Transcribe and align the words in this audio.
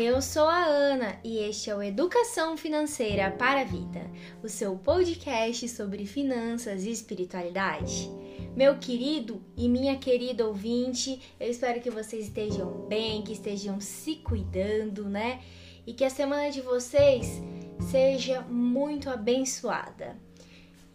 Eu 0.00 0.22
sou 0.22 0.46
a 0.46 0.64
Ana 0.64 1.18
e 1.24 1.38
este 1.38 1.70
é 1.70 1.74
o 1.74 1.82
Educação 1.82 2.56
Financeira 2.56 3.32
para 3.32 3.62
a 3.62 3.64
Vida, 3.64 4.08
o 4.44 4.48
seu 4.48 4.76
podcast 4.76 5.68
sobre 5.68 6.06
finanças 6.06 6.84
e 6.84 6.92
espiritualidade. 6.92 8.08
Meu 8.54 8.78
querido 8.78 9.42
e 9.56 9.68
minha 9.68 9.98
querida 9.98 10.46
ouvinte, 10.46 11.20
eu 11.40 11.50
espero 11.50 11.80
que 11.80 11.90
vocês 11.90 12.26
estejam 12.26 12.86
bem, 12.86 13.22
que 13.22 13.32
estejam 13.32 13.80
se 13.80 14.14
cuidando, 14.14 15.08
né? 15.08 15.40
E 15.84 15.92
que 15.92 16.04
a 16.04 16.10
semana 16.10 16.48
de 16.48 16.60
vocês 16.60 17.42
seja 17.90 18.42
muito 18.42 19.10
abençoada. 19.10 20.16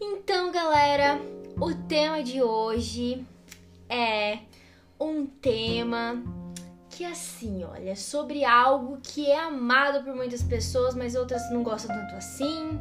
Então, 0.00 0.50
galera, 0.50 1.20
o 1.60 1.74
tema 1.86 2.22
de 2.22 2.42
hoje 2.42 3.22
é 3.86 4.38
um 4.98 5.26
tema 5.26 6.43
que 6.94 7.04
assim, 7.04 7.64
olha, 7.64 7.96
sobre 7.96 8.44
algo 8.44 8.98
que 9.02 9.28
é 9.28 9.40
amado 9.40 10.04
por 10.04 10.14
muitas 10.14 10.44
pessoas, 10.44 10.94
mas 10.94 11.16
outras 11.16 11.50
não 11.50 11.64
gostam 11.64 11.94
tanto 11.94 12.14
assim. 12.14 12.78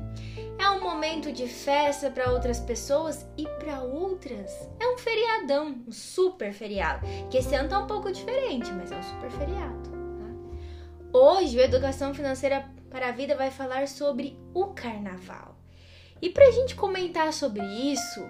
É 0.60 0.70
um 0.70 0.84
momento 0.84 1.32
de 1.32 1.48
festa 1.48 2.12
para 2.12 2.32
outras 2.32 2.60
pessoas 2.60 3.26
e 3.36 3.44
para 3.44 3.82
outras 3.82 4.52
é 4.80 4.88
um 4.88 5.00
feriadão, 5.00 5.84
um 5.88 5.92
super 5.92 6.54
feriado, 6.54 7.08
que 7.32 7.40
esse 7.40 7.56
ano 7.56 7.68
tá 7.68 7.80
um 7.80 7.88
pouco 7.88 8.12
diferente, 8.12 8.72
mas 8.72 8.92
é 8.92 8.98
um 8.98 9.02
super 9.02 9.32
feriado. 9.32 9.90
Tá? 9.90 11.18
Hoje, 11.18 11.58
o 11.58 11.62
Educação 11.62 12.14
Financeira 12.14 12.70
para 12.92 13.10
a 13.10 13.12
Vida 13.12 13.36
vai 13.36 13.50
falar 13.50 13.88
sobre 13.88 14.38
o 14.54 14.68
Carnaval. 14.68 15.58
E 16.22 16.30
para 16.30 16.48
a 16.48 16.52
gente 16.52 16.76
comentar 16.76 17.34
sobre 17.34 17.66
isso, 17.66 18.22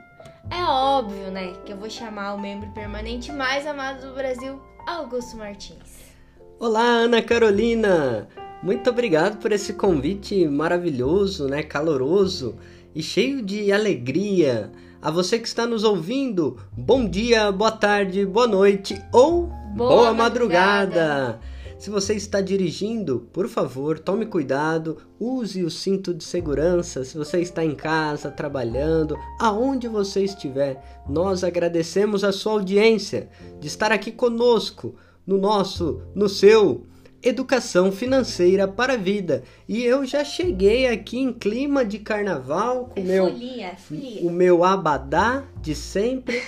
é 0.49 0.63
óbvio, 0.63 1.29
né, 1.29 1.53
que 1.65 1.73
eu 1.73 1.77
vou 1.77 1.89
chamar 1.89 2.33
o 2.35 2.39
membro 2.39 2.71
permanente 2.71 3.33
mais 3.33 3.67
amado 3.67 4.07
do 4.07 4.15
Brasil, 4.15 4.61
Augusto 4.85 5.37
Martins. 5.37 6.13
Olá, 6.59 6.83
Ana 6.83 7.21
Carolina! 7.21 8.27
Muito 8.61 8.89
obrigado 8.89 9.37
por 9.37 9.51
esse 9.53 9.73
convite 9.73 10.45
maravilhoso, 10.45 11.47
né, 11.47 11.63
caloroso 11.63 12.55
e 12.93 13.01
cheio 13.01 13.41
de 13.41 13.71
alegria. 13.71 14.71
A 15.01 15.09
você 15.09 15.39
que 15.39 15.47
está 15.47 15.65
nos 15.65 15.85
ouvindo, 15.85 16.57
bom 16.71 17.07
dia, 17.07 17.51
boa 17.51 17.71
tarde, 17.71 18.25
boa 18.25 18.47
noite 18.47 19.01
ou 19.11 19.47
boa, 19.75 19.89
boa 19.89 20.13
madrugada. 20.13 20.85
madrugada. 20.85 21.39
Se 21.83 21.89
você 21.89 22.13
está 22.13 22.39
dirigindo, 22.39 23.27
por 23.33 23.49
favor, 23.49 23.99
tome 23.99 24.25
cuidado, 24.25 24.99
use 25.19 25.65
o 25.65 25.69
cinto 25.69 26.13
de 26.13 26.23
segurança. 26.23 27.03
Se 27.03 27.17
você 27.17 27.41
está 27.41 27.61
em 27.61 27.75
casa, 27.75 28.31
trabalhando, 28.31 29.17
aonde 29.37 29.89
você 29.89 30.23
estiver, 30.23 30.81
nós 31.09 31.43
agradecemos 31.43 32.23
a 32.23 32.31
sua 32.31 32.53
audiência 32.53 33.29
de 33.59 33.67
estar 33.67 33.91
aqui 33.91 34.13
conosco 34.13 34.95
no 35.27 35.37
nosso, 35.37 36.01
no 36.15 36.29
seu 36.29 36.87
Educação 37.23 37.89
Financeira 37.89 38.67
para 38.67 38.93
a 38.93 38.97
Vida. 38.97 39.43
E 39.65 39.81
eu 39.81 40.05
já 40.05 40.25
cheguei 40.25 40.87
aqui 40.87 41.17
em 41.17 41.31
clima 41.31 41.85
de 41.85 41.99
carnaval 41.99 42.87
com 42.87 42.99
é 42.99 43.03
meu, 43.03 43.31
folia, 43.31 43.75
folia. 43.77 44.21
o 44.21 44.29
meu 44.29 44.63
abadá 44.65 45.45
de 45.61 45.73
sempre. 45.73 46.41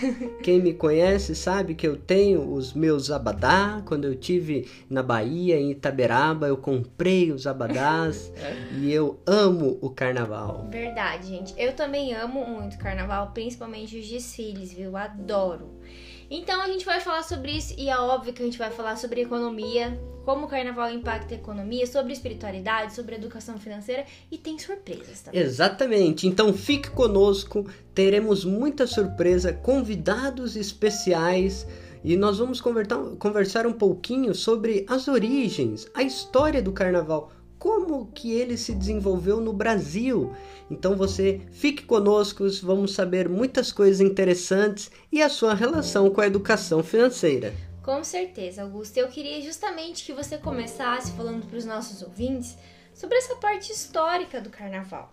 Quem 0.44 0.62
me 0.62 0.74
conhece 0.74 1.34
sabe 1.34 1.76
que 1.76 1.88
eu 1.88 1.96
tenho 1.96 2.54
os 2.54 2.74
meus 2.74 3.10
abadá. 3.10 3.82
Quando 3.86 4.04
eu 4.04 4.16
tive 4.16 4.70
na 4.90 5.02
Bahia, 5.02 5.58
em 5.58 5.72
Itaberaba, 5.72 6.48
eu 6.48 6.58
comprei 6.58 7.32
os 7.32 7.48
abadás 7.48 8.30
e 8.78 8.92
eu 8.92 9.18
amo 9.26 9.78
o 9.82 9.90
carnaval. 9.90 10.68
Verdade, 10.70 11.28
gente. 11.28 11.54
Eu 11.58 11.74
também 11.74 12.14
amo 12.14 12.46
muito 12.46 12.78
carnaval, 12.78 13.32
principalmente 13.34 13.98
os 13.98 14.08
desfiles, 14.08 14.74
viu? 14.74 14.98
Adoro. 14.98 15.80
Então 16.30 16.62
a 16.62 16.68
gente 16.68 16.86
vai 16.86 17.00
falar 17.00 17.24
sobre 17.24 17.52
isso 17.52 17.74
e 17.78 17.90
é 17.90 17.98
óbvio 17.98 18.34
que 18.34 18.42
a 18.42 18.46
gente 18.46 18.58
vai 18.58 18.72
falar 18.72 18.96
sobre 18.96 19.22
economia, 19.22 20.00
como 20.24 20.48
o 20.48 20.50
carnaval 20.50 20.90
impacta 20.90 21.36
a 21.36 21.38
economia, 21.38 21.86
sobre 21.86 22.12
espiritualidade, 22.12 22.96
sobre 22.96 23.16
educação 23.16 23.60
financeira 23.60 24.06
e 24.32 24.38
tem 24.38 24.58
surpresas 24.58 25.22
também. 25.22 25.40
Exatamente. 25.40 26.28
Então 26.28 26.52
fique 26.52 26.90
conosco, 26.90 27.68
teremos 27.94 28.44
muita 28.44 28.88
surpresa, 28.88 29.54
convidados 29.54 30.56
especiais 30.56 31.68
e 32.04 32.16
nós 32.18 32.40
vamos 32.40 32.62
conversar 32.62 33.66
um 33.68 33.74
pouquinho 33.74 34.34
sobre 34.34 34.86
as 34.90 35.08
origens, 35.08 35.88
a 35.94 36.04
história 36.04 36.62
do 36.62 36.72
carnaval, 36.72 37.32
como 37.66 38.06
que 38.12 38.32
ele 38.32 38.58
se 38.58 38.76
desenvolveu 38.76 39.42
no 39.42 39.52
Brasil. 39.52 40.32
Então 40.70 40.96
você 40.96 41.42
fique 41.50 41.82
conosco, 41.82 42.46
vamos 42.62 42.94
saber 42.94 43.28
muitas 43.28 43.72
coisas 43.72 44.00
interessantes 44.00 44.92
e 45.12 45.20
a 45.20 45.30
sua 45.30 45.56
relação 45.56 46.12
com 46.12 46.22
a 46.22 46.28
educação 46.28 46.84
financeira. 46.84 47.56
Com 47.82 48.04
certeza, 48.04 48.62
Augusto. 48.62 48.98
Eu 48.98 49.08
queria 49.08 49.42
justamente 49.42 50.06
que 50.06 50.14
você 50.14 50.38
começasse 50.38 51.12
falando 51.14 51.48
para 51.48 51.58
os 51.58 51.66
nossos 51.66 52.04
ouvintes 52.04 52.56
sobre 52.94 53.18
essa 53.18 53.36
parte 53.38 53.72
histórica 53.72 54.40
do 54.40 54.52
carnaval. 54.52 55.12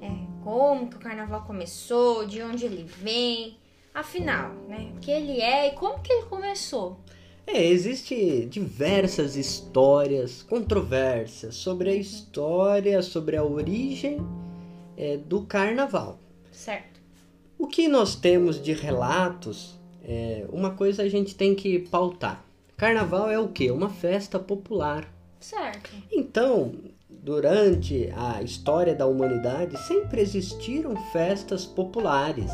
É, 0.00 0.08
como 0.44 0.88
que 0.88 0.94
o 0.94 1.00
carnaval 1.00 1.42
começou, 1.42 2.24
de 2.24 2.40
onde 2.40 2.64
ele 2.64 2.84
vem, 2.84 3.58
afinal, 3.92 4.52
né? 4.68 4.92
O 4.96 5.00
que 5.00 5.10
ele 5.10 5.40
é 5.40 5.66
e 5.66 5.72
como 5.72 6.00
que 6.00 6.12
ele 6.12 6.26
começou. 6.26 7.00
É, 7.50 7.64
existe 7.64 8.44
diversas 8.44 9.34
histórias 9.34 10.42
controversas 10.42 11.54
sobre 11.54 11.88
a 11.88 11.94
história, 11.94 13.00
sobre 13.00 13.38
a 13.38 13.42
origem 13.42 14.18
é, 14.98 15.16
do 15.16 15.42
carnaval. 15.42 16.18
Certo. 16.52 17.00
O 17.58 17.66
que 17.66 17.88
nós 17.88 18.14
temos 18.14 18.62
de 18.62 18.74
relatos 18.74 19.78
é, 20.04 20.46
uma 20.50 20.72
coisa 20.72 21.02
a 21.02 21.08
gente 21.08 21.34
tem 21.34 21.54
que 21.54 21.78
pautar. 21.78 22.44
Carnaval 22.76 23.30
é 23.30 23.38
o 23.38 23.48
que? 23.48 23.70
Uma 23.70 23.88
festa 23.88 24.38
popular. 24.38 25.10
Certo. 25.40 25.90
Então, 26.12 26.72
durante 27.08 28.12
a 28.14 28.42
história 28.42 28.94
da 28.94 29.06
humanidade, 29.06 29.78
sempre 29.86 30.20
existiram 30.20 30.94
festas 31.12 31.64
populares. 31.64 32.50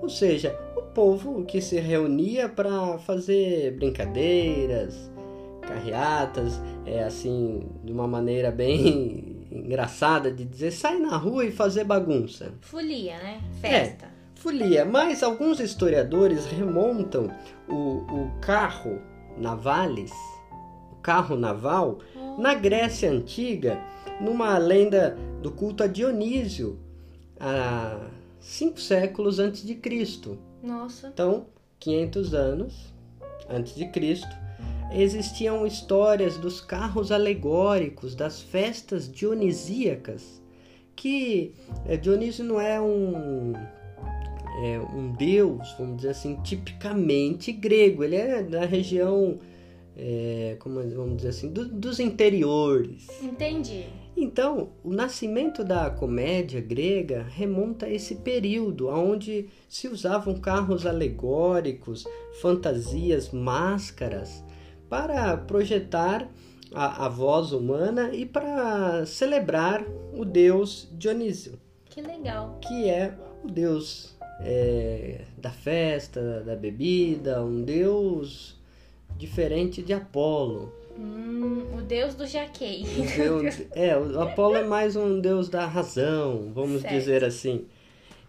Ou 0.00 0.10
seja, 0.10 0.58
povo 0.96 1.44
que 1.44 1.60
se 1.60 1.78
reunia 1.78 2.48
para 2.48 2.96
fazer 2.96 3.72
brincadeiras, 3.72 5.10
carreatas, 5.60 6.58
é 6.86 7.04
assim, 7.04 7.68
de 7.84 7.92
uma 7.92 8.08
maneira 8.08 8.50
bem 8.50 9.46
engraçada 9.52 10.32
de 10.32 10.42
dizer, 10.42 10.70
sai 10.70 10.98
na 10.98 11.18
rua 11.18 11.44
e 11.44 11.52
fazer 11.52 11.84
bagunça. 11.84 12.54
Folia, 12.62 13.18
né? 13.18 13.42
Festa. 13.60 14.06
É 14.06 14.40
folia, 14.40 14.86
mas 14.86 15.22
alguns 15.22 15.60
historiadores 15.60 16.46
remontam 16.46 17.30
o, 17.68 17.74
o 17.74 18.30
carro 18.40 18.98
navales, 19.36 20.12
o 20.92 20.96
carro 21.02 21.36
naval, 21.36 21.98
oh. 22.14 22.40
na 22.40 22.54
Grécia 22.54 23.10
Antiga, 23.10 23.78
numa 24.18 24.56
lenda 24.56 25.14
do 25.42 25.50
culto 25.50 25.82
a 25.82 25.86
Dionísio, 25.86 26.78
há 27.38 28.08
cinco 28.40 28.80
séculos 28.80 29.38
antes 29.38 29.62
de 29.62 29.74
Cristo. 29.74 30.38
Nossa. 30.66 31.08
Então, 31.08 31.46
500 31.78 32.34
anos 32.34 32.94
antes 33.48 33.74
de 33.74 33.86
Cristo, 33.88 34.36
existiam 34.92 35.66
histórias 35.66 36.36
dos 36.36 36.60
carros 36.60 37.12
alegóricos, 37.12 38.14
das 38.14 38.40
festas 38.42 39.10
dionisíacas, 39.10 40.42
que 40.94 41.54
eh, 41.86 41.96
Dionísio 41.96 42.44
não 42.44 42.60
é 42.60 42.80
um 42.80 43.52
é, 44.58 44.80
um 44.80 45.12
deus, 45.12 45.74
vamos 45.78 45.98
dizer 45.98 46.10
assim, 46.10 46.36
tipicamente 46.42 47.52
grego. 47.52 48.02
Ele 48.02 48.16
é 48.16 48.42
da 48.42 48.64
região, 48.64 49.38
é, 49.94 50.56
como 50.58 50.76
vamos 50.82 51.16
dizer 51.16 51.28
assim, 51.28 51.52
do, 51.52 51.68
dos 51.68 52.00
interiores. 52.00 53.06
Entendi. 53.22 53.84
Então, 54.16 54.70
o 54.82 54.90
nascimento 54.94 55.62
da 55.62 55.90
comédia 55.90 56.60
grega 56.60 57.22
remonta 57.22 57.84
a 57.84 57.92
esse 57.92 58.16
período 58.16 58.88
onde 58.88 59.50
se 59.68 59.88
usavam 59.88 60.40
carros 60.40 60.86
alegóricos, 60.86 62.06
fantasias, 62.40 63.30
máscaras 63.30 64.42
para 64.88 65.36
projetar 65.36 66.30
a, 66.72 67.04
a 67.04 67.08
voz 67.10 67.52
humana 67.52 68.10
e 68.14 68.24
para 68.24 69.04
celebrar 69.04 69.84
o 70.14 70.24
deus 70.24 70.88
Dionísio. 70.92 71.60
Que 71.84 72.00
legal. 72.00 72.58
Que 72.66 72.88
é 72.88 73.14
o 73.44 73.50
deus 73.50 74.16
é, 74.40 75.26
da 75.36 75.50
festa, 75.50 76.42
da 76.42 76.56
bebida, 76.56 77.44
um 77.44 77.62
deus 77.62 78.56
diferente 79.16 79.82
de 79.82 79.92
Apolo. 79.92 80.72
Hum, 80.98 81.66
o 81.76 81.82
deus 81.82 82.14
do 82.14 82.26
jaquei. 82.26 82.84
É, 83.72 83.96
o 83.96 84.20
Apolo 84.20 84.56
é 84.56 84.64
mais 84.64 84.96
um 84.96 85.20
deus 85.20 85.48
da 85.48 85.66
razão, 85.66 86.50
vamos 86.54 86.82
certo. 86.82 86.94
dizer 86.94 87.24
assim. 87.24 87.66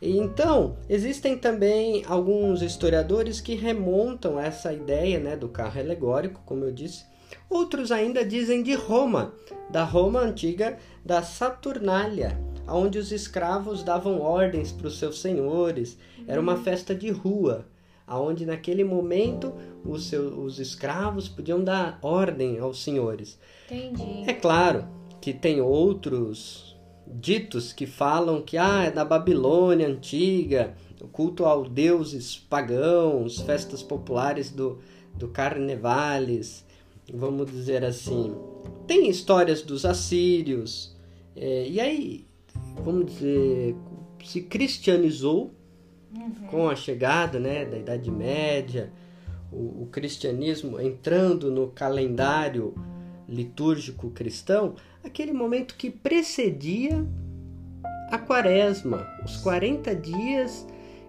Então, 0.01 0.77
existem 0.87 1.37
também 1.37 2.03
alguns 2.07 2.61
historiadores 2.61 3.41
que 3.41 3.55
remontam 3.55 4.39
essa 4.39 4.71
ideia 4.71 5.19
né, 5.19 5.35
do 5.35 5.49
carro 5.49 5.79
alegórico, 5.79 6.41
como 6.45 6.65
eu 6.65 6.71
disse. 6.71 7.05
Outros 7.49 7.91
ainda 7.91 8.23
dizem 8.23 8.61
de 8.61 8.73
Roma, 8.73 9.33
da 9.69 9.83
Roma 9.83 10.19
antiga, 10.19 10.77
da 11.03 11.23
Saturnália, 11.23 12.37
onde 12.67 12.99
os 12.99 13.11
escravos 13.11 13.83
davam 13.83 14.21
ordens 14.21 14.71
para 14.71 14.87
os 14.87 14.99
seus 14.99 15.19
senhores. 15.19 15.97
Era 16.27 16.39
uma 16.39 16.57
festa 16.57 16.93
de 16.93 17.09
rua, 17.09 17.65
aonde 18.07 18.45
naquele 18.45 18.85
momento 18.85 19.53
os, 19.83 20.05
seus, 20.05 20.33
os 20.33 20.59
escravos 20.59 21.27
podiam 21.27 21.61
dar 21.61 21.99
ordem 22.01 22.57
aos 22.57 22.81
senhores. 22.81 23.37
Entendi. 23.69 24.23
É 24.25 24.33
claro 24.33 24.87
que 25.19 25.33
tem 25.33 25.59
outros 25.59 26.77
ditos 27.05 27.73
que 27.73 27.85
falam 27.85 28.41
que 28.41 28.57
ah, 28.57 28.85
é 28.85 28.91
da 28.91 29.03
Babilônia 29.03 29.87
antiga, 29.87 30.73
o 31.01 31.07
culto 31.07 31.45
aos 31.45 31.69
deuses 31.69 32.37
pagãos, 32.37 33.41
festas 33.41 33.83
populares 33.83 34.51
do, 34.51 34.79
do 35.13 35.27
Carnevales, 35.27 36.65
vamos 37.13 37.51
dizer 37.51 37.83
assim. 37.83 38.33
Tem 38.87 39.09
histórias 39.09 39.61
dos 39.61 39.85
assírios, 39.85 40.95
é, 41.35 41.67
e 41.67 41.79
aí, 41.79 42.25
vamos 42.83 43.05
dizer, 43.07 43.75
se 44.23 44.41
cristianizou 44.41 45.51
uhum. 46.15 46.47
com 46.49 46.69
a 46.69 46.75
chegada 46.75 47.39
né, 47.39 47.65
da 47.65 47.77
Idade 47.77 48.11
Média, 48.11 48.91
o, 49.51 49.83
o 49.83 49.89
cristianismo 49.91 50.79
entrando 50.79 51.51
no 51.51 51.67
calendário 51.67 52.73
litúrgico 53.27 54.09
cristão, 54.11 54.75
aquele 55.03 55.33
momento 55.33 55.75
que 55.75 55.89
precedia 55.89 57.05
a 58.09 58.17
quaresma, 58.17 59.07
os 59.25 59.37
40 59.37 59.93
dias 59.95 60.65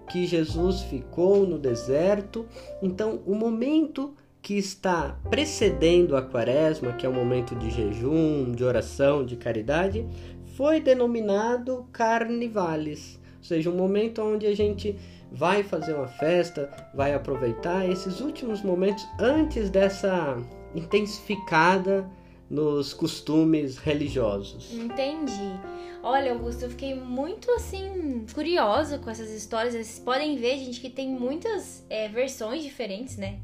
que 0.09 0.27
Jesus 0.27 0.83
ficou 0.83 1.47
no 1.47 1.59
deserto. 1.59 2.47
Então, 2.83 3.21
o 3.27 3.35
momento 3.35 4.15
que 4.41 4.55
está 4.55 5.19
precedendo 5.29 6.17
a 6.17 6.23
quaresma, 6.23 6.93
que 6.93 7.05
é 7.05 7.09
o 7.09 7.13
momento 7.13 7.55
de 7.55 7.71
jejum, 7.71 8.53
de 8.53 8.65
oração, 8.65 9.25
de 9.25 9.37
caridade, 9.37 10.07
foi 10.57 10.81
denominado 10.81 11.87
Carnivales, 11.93 13.21
seja, 13.43 13.71
um 13.71 13.77
momento 13.77 14.23
onde 14.23 14.47
a 14.47 14.55
gente 14.55 14.97
vai 15.31 15.63
fazer 15.63 15.95
uma 15.95 16.09
festa, 16.09 16.71
vai 16.95 17.15
aproveitar 17.15 17.89
esses 17.89 18.21
últimos 18.21 18.63
momentos 18.63 19.07
antes 19.19 19.71
dessa 19.71 20.39
intensificada 20.75 22.09
nos 22.51 22.95
costumes 22.95 23.77
religiosos. 23.77 24.73
Entendi. 24.73 25.53
Olha, 26.03 26.33
Augusto, 26.33 26.63
eu 26.63 26.71
fiquei 26.71 26.95
muito 26.95 27.51
assim 27.53 28.25
curiosa 28.33 28.99
com 28.99 29.11
essas 29.11 29.31
histórias. 29.31 29.75
Vocês 29.75 29.99
podem 29.99 30.37
ver, 30.37 30.57
gente, 30.59 30.81
que 30.81 30.89
tem 30.89 31.09
muitas 31.09 31.85
é, 31.91 32.09
versões 32.09 32.63
diferentes, 32.63 33.17
né? 33.17 33.39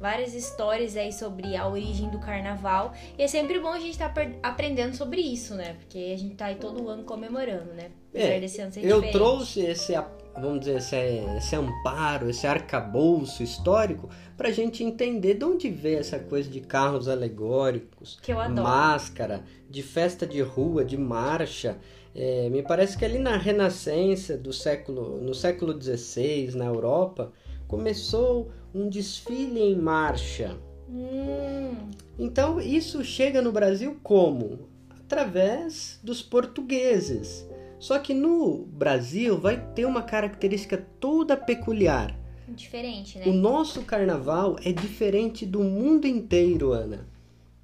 Várias 0.00 0.34
histórias 0.34 0.96
aí 0.96 1.12
sobre 1.12 1.56
a 1.56 1.68
origem 1.68 2.08
do 2.08 2.18
carnaval. 2.18 2.92
E 3.18 3.22
é 3.22 3.28
sempre 3.28 3.58
bom 3.58 3.72
a 3.72 3.80
gente 3.80 3.92
estar 3.92 4.12
tá 4.12 4.22
aprendendo 4.42 4.94
sobre 4.94 5.20
isso, 5.20 5.54
né? 5.54 5.74
Porque 5.74 6.12
a 6.14 6.18
gente 6.18 6.34
tá 6.34 6.46
aí 6.46 6.56
todo 6.56 6.88
ano 6.88 7.04
comemorando, 7.04 7.72
né? 7.74 7.90
é, 8.14 8.40
desse 8.40 8.60
ano 8.60 8.72
ser 8.72 8.80
eu 8.80 8.96
diferente. 8.96 9.12
trouxe 9.12 9.60
esse 9.60 9.94
vamos 10.40 10.60
dizer, 10.60 10.76
esse, 10.76 10.96
esse 11.36 11.56
amparo, 11.56 12.30
esse 12.30 12.46
arcabouço 12.46 13.42
histórico, 13.42 14.08
para 14.36 14.48
a 14.48 14.52
gente 14.52 14.84
entender 14.84 15.34
de 15.34 15.44
onde 15.44 15.68
veio 15.68 15.98
essa 15.98 16.18
coisa 16.18 16.48
de 16.48 16.60
carros 16.60 17.08
alegóricos, 17.08 18.20
máscara, 18.54 19.42
de 19.68 19.82
festa 19.82 20.24
de 20.24 20.40
rua, 20.40 20.84
de 20.84 20.96
marcha. 20.96 21.76
É, 22.14 22.48
me 22.50 22.62
parece 22.62 22.96
que 22.96 23.04
ali 23.04 23.18
na 23.18 23.36
Renascença 23.36 24.36
do 24.36 24.52
século, 24.52 25.20
no 25.20 25.34
século 25.34 25.76
XVI, 25.80 26.52
na 26.54 26.66
Europa, 26.66 27.32
começou 27.66 28.50
um 28.74 28.88
desfile 28.88 29.60
em 29.60 29.76
marcha. 29.76 30.56
Hum. 30.88 31.90
Então 32.18 32.60
isso 32.60 33.04
chega 33.04 33.42
no 33.42 33.52
Brasil 33.52 33.98
como? 34.02 34.68
Através 34.90 35.98
dos 36.02 36.22
portugueses. 36.22 37.46
Só 37.78 37.98
que 37.98 38.12
no 38.12 38.64
Brasil 38.66 39.38
vai 39.38 39.56
ter 39.74 39.84
uma 39.84 40.02
característica 40.02 40.84
toda 40.98 41.36
peculiar. 41.36 42.18
Diferente, 42.48 43.18
né? 43.18 43.26
O 43.26 43.32
nosso 43.32 43.82
carnaval 43.82 44.56
é 44.64 44.72
diferente 44.72 45.46
do 45.46 45.60
mundo 45.60 46.06
inteiro, 46.06 46.72
Ana. 46.72 47.06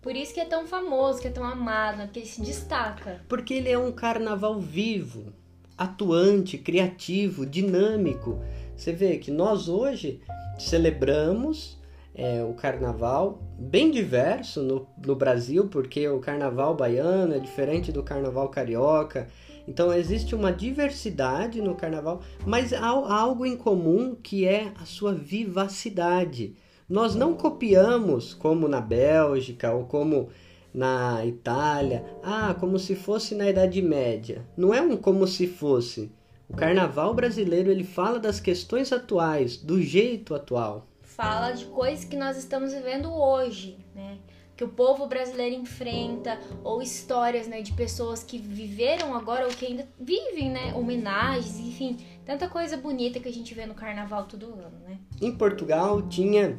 Por 0.00 0.14
isso 0.14 0.34
que 0.34 0.40
é 0.40 0.44
tão 0.44 0.66
famoso, 0.66 1.20
que 1.20 1.28
é 1.28 1.30
tão 1.30 1.44
amado, 1.44 2.02
porque 2.02 2.20
ele 2.20 2.26
se 2.26 2.42
destaca. 2.42 3.22
Porque 3.26 3.54
ele 3.54 3.70
é 3.70 3.78
um 3.78 3.90
carnaval 3.90 4.60
vivo, 4.60 5.32
atuante, 5.78 6.58
criativo, 6.58 7.46
dinâmico. 7.46 8.38
Você 8.76 8.92
vê 8.92 9.18
que 9.18 9.30
nós 9.30 9.68
hoje 9.68 10.20
celebramos 10.58 11.78
é, 12.14 12.44
o 12.44 12.54
carnaval 12.54 13.42
bem 13.58 13.90
diverso 13.90 14.62
no, 14.62 14.86
no 15.04 15.16
Brasil, 15.16 15.68
porque 15.68 16.08
o 16.08 16.20
carnaval 16.20 16.76
baiano 16.76 17.34
é 17.34 17.38
diferente 17.38 17.90
do 17.90 18.02
carnaval 18.02 18.48
carioca, 18.48 19.28
então 19.66 19.92
existe 19.92 20.34
uma 20.34 20.52
diversidade 20.52 21.60
no 21.60 21.74
carnaval, 21.74 22.20
mas 22.46 22.72
há 22.72 22.86
algo 22.86 23.46
em 23.46 23.56
comum 23.56 24.14
que 24.14 24.46
é 24.46 24.72
a 24.80 24.84
sua 24.84 25.12
vivacidade. 25.12 26.54
Nós 26.88 27.14
não 27.14 27.34
copiamos 27.34 28.34
como 28.34 28.68
na 28.68 28.80
Bélgica 28.80 29.72
ou 29.72 29.84
como 29.84 30.28
na 30.72 31.24
Itália, 31.24 32.04
ah, 32.22 32.54
como 32.58 32.78
se 32.78 32.94
fosse 32.94 33.34
na 33.34 33.48
Idade 33.48 33.80
Média. 33.80 34.44
Não 34.56 34.74
é 34.74 34.82
um 34.82 34.96
como 34.96 35.26
se 35.26 35.46
fosse. 35.46 36.12
O 36.48 36.54
carnaval 36.54 37.14
brasileiro 37.14 37.70
ele 37.70 37.84
fala 37.84 38.18
das 38.18 38.40
questões 38.40 38.92
atuais, 38.92 39.56
do 39.56 39.80
jeito 39.80 40.34
atual. 40.34 40.86
Fala 41.02 41.52
de 41.52 41.64
coisas 41.66 42.04
que 42.04 42.16
nós 42.16 42.36
estamos 42.36 42.72
vivendo 42.72 43.12
hoje, 43.12 43.78
né? 43.94 44.18
que 44.56 44.62
o 44.62 44.68
povo 44.68 45.06
brasileiro 45.06 45.56
enfrenta, 45.56 46.38
ou 46.62 46.80
histórias 46.80 47.46
né, 47.48 47.60
de 47.60 47.72
pessoas 47.72 48.22
que 48.22 48.38
viveram 48.38 49.14
agora 49.14 49.46
ou 49.46 49.50
que 49.50 49.66
ainda 49.66 49.86
vivem, 49.98 50.50
né? 50.50 50.72
Homenagens, 50.74 51.58
enfim, 51.58 51.98
tanta 52.24 52.48
coisa 52.48 52.76
bonita 52.76 53.18
que 53.18 53.28
a 53.28 53.32
gente 53.32 53.52
vê 53.52 53.66
no 53.66 53.74
carnaval 53.74 54.24
todo 54.24 54.46
ano, 54.46 54.78
né? 54.86 54.98
Em 55.20 55.32
Portugal 55.32 56.02
tinha 56.02 56.58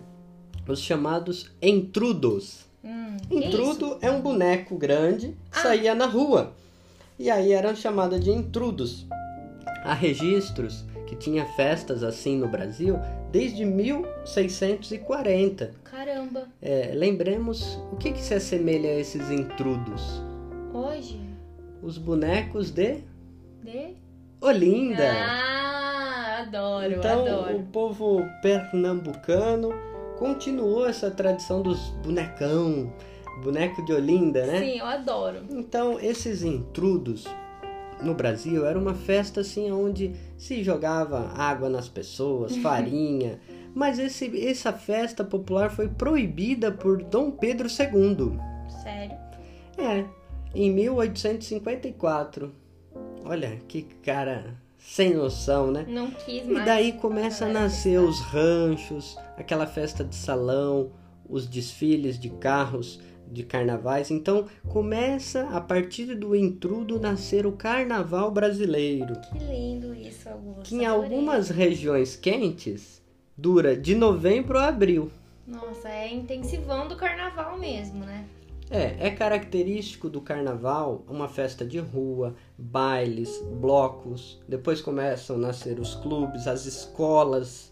os 0.68 0.81
chamados 0.81 1.52
entrudos. 1.62 2.66
Hum, 2.84 3.18
Intrudo 3.31 3.98
é, 4.02 4.08
é, 4.08 4.12
um 4.12 4.22
boneco 4.22 4.76
grande, 4.78 5.36
ah. 5.52 5.62
saía 5.62 5.96
na 5.96 6.06
rua. 6.06 6.54
E 7.18 7.31
aí 7.31 7.54
eram 7.54 7.76
chamados 7.76 8.20
de 8.20 8.30
intrudos. 8.30 9.06
Há 9.86 9.94
registros 9.94 10.84
que 11.06 11.16
tinha 11.16 11.46
festas 11.46 12.02
assim 12.02 12.38
no 12.38 12.48
Brasil 12.48 12.98
desde 13.32 13.64
1640. 13.64 15.74
Caramba! 15.84 16.48
É, 16.60 16.92
lembremos 16.96 17.80
o 17.92 17.96
que, 17.96 18.12
que 18.12 18.20
se 18.20 18.34
assemelha 18.34 18.90
a 18.90 18.96
esses 18.96 19.30
intrudos. 19.30 20.24
Hoje? 20.74 21.20
Os 21.84 22.00
bonecos 22.00 22.72
de. 22.72 23.04
De? 23.64 23.94
Olinda! 24.42 25.14
Ah, 25.14 26.46
adoro, 26.48 26.94
então, 26.94 27.22
adoro. 27.22 27.58
O 27.58 27.64
povo 27.68 28.24
pernambucano 28.42 29.69
continuou 30.18 30.88
essa 30.88 31.12
tradição 31.12 31.62
dos 31.62 31.92
bonecão, 32.04 32.92
boneco 33.44 33.86
de 33.86 33.94
Olinda, 33.94 34.48
né? 34.48 34.62
Sim, 34.62 34.80
eu 34.80 34.86
adoro. 34.88 35.44
Então, 35.52 36.00
esses 36.00 36.42
intrudos 36.42 37.28
no 38.02 38.14
Brasil 38.14 38.66
era 38.66 38.78
uma 38.78 38.94
festa 38.94 39.42
assim 39.42 39.71
onde 39.71 40.14
se 40.37 40.64
jogava 40.64 41.31
água 41.35 41.69
nas 41.69 41.87
pessoas, 41.87 42.56
farinha. 42.64 43.40
Mas 43.73 43.99
esse, 43.99 44.47
essa 44.47 44.71
festa 44.71 45.23
popular 45.23 45.69
foi 45.69 45.90
proibida 45.90 46.71
por 46.71 47.04
Dom 47.04 47.31
Pedro 47.31 47.68
II. 47.68 48.40
Sério? 48.81 49.18
É, 49.78 50.06
em 50.54 50.71
1854. 50.71 52.54
Olha 53.25 53.57
que 53.68 53.81
cara 53.81 54.56
sem 54.78 55.14
noção, 55.14 55.71
né? 55.71 55.85
Não 55.87 56.11
quis 56.11 56.45
mais. 56.45 56.61
E 56.61 56.66
daí 56.66 56.94
começa 56.94 57.45
a 57.45 57.49
nascer 57.49 57.99
os 57.99 58.21
ranchos, 58.21 59.18
aquela 59.35 59.66
festa 59.66 60.04
de 60.04 60.16
salão, 60.16 60.92
os 61.28 61.47
desfiles 61.47 62.19
de 62.19 62.30
carros 62.30 62.99
de 63.32 63.44
carnavais. 63.44 64.12
Então 64.12 64.46
começa 64.68 65.50
a 65.50 65.62
partir 65.62 66.16
do 66.16 66.36
intrudo 66.36 67.00
nascer 67.00 67.46
o 67.46 67.52
carnaval 67.52 68.32
brasileiro. 68.32 69.16
Que 69.32 69.40
lindo 69.40 69.94
isso, 69.94 70.30
Augusto. 70.30 70.64
Que 70.64 70.76
em 70.76 70.86
algumas 70.86 71.50
regiões 71.50 72.16
quentes 72.16 73.02
dura 73.38 73.76
de 73.76 73.96
novembro 73.96 74.58
a 74.58 74.68
abril. 74.68 75.12
Nossa, 75.48 75.90
é 75.90 76.14
intensivão 76.14 76.88
do 76.88 76.96
carnaval 76.96 77.58
mesmo, 77.58 78.04
né? 78.06 78.26
É, 78.70 79.08
é 79.08 79.12
característico 79.12 80.10
do 80.10 80.20
carnaval 80.20 81.04
uma 81.08 81.28
festa 81.28 81.64
de 81.64 81.78
rua, 81.78 82.36
bailes, 82.58 83.40
blocos. 83.60 84.42
Depois 84.48 84.82
começam 84.82 85.36
a 85.36 85.40
nascer 85.40 85.80
os 85.80 85.94
clubes, 85.94 86.48
as 86.48 86.66
escolas, 86.66 87.72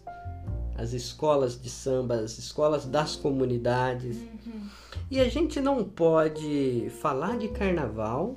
as 0.76 0.92
escolas 0.92 1.60
de 1.60 1.68
samba, 1.68 2.16
as 2.16 2.38
escolas 2.38 2.84
das 2.84 3.16
comunidades. 3.16 4.18
Uhum. 4.18 4.68
E 5.14 5.20
a 5.20 5.28
gente 5.28 5.60
não 5.60 5.84
pode 5.84 6.90
falar 7.00 7.38
de 7.38 7.46
carnaval 7.46 8.36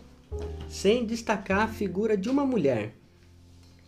sem 0.69 1.07
destacar 1.07 1.61
a 1.61 1.67
figura 1.67 2.15
de 2.15 2.29
uma 2.29 2.45
mulher. 2.45 2.93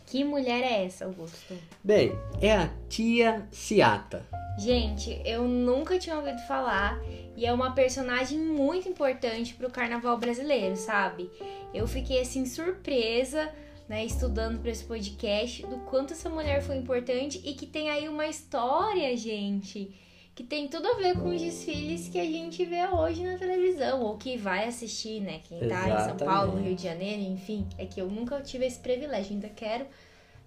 Que 0.08 0.24
mulher 0.24 0.63
é 0.63 0.86
essa, 0.86 1.05
Augusto? 1.05 1.53
Bem, 1.84 2.13
é 2.41 2.51
a 2.51 2.67
tia 2.89 3.48
Ciata. 3.51 4.25
Gente, 4.58 5.22
eu 5.24 5.48
nunca 5.48 6.00
tinha 6.00 6.15
ouvido 6.15 6.39
falar 6.48 7.00
e 7.38 7.46
é 7.46 7.53
uma 7.53 7.75
personagem 7.75 8.39
muito 8.39 8.89
importante 8.89 9.53
para 9.53 9.67
o 9.67 9.72
carnaval 9.72 10.17
brasileiro, 10.17 10.75
sabe? 10.75 11.29
Eu 11.72 11.86
fiquei 11.86 12.19
assim 12.19 12.43
surpresa 12.48 13.53
né, 13.88 14.03
estudando 14.03 14.60
para 14.60 14.72
esse 14.72 14.84
podcast, 14.84 15.63
do 15.67 15.77
quanto 15.81 16.13
essa 16.13 16.27
mulher 16.27 16.63
foi 16.63 16.77
importante 16.77 17.39
e 17.43 17.53
que 17.53 17.67
tem 17.67 17.91
aí 17.91 18.10
uma 18.10 18.25
história, 18.25 19.15
gente, 19.15 19.91
que 20.39 20.43
tem 20.46 20.69
tudo 20.69 20.88
a 20.88 20.93
ver 20.93 21.15
com 21.15 21.36
os 21.36 21.41
desfiles 21.41 22.08
que 22.08 22.17
a 22.17 22.24
gente 22.24 22.63
vê 22.63 22.88
hoje 22.88 23.25
na 23.25 23.38
televisão, 23.38 24.01
ou 24.01 24.15
que 24.15 24.38
vai 24.38 24.69
assistir, 24.69 25.19
né? 25.19 25.41
Quem 25.43 25.67
tá 25.67 25.89
em 25.89 26.08
São 26.08 26.15
Paulo, 26.15 26.58
Rio 26.58 26.74
de 26.74 26.84
Janeiro, 26.84 27.22
enfim, 27.24 27.67
é 27.77 27.86
que 27.86 28.00
eu 28.00 28.08
nunca 28.08 28.39
tive 28.39 28.65
esse 28.65 28.79
privilégio, 28.79 29.34
ainda 29.34 29.50
quero 29.50 29.86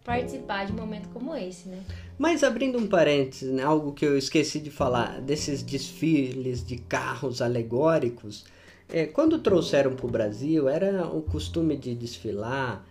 participar 0.03 0.65
de 0.65 0.73
um 0.73 0.77
momento 0.77 1.11
como 1.11 1.37
esse, 1.37 1.69
né? 1.69 1.83
Mas 2.17 2.43
abrindo 2.43 2.79
um 2.79 2.87
parênteses, 2.87 3.53
né, 3.53 3.63
algo 3.63 3.93
que 3.93 4.07
eu 4.07 4.17
esqueci 4.17 4.61
de 4.61 4.71
falar, 4.71 5.21
desses 5.21 5.63
desfiles 5.63 6.65
de 6.67 6.79
carros 6.79 7.43
alegóricos, 7.43 8.47
é, 8.89 9.05
quando 9.05 9.41
trouxeram 9.41 9.95
para 9.95 10.07
o 10.07 10.11
Brasil, 10.11 10.71
era 10.71 11.07
o 11.07 11.21
costume 11.21 11.77
de 11.77 11.95
desfilar 11.95 12.83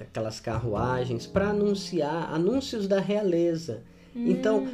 aquelas 0.00 0.40
carruagens 0.40 1.26
para 1.26 1.50
anunciar 1.50 2.32
anúncios 2.32 2.88
da 2.88 3.00
realeza. 3.00 3.82
Hum. 4.18 4.30
Então, 4.30 4.68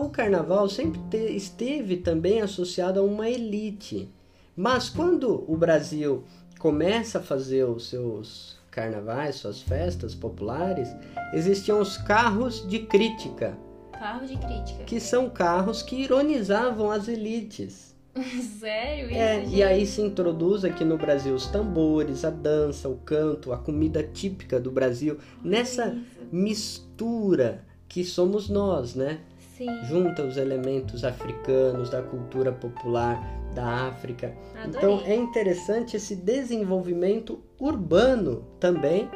o 0.00 0.08
carnaval 0.08 0.68
sempre 0.68 1.00
te, 1.10 1.36
esteve 1.36 1.98
também 1.98 2.40
associado 2.40 2.98
a 2.98 3.02
uma 3.02 3.28
elite. 3.28 4.08
Mas 4.56 4.88
quando 4.88 5.44
o 5.46 5.56
Brasil 5.56 6.24
começa 6.58 7.18
a 7.18 7.22
fazer 7.22 7.64
os 7.64 7.88
seus 7.88 8.56
carnavais, 8.70 9.36
suas 9.36 9.60
festas 9.60 10.14
populares, 10.14 10.88
existiam 11.32 11.80
os 11.80 11.98
carros 11.98 12.66
de 12.66 12.80
crítica. 12.80 13.56
Carros 13.92 14.30
de 14.30 14.36
crítica. 14.38 14.84
Que 14.84 14.98
são 14.98 15.28
carros 15.28 15.82
que 15.82 15.96
ironizavam 15.96 16.90
as 16.90 17.06
elites. 17.08 17.94
Sério? 18.58 19.10
É, 19.10 19.44
e 19.46 19.62
aí 19.62 19.86
se 19.86 20.00
introduz 20.00 20.64
aqui 20.64 20.84
no 20.84 20.96
Brasil 20.96 21.34
os 21.34 21.46
tambores, 21.46 22.24
a 22.24 22.30
dança, 22.30 22.88
o 22.88 22.96
canto, 22.96 23.52
a 23.52 23.58
comida 23.58 24.02
típica 24.02 24.58
do 24.58 24.70
Brasil, 24.70 25.18
nessa 25.42 25.96
mistura 26.32 27.64
que 27.96 28.04
somos 28.04 28.50
nós, 28.50 28.94
né? 28.94 29.20
Sim. 29.56 29.70
Junta 29.86 30.22
os 30.22 30.36
elementos 30.36 31.02
africanos, 31.02 31.88
da 31.88 32.02
cultura 32.02 32.52
popular 32.52 33.18
da 33.54 33.88
África. 33.88 34.36
Adorei. 34.54 34.68
Então 34.68 35.00
é 35.06 35.16
interessante 35.16 35.96
esse 35.96 36.14
desenvolvimento 36.14 37.42
urbano 37.58 38.46
também 38.60 39.08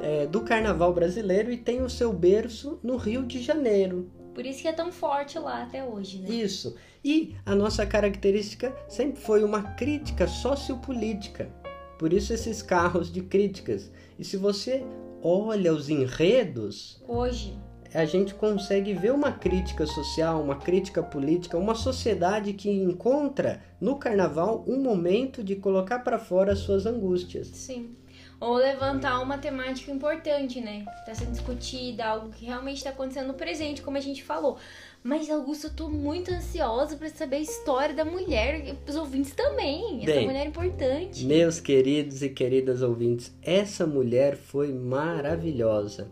é, 0.00 0.26
do 0.26 0.40
carnaval 0.40 0.94
brasileiro 0.94 1.52
e 1.52 1.58
tem 1.58 1.82
o 1.82 1.90
seu 1.90 2.10
berço 2.10 2.80
no 2.82 2.96
Rio 2.96 3.22
de 3.26 3.42
Janeiro. 3.42 4.10
Por 4.34 4.46
isso 4.46 4.62
que 4.62 4.68
é 4.68 4.72
tão 4.72 4.90
forte 4.90 5.38
lá 5.38 5.64
até 5.64 5.84
hoje, 5.84 6.22
né? 6.22 6.30
Isso. 6.30 6.74
E 7.04 7.36
a 7.44 7.54
nossa 7.54 7.84
característica 7.84 8.74
sempre 8.88 9.20
foi 9.20 9.44
uma 9.44 9.62
crítica 9.74 10.26
sociopolítica. 10.26 11.50
Por 11.98 12.14
isso 12.14 12.32
esses 12.32 12.62
carros 12.62 13.12
de 13.12 13.20
críticas. 13.20 13.92
E 14.18 14.24
se 14.24 14.38
você 14.38 14.82
olha 15.20 15.70
os 15.74 15.90
enredos. 15.90 17.04
Hoje. 17.06 17.60
A 17.94 18.04
gente 18.04 18.34
consegue 18.34 18.94
ver 18.94 19.12
uma 19.12 19.32
crítica 19.32 19.86
social, 19.86 20.42
uma 20.42 20.56
crítica 20.56 21.02
política, 21.02 21.58
uma 21.58 21.74
sociedade 21.74 22.52
que 22.52 22.70
encontra 22.70 23.62
no 23.80 23.96
carnaval 23.96 24.64
um 24.66 24.80
momento 24.80 25.44
de 25.44 25.56
colocar 25.56 25.98
para 25.98 26.18
fora 26.18 26.52
as 26.52 26.60
suas 26.60 26.86
angústias. 26.86 27.48
Sim 27.48 27.94
ou 28.42 28.56
levantar 28.56 29.20
uma 29.20 29.38
temática 29.38 29.92
importante, 29.92 30.60
né? 30.60 30.84
Está 30.98 31.14
sendo 31.14 31.30
discutida, 31.30 32.04
algo 32.04 32.30
que 32.30 32.44
realmente 32.44 32.78
está 32.78 32.90
acontecendo 32.90 33.28
no 33.28 33.34
presente, 33.34 33.80
como 33.80 33.96
a 33.96 34.00
gente 34.00 34.24
falou. 34.24 34.58
Mas, 35.00 35.30
Augusto, 35.30 35.68
eu 35.68 35.72
tô 35.72 35.88
muito 35.88 36.32
ansiosa 36.32 36.96
para 36.96 37.08
saber 37.08 37.36
a 37.36 37.40
história 37.40 37.94
da 37.94 38.04
mulher, 38.04 38.74
os 38.88 38.96
ouvintes 38.96 39.32
também. 39.32 40.02
Essa 40.02 40.22
mulher 40.22 40.44
é 40.44 40.48
importante. 40.48 41.24
Meus 41.24 41.60
queridos 41.60 42.20
e 42.20 42.30
queridas 42.30 42.82
ouvintes, 42.82 43.32
essa 43.40 43.86
mulher 43.86 44.34
foi 44.36 44.72
maravilhosa. 44.72 46.10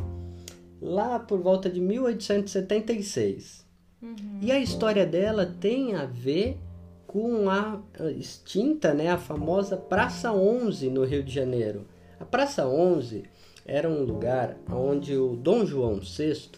lá 0.80 1.20
por 1.20 1.40
volta 1.40 1.70
de 1.70 1.80
1876. 1.80 3.64
Uhum. 4.02 4.40
E 4.40 4.50
a 4.50 4.58
história 4.58 5.06
dela 5.06 5.46
tem 5.60 5.94
a 5.94 6.04
ver 6.04 6.58
com 7.06 7.48
a 7.48 7.80
extinta, 8.18 8.92
né, 8.92 9.08
a 9.08 9.18
famosa 9.18 9.76
Praça 9.76 10.32
11 10.32 10.90
no 10.90 11.04
Rio 11.04 11.22
de 11.22 11.32
Janeiro. 11.32 11.86
A 12.18 12.24
Praça 12.24 12.66
11 12.66 13.22
era 13.64 13.88
um 13.88 14.02
lugar 14.02 14.56
onde 14.68 15.16
o 15.16 15.36
Dom 15.36 15.64
João 15.64 16.00
VI, 16.00 16.50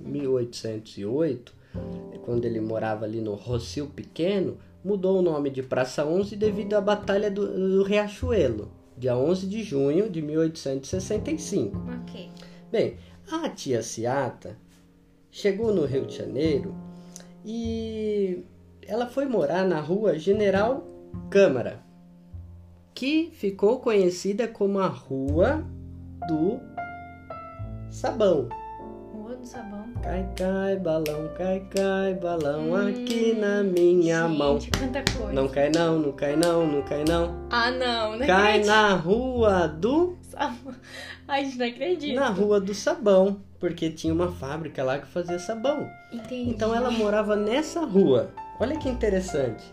1808, 0.00 1.54
quando 2.24 2.44
ele 2.44 2.60
morava 2.60 3.04
ali 3.04 3.20
no 3.20 3.34
Rocio 3.34 3.86
Pequeno, 3.86 4.58
mudou 4.84 5.18
o 5.18 5.22
nome 5.22 5.50
de 5.50 5.62
Praça 5.62 6.04
11 6.04 6.34
devido 6.34 6.74
à 6.74 6.80
Batalha 6.80 7.30
do, 7.30 7.46
do 7.46 7.82
Riachuelo, 7.84 8.70
dia 8.98 9.16
11 9.16 9.46
de 9.46 9.62
junho 9.62 10.10
de 10.10 10.20
1865. 10.20 11.78
Ok. 12.02 12.30
Bem, 12.70 12.96
a 13.30 13.48
tia 13.48 13.82
Ciata 13.82 14.58
chegou 15.30 15.72
no 15.72 15.84
Rio 15.84 16.06
de 16.06 16.16
Janeiro 16.16 16.74
e 17.44 18.44
ela 18.86 19.06
foi 19.06 19.26
morar 19.26 19.64
na 19.64 19.80
rua 19.80 20.18
General 20.18 20.84
Câmara, 21.30 21.82
que 22.94 23.30
ficou 23.32 23.80
conhecida 23.80 24.48
como 24.48 24.78
a 24.80 24.88
Rua 24.88 25.64
do 26.26 26.58
Sabão. 27.90 28.48
Rua 29.12 29.36
do 29.36 29.46
Sabão. 29.46 29.77
Cai, 30.02 30.26
cai, 30.36 30.76
balão, 30.76 31.28
cai, 31.36 31.60
cai, 31.70 32.14
balão 32.14 32.70
hum, 32.70 32.88
aqui 32.88 33.34
na 33.34 33.62
minha 33.62 34.26
gente, 34.26 34.38
mão. 34.38 34.58
Quanta 34.78 35.04
coisa. 35.12 35.32
Não 35.32 35.48
cai 35.48 35.70
não, 35.70 35.98
não 35.98 36.12
cai 36.12 36.36
não, 36.36 36.66
não 36.66 36.82
cai 36.82 37.04
não. 37.04 37.46
Ah, 37.50 37.70
não, 37.70 38.16
não 38.16 38.26
Cai 38.26 38.60
acredito. 38.60 38.66
na 38.66 38.94
Rua 38.94 39.68
do... 39.68 40.16
Ai, 41.26 41.44
gente, 41.44 41.58
não 41.58 41.66
acredito. 41.66 42.14
Na 42.14 42.28
Rua 42.28 42.60
do 42.60 42.72
Sabão, 42.74 43.40
porque 43.58 43.90
tinha 43.90 44.14
uma 44.14 44.30
fábrica 44.32 44.82
lá 44.82 44.98
que 44.98 45.06
fazia 45.08 45.38
sabão. 45.38 45.90
Entendi. 46.12 46.50
Então 46.50 46.74
ela 46.74 46.90
morava 46.90 47.36
nessa 47.36 47.84
rua. 47.84 48.30
Olha 48.60 48.78
que 48.78 48.88
interessante. 48.88 49.64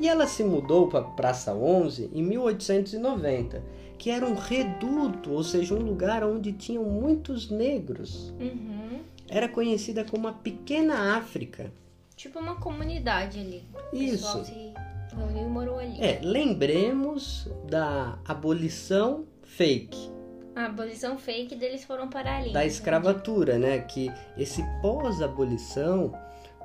E 0.00 0.08
ela 0.08 0.26
se 0.26 0.42
mudou 0.42 0.88
para 0.88 1.02
Praça 1.02 1.54
11 1.54 2.10
em 2.12 2.22
1890, 2.22 3.62
que 3.96 4.10
era 4.10 4.26
um 4.26 4.34
reduto, 4.34 5.30
ou 5.32 5.44
seja, 5.44 5.74
um 5.74 5.78
lugar 5.78 6.24
onde 6.24 6.52
tinham 6.52 6.82
muitos 6.84 7.48
negros. 7.48 8.34
Uhum. 8.40 8.83
Era 9.28 9.48
conhecida 9.48 10.04
como 10.04 10.28
a 10.28 10.32
Pequena 10.32 11.16
África. 11.16 11.72
Tipo 12.16 12.38
uma 12.38 12.56
comunidade 12.56 13.40
ali. 13.40 13.64
O 13.92 13.96
Isso. 13.96 14.44
se 14.44 14.72
reuniu 15.16 15.46
e 15.46 15.48
morou 15.48 15.78
ali. 15.78 16.00
É, 16.00 16.20
lembremos 16.22 17.48
da 17.68 18.18
abolição 18.24 19.26
fake, 19.42 20.10
A 20.54 20.66
abolição 20.66 21.18
fake 21.18 21.54
deles 21.56 21.84
foram 21.84 22.08
para 22.08 22.38
ali. 22.38 22.52
da 22.52 22.64
escravatura, 22.64 23.58
né? 23.58 23.80
Que 23.80 24.10
esse 24.36 24.62
pós-abolição, 24.80 26.12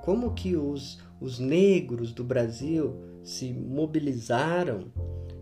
como 0.04 0.34
que 0.34 0.56
os, 0.56 1.00
os 1.20 1.40
negros 1.40 2.12
do 2.12 2.24
Brasil 2.24 2.96
se 3.24 3.52
mobilizaram, 3.52 4.92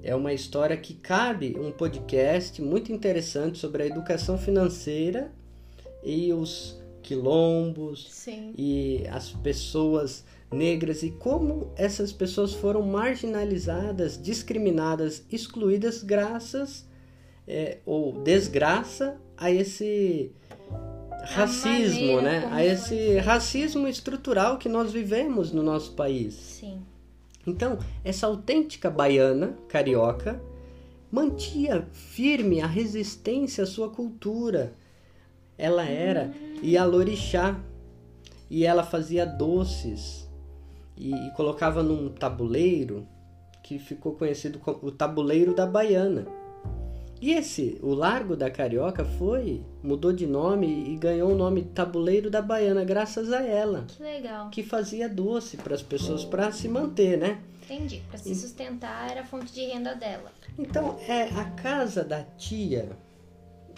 é 0.03 0.15
uma 0.15 0.33
história 0.33 0.77
que 0.77 0.93
cabe 0.93 1.57
um 1.59 1.71
podcast 1.71 2.62
muito 2.62 2.91
interessante 2.91 3.57
sobre 3.57 3.83
a 3.83 3.86
educação 3.86 4.38
financeira 4.38 5.31
e 6.03 6.31
os 6.31 6.76
quilombos 7.07 8.07
Sim. 8.11 8.53
e 8.57 9.05
as 9.09 9.29
pessoas 9.29 10.25
negras 10.51 11.03
e 11.03 11.11
como 11.11 11.71
essas 11.77 12.11
pessoas 12.11 12.53
foram 12.53 12.81
marginalizadas, 12.81 14.21
discriminadas, 14.21 15.23
excluídas 15.31 16.03
graças 16.03 16.85
é, 17.47 17.77
ou 17.85 18.21
desgraça 18.23 19.17
a 19.37 19.49
esse 19.49 20.33
racismo, 21.23 22.17
maneira 22.17 22.21
né? 22.21 22.49
A 22.51 22.65
esse 22.65 23.17
racismo 23.19 23.87
estrutural 23.87 24.57
que 24.57 24.67
nós 24.67 24.91
vivemos 24.91 25.53
no 25.53 25.63
nosso 25.63 25.93
país. 25.93 26.33
Sim. 26.33 26.81
Então, 27.45 27.79
essa 28.03 28.27
autêntica 28.27 28.89
baiana, 28.89 29.57
carioca, 29.69 30.41
mantinha 31.09 31.87
firme 31.93 32.59
a 32.59 32.67
resistência 32.67 33.63
à 33.63 33.67
sua 33.67 33.89
cultura. 33.89 34.73
Ela 35.57 35.85
era 35.85 36.25
Ialorixá 36.25 36.47
e 38.49 38.65
ela 38.65 38.83
fazia 38.83 39.25
doces 39.25 40.27
e, 40.95 41.13
e 41.13 41.31
colocava 41.31 41.83
num 41.83 42.09
tabuleiro 42.09 43.07
que 43.63 43.77
ficou 43.77 44.13
conhecido 44.13 44.59
como 44.59 44.79
o 44.81 44.91
tabuleiro 44.91 45.53
da 45.53 45.65
baiana. 45.65 46.25
E 47.19 47.31
esse, 47.31 47.79
o 47.81 47.95
Largo 47.95 48.35
da 48.35 48.49
Carioca, 48.49 49.03
foi, 49.03 49.63
mudou 49.81 50.13
de 50.13 50.27
nome 50.27 50.93
e 50.93 50.95
ganhou 50.97 51.31
o 51.31 51.35
nome 51.35 51.63
Tabuleiro 51.63 52.29
da 52.29 52.43
Baiana, 52.43 52.83
graças 52.83 53.31
a 53.31 53.41
ela. 53.41 53.85
Que 53.87 54.03
legal. 54.03 54.49
Que 54.51 54.61
fazia 54.61 55.09
doce 55.09 55.57
para 55.57 55.73
as 55.73 55.81
pessoas 55.81 56.23
para 56.23 56.51
se 56.51 56.69
manter, 56.69 57.17
né? 57.17 57.41
Entendi. 57.63 58.03
Para 58.07 58.19
se 58.19 58.35
sustentar 58.35 59.09
era 59.09 59.21
a 59.21 59.25
fonte 59.25 59.51
de 59.51 59.61
renda 59.61 59.95
dela. 59.95 60.31
Então, 60.59 60.99
é 61.07 61.23
a 61.23 61.45
casa 61.51 62.03
da 62.03 62.21
tia, 62.21 62.89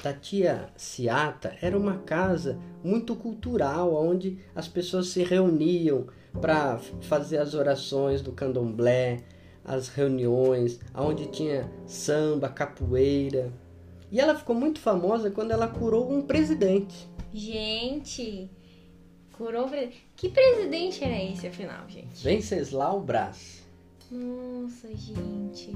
da 0.01 0.13
tia 0.13 0.69
Ciata, 0.77 1.55
era 1.61 1.77
uma 1.77 1.97
casa 1.97 2.57
muito 2.83 3.15
cultural, 3.15 3.93
onde 3.93 4.39
as 4.55 4.67
pessoas 4.67 5.07
se 5.07 5.23
reuniam 5.23 6.07
para 6.41 6.79
fazer 7.01 7.37
as 7.37 7.53
orações 7.53 8.21
do 8.21 8.31
candomblé, 8.31 9.23
as 9.63 9.89
reuniões, 9.89 10.79
onde 10.95 11.27
tinha 11.27 11.69
samba, 11.85 12.49
capoeira. 12.49 13.51
E 14.11 14.19
ela 14.19 14.35
ficou 14.35 14.55
muito 14.55 14.79
famosa 14.79 15.29
quando 15.29 15.51
ela 15.51 15.67
curou 15.67 16.11
um 16.11 16.21
presidente. 16.21 17.07
Gente, 17.33 18.49
curou 19.37 19.65
o 19.65 19.69
presidente. 19.69 20.07
Que 20.15 20.29
presidente 20.29 21.03
era 21.03 21.23
esse, 21.23 21.47
afinal, 21.47 21.87
gente? 21.87 22.23
Venceslau 22.23 23.01
Braz. 23.01 23.63
Nossa, 24.11 24.87
gente. 24.95 25.75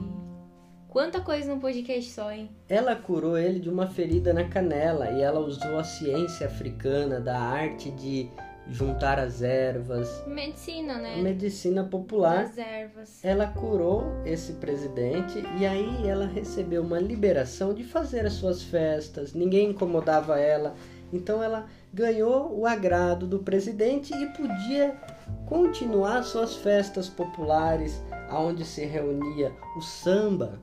Quanta 0.94 1.22
coisa 1.22 1.52
num 1.52 1.60
podcast 1.60 2.12
só, 2.12 2.32
hein? 2.32 2.52
Ela 2.70 2.96
curou 2.96 3.36
ele 3.36 3.60
de 3.60 3.68
uma 3.68 3.88
ferida 3.88 4.32
na 4.32 4.44
canela 4.44 5.10
e 5.10 5.22
ela 5.24 5.40
usou 5.40 5.80
a 5.80 5.84
ciência 5.84 6.46
africana 6.46 7.20
da 7.20 7.36
arte 7.36 7.90
de 7.90 8.30
juntar 8.70 9.18
as 9.18 9.42
ervas. 9.42 10.24
Medicina, 10.28 11.00
né? 11.00 11.20
Medicina 11.20 11.84
popular. 11.84 12.44
Das 12.44 12.60
ervas. 12.60 13.26
Ela 13.26 13.48
curou 13.48 14.04
esse 14.24 14.54
presidente 14.54 15.44
e 15.60 15.66
aí 15.66 16.08
ela 16.08 16.28
recebeu 16.28 16.84
uma 16.84 17.00
liberação 17.00 17.74
de 17.74 17.84
fazer 17.84 18.28
as 18.28 18.34
suas 18.34 18.62
festas. 18.62 19.34
Ninguém 19.34 19.72
incomodava 19.72 20.40
ela. 20.40 20.76
Então 21.12 21.42
ela 21.42 21.66
ganhou 21.92 22.56
o 22.56 22.68
agrado 22.68 23.26
do 23.26 23.40
presidente 23.40 24.14
e 24.14 24.28
podia 24.28 24.96
continuar 25.48 26.22
suas 26.22 26.56
festas 26.56 27.10
populares, 27.10 28.00
aonde 28.30 28.64
se 28.64 28.86
reunia 28.86 29.52
o 29.76 29.82
samba. 29.82 30.62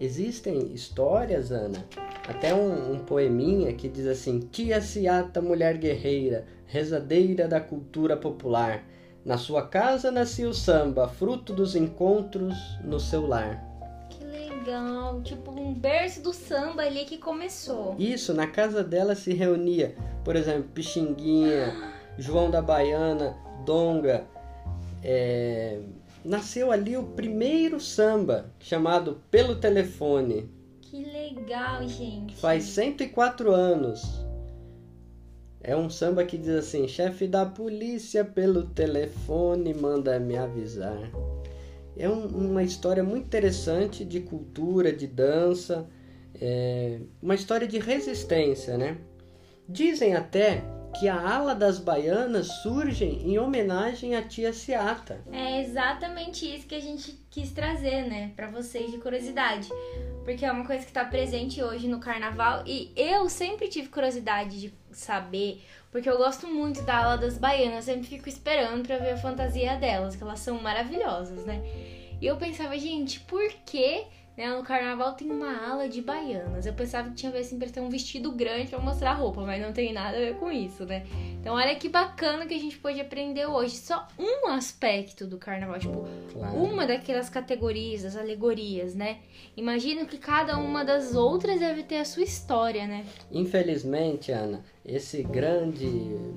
Existem 0.00 0.72
histórias, 0.72 1.52
Ana, 1.52 1.84
até 2.26 2.54
um, 2.54 2.94
um 2.94 2.98
poeminha 3.00 3.74
que 3.74 3.86
diz 3.86 4.06
assim: 4.06 4.40
Tia 4.40 4.80
Ciata, 4.80 5.42
mulher 5.42 5.76
guerreira, 5.76 6.46
rezadeira 6.66 7.46
da 7.46 7.60
cultura 7.60 8.16
popular. 8.16 8.82
Na 9.22 9.36
sua 9.36 9.66
casa 9.66 10.10
nascia 10.10 10.48
o 10.48 10.54
samba, 10.54 11.06
fruto 11.06 11.52
dos 11.52 11.76
encontros 11.76 12.54
no 12.82 12.98
seu 12.98 13.26
lar. 13.26 13.62
Que 14.08 14.24
legal, 14.24 15.20
tipo 15.20 15.50
um 15.50 15.74
berço 15.74 16.22
do 16.22 16.32
samba 16.32 16.80
ali 16.80 17.04
que 17.04 17.18
começou. 17.18 17.94
Isso, 17.98 18.32
na 18.32 18.46
casa 18.46 18.82
dela 18.82 19.14
se 19.14 19.34
reunia, 19.34 19.94
por 20.24 20.34
exemplo, 20.34 20.70
Pixinguinha, 20.72 21.74
João 22.16 22.50
da 22.50 22.62
Baiana, 22.62 23.36
Donga. 23.66 24.24
É... 25.04 25.78
Nasceu 26.24 26.70
ali 26.70 26.96
o 26.96 27.02
primeiro 27.02 27.80
samba, 27.80 28.52
chamado 28.58 29.20
Pelo 29.30 29.56
Telefone. 29.56 30.50
Que 30.82 31.04
legal, 31.04 31.86
gente. 31.88 32.36
Faz 32.36 32.64
104 32.64 33.50
anos. 33.52 34.02
É 35.62 35.76
um 35.76 35.88
samba 35.90 36.24
que 36.24 36.38
diz 36.38 36.50
assim: 36.50 36.88
chefe 36.88 37.26
da 37.26 37.44
polícia 37.46 38.24
pelo 38.24 38.64
telefone 38.64 39.74
manda 39.74 40.18
me 40.18 40.36
avisar. 40.36 41.10
É 41.96 42.08
um, 42.08 42.26
uma 42.26 42.62
história 42.62 43.02
muito 43.02 43.26
interessante 43.26 44.04
de 44.04 44.20
cultura, 44.20 44.92
de 44.92 45.06
dança, 45.06 45.86
é 46.34 47.00
uma 47.22 47.34
história 47.34 47.68
de 47.68 47.78
resistência, 47.78 48.78
né? 48.78 48.96
Dizem 49.68 50.14
até 50.14 50.64
que 50.98 51.08
a 51.08 51.36
ala 51.36 51.54
das 51.54 51.78
baianas 51.78 52.46
surge 52.62 53.04
em 53.04 53.38
homenagem 53.38 54.16
à 54.16 54.22
tia 54.22 54.52
Ciata. 54.52 55.20
É 55.32 55.60
exatamente 55.60 56.44
isso 56.44 56.66
que 56.66 56.74
a 56.74 56.80
gente 56.80 57.18
quis 57.30 57.52
trazer, 57.52 58.02
né, 58.08 58.32
para 58.34 58.48
vocês 58.48 58.90
de 58.90 58.98
curiosidade, 58.98 59.68
porque 60.24 60.44
é 60.44 60.52
uma 60.52 60.66
coisa 60.66 60.82
que 60.82 60.90
está 60.90 61.04
presente 61.04 61.62
hoje 61.62 61.88
no 61.88 62.00
carnaval 62.00 62.64
e 62.66 62.92
eu 62.96 63.28
sempre 63.28 63.68
tive 63.68 63.88
curiosidade 63.88 64.60
de 64.60 64.74
saber, 64.90 65.62
porque 65.90 66.08
eu 66.08 66.18
gosto 66.18 66.46
muito 66.46 66.82
da 66.82 66.98
ala 66.98 67.18
das 67.18 67.38
baianas, 67.38 67.84
sempre 67.84 68.06
fico 68.06 68.28
esperando 68.28 68.86
para 68.86 68.98
ver 68.98 69.12
a 69.12 69.16
fantasia 69.16 69.76
delas, 69.76 70.16
que 70.16 70.22
elas 70.22 70.40
são 70.40 70.60
maravilhosas, 70.60 71.44
né? 71.44 71.62
E 72.20 72.26
eu 72.26 72.36
pensava, 72.36 72.76
gente, 72.76 73.20
por 73.20 73.48
que 73.64 74.04
né, 74.40 74.56
no 74.56 74.62
carnaval 74.62 75.12
tem 75.12 75.30
uma 75.30 75.68
ala 75.70 75.86
de 75.86 76.00
baianas. 76.00 76.64
Eu 76.64 76.72
pensava 76.72 77.10
que 77.10 77.14
tinha 77.14 77.28
a 77.30 77.32
ver 77.32 77.40
assim 77.40 77.58
pra 77.58 77.68
ter 77.68 77.80
um 77.80 77.90
vestido 77.90 78.32
grande 78.32 78.68
para 78.68 78.78
mostrar 78.78 79.10
a 79.10 79.14
roupa, 79.14 79.42
mas 79.42 79.60
não 79.60 79.70
tem 79.70 79.92
nada 79.92 80.16
a 80.16 80.20
ver 80.20 80.36
com 80.36 80.50
isso, 80.50 80.86
né? 80.86 81.06
Então 81.38 81.54
olha 81.54 81.74
que 81.74 81.90
bacana 81.90 82.46
que 82.46 82.54
a 82.54 82.58
gente 82.58 82.78
pode 82.78 82.98
aprender 82.98 83.44
hoje. 83.44 83.76
Só 83.76 84.06
um 84.18 84.48
aspecto 84.48 85.26
do 85.26 85.36
carnaval, 85.36 85.78
tipo, 85.78 86.06
Claro. 86.32 86.56
uma 86.56 86.86
daquelas 86.86 87.28
categorias, 87.28 88.02
das 88.02 88.16
alegorias, 88.16 88.94
né? 88.94 89.18
Imagino 89.56 90.06
que 90.06 90.16
cada 90.16 90.56
uma 90.56 90.84
das 90.84 91.14
outras 91.14 91.60
deve 91.60 91.82
ter 91.82 91.98
a 91.98 92.04
sua 92.06 92.22
história, 92.22 92.86
né? 92.86 93.04
Infelizmente, 93.30 94.32
Ana, 94.32 94.64
esse 94.84 95.22
grande 95.22 95.86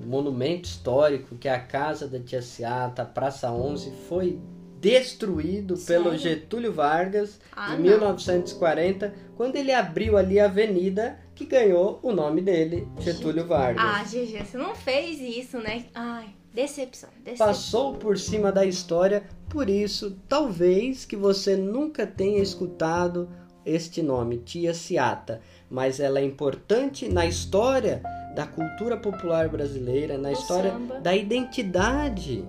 monumento 0.05 0.67
histórico 0.67 1.35
que 1.37 1.47
é 1.47 1.53
a 1.53 1.59
casa 1.59 2.05
da 2.07 2.19
Tia 2.19 2.41
Ciata, 2.41 3.03
a 3.03 3.05
Praça 3.05 3.49
11, 3.49 3.91
foi 4.09 4.39
destruído 4.83 5.75
pelo 5.77 6.11
Sério? 6.11 6.17
Getúlio 6.19 6.73
Vargas 6.73 7.39
Ah, 7.55 7.73
em 7.73 7.77
não. 7.77 7.83
1940, 7.83 9.13
quando 9.35 9.55
ele 9.55 9.71
abriu 9.73 10.17
ali 10.17 10.39
a 10.39 10.45
avenida 10.45 11.19
que 11.33 11.45
ganhou 11.45 11.99
o 12.03 12.11
nome 12.11 12.41
dele, 12.41 12.87
Getúlio 12.99 13.45
Vargas. 13.47 13.83
Ah, 13.83 14.03
GG, 14.03 14.45
você 14.45 14.57
não 14.57 14.75
fez 14.75 15.19
isso, 15.19 15.57
né? 15.57 15.85
Ai, 15.95 16.27
decepção, 16.53 17.09
decepção. 17.23 17.47
Passou 17.47 17.95
por 17.95 18.17
cima 18.17 18.51
da 18.51 18.65
história, 18.65 19.23
por 19.49 19.69
isso, 19.69 20.17
talvez 20.27 21.05
que 21.05 21.15
você 21.15 21.55
nunca 21.55 22.05
tenha 22.05 22.41
escutado 22.41 23.29
este 23.65 24.01
nome, 24.03 24.37
Tia 24.39 24.73
Ciata, 24.73 25.39
mas 25.69 25.99
ela 25.99 26.19
é 26.19 26.23
importante 26.25 27.07
na 27.07 27.25
história 27.25 28.03
da 28.35 28.45
cultura 28.45 28.97
popular 28.97 29.47
brasileira, 29.47 30.17
na 30.17 30.29
Do 30.29 30.33
história 30.33 30.71
samba. 30.71 30.99
da 30.99 31.15
identidade 31.15 32.43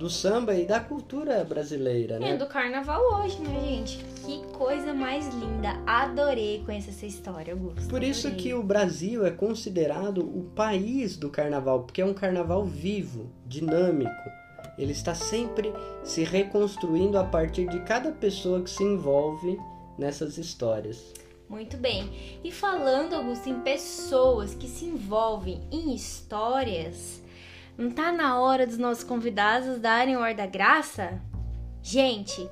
do 0.00 0.08
samba 0.08 0.54
e 0.54 0.64
da 0.64 0.80
cultura 0.80 1.44
brasileira, 1.44 2.16
É 2.16 2.18
né? 2.18 2.36
do 2.38 2.46
carnaval 2.46 3.02
hoje, 3.20 3.38
né, 3.42 3.60
gente? 3.60 3.98
Que 4.24 4.42
coisa 4.56 4.94
mais 4.94 5.28
linda. 5.34 5.78
Adorei 5.86 6.62
conhecer 6.64 6.88
essa 6.90 7.04
história, 7.04 7.52
Augusto. 7.52 7.86
Por 7.90 8.02
isso 8.02 8.26
Adorei. 8.28 8.42
que 8.44 8.54
o 8.54 8.62
Brasil 8.62 9.26
é 9.26 9.30
considerado 9.30 10.20
o 10.22 10.44
país 10.56 11.18
do 11.18 11.28
carnaval, 11.28 11.82
porque 11.82 12.00
é 12.00 12.06
um 12.06 12.14
carnaval 12.14 12.64
vivo, 12.64 13.30
dinâmico. 13.46 14.10
Ele 14.78 14.92
está 14.92 15.14
sempre 15.14 15.70
se 16.02 16.24
reconstruindo 16.24 17.18
a 17.18 17.24
partir 17.24 17.68
de 17.68 17.80
cada 17.80 18.10
pessoa 18.10 18.62
que 18.62 18.70
se 18.70 18.82
envolve 18.82 19.58
nessas 19.98 20.38
histórias. 20.38 21.12
Muito 21.46 21.76
bem. 21.76 22.08
E 22.42 22.50
falando, 22.50 23.12
Augusto, 23.14 23.50
em 23.50 23.60
pessoas 23.60 24.54
que 24.54 24.66
se 24.66 24.86
envolvem 24.86 25.60
em 25.70 25.94
histórias, 25.94 27.19
não 27.80 27.90
tá 27.90 28.12
na 28.12 28.38
hora 28.38 28.66
dos 28.66 28.76
nossos 28.76 29.02
convidados 29.02 29.78
darem 29.78 30.14
o 30.14 30.22
ar 30.22 30.34
da 30.34 30.46
graça? 30.46 31.18
Gente, 31.82 32.46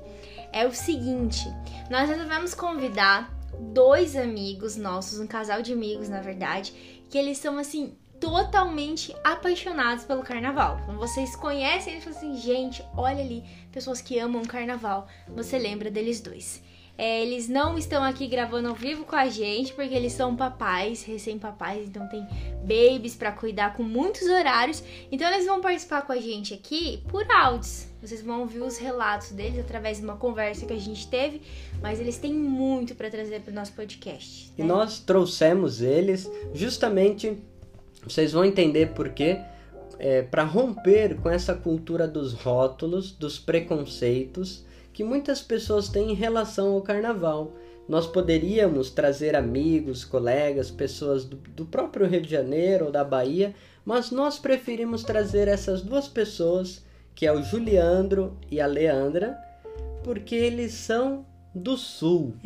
é 0.51 0.65
o 0.65 0.73
seguinte, 0.73 1.45
nós 1.87 2.09
resolvemos 2.09 2.55
convidar 2.55 3.31
dois 3.71 4.15
amigos 4.15 4.75
nossos, 4.75 5.19
um 5.19 5.27
casal 5.27 5.61
de 5.61 5.71
amigos, 5.71 6.09
na 6.09 6.19
verdade, 6.19 6.73
que 7.11 7.17
eles 7.17 7.37
são 7.37 7.59
assim 7.59 7.95
totalmente 8.19 9.15
apaixonados 9.23 10.03
pelo 10.03 10.23
carnaval. 10.23 10.81
Quando 10.85 10.97
vocês 10.97 11.35
conhecem 11.35 11.93
eles, 11.93 12.03
falam 12.03 12.17
assim, 12.17 12.35
gente, 12.35 12.83
olha 12.97 13.23
ali, 13.23 13.43
pessoas 13.71 14.01
que 14.01 14.17
amam 14.17 14.41
o 14.41 14.47
carnaval. 14.47 15.07
Você 15.35 15.59
lembra 15.59 15.91
deles 15.91 16.19
dois. 16.19 16.61
É, 16.99 17.23
eles 17.23 17.47
não 17.47 17.77
estão 17.77 18.03
aqui 18.03 18.27
gravando 18.27 18.67
ao 18.67 18.75
vivo 18.75 19.05
com 19.05 19.15
a 19.15 19.29
gente, 19.29 19.71
porque 19.73 19.95
eles 19.95 20.11
são 20.11 20.35
papais, 20.35 21.01
recém-papais, 21.01 21.87
então 21.87 22.05
tem 22.09 22.27
babies 22.59 23.15
pra 23.15 23.31
cuidar 23.31 23.73
com 23.73 23.83
muitos 23.83 24.23
horários. 24.23 24.83
Então 25.09 25.25
eles 25.31 25.45
vão 25.45 25.61
participar 25.61 26.01
com 26.01 26.11
a 26.11 26.17
gente 26.17 26.53
aqui 26.53 27.01
por 27.07 27.25
áudios. 27.31 27.87
Vocês 28.01 28.21
vão 28.21 28.41
ouvir 28.41 28.59
os 28.59 28.77
relatos 28.77 29.31
deles 29.31 29.57
através 29.59 29.99
de 29.99 30.03
uma 30.03 30.17
conversa 30.17 30.65
que 30.65 30.73
a 30.73 30.77
gente 30.77 31.07
teve, 31.07 31.41
mas 31.81 32.01
eles 32.01 32.17
têm 32.17 32.33
muito 32.33 32.93
pra 32.95 33.09
trazer 33.09 33.39
pro 33.43 33.53
nosso 33.53 33.71
podcast. 33.71 34.51
E 34.57 34.61
né? 34.61 34.67
nós 34.67 34.99
trouxemos 34.99 35.81
eles 35.81 36.29
justamente, 36.53 37.37
vocês 38.03 38.33
vão 38.33 38.43
entender 38.43 38.87
por 38.87 39.07
quê, 39.07 39.39
é, 39.97 40.23
para 40.23 40.43
romper 40.43 41.15
com 41.21 41.29
essa 41.29 41.55
cultura 41.55 42.05
dos 42.05 42.33
rótulos, 42.33 43.13
dos 43.13 43.39
preconceitos 43.39 44.67
que 44.99 45.03
muitas 45.05 45.41
pessoas 45.41 45.87
têm 45.87 46.11
em 46.11 46.13
relação 46.13 46.73
ao 46.73 46.81
carnaval. 46.81 47.53
Nós 47.87 48.05
poderíamos 48.05 48.89
trazer 48.89 49.33
amigos, 49.33 50.03
colegas, 50.03 50.69
pessoas 50.69 51.23
do, 51.23 51.37
do 51.37 51.65
próprio 51.65 52.05
Rio 52.05 52.19
de 52.19 52.29
Janeiro 52.29 52.87
ou 52.87 52.91
da 52.91 53.01
Bahia, 53.01 53.55
mas 53.85 54.11
nós 54.11 54.37
preferimos 54.37 55.01
trazer 55.01 55.47
essas 55.47 55.81
duas 55.81 56.09
pessoas, 56.09 56.83
que 57.15 57.25
é 57.25 57.31
o 57.31 57.41
Juliandro 57.41 58.37
e 58.51 58.59
a 58.59 58.67
Leandra, 58.67 59.37
porque 60.03 60.35
eles 60.35 60.73
são 60.73 61.25
do 61.53 61.75
Sul 61.77 62.37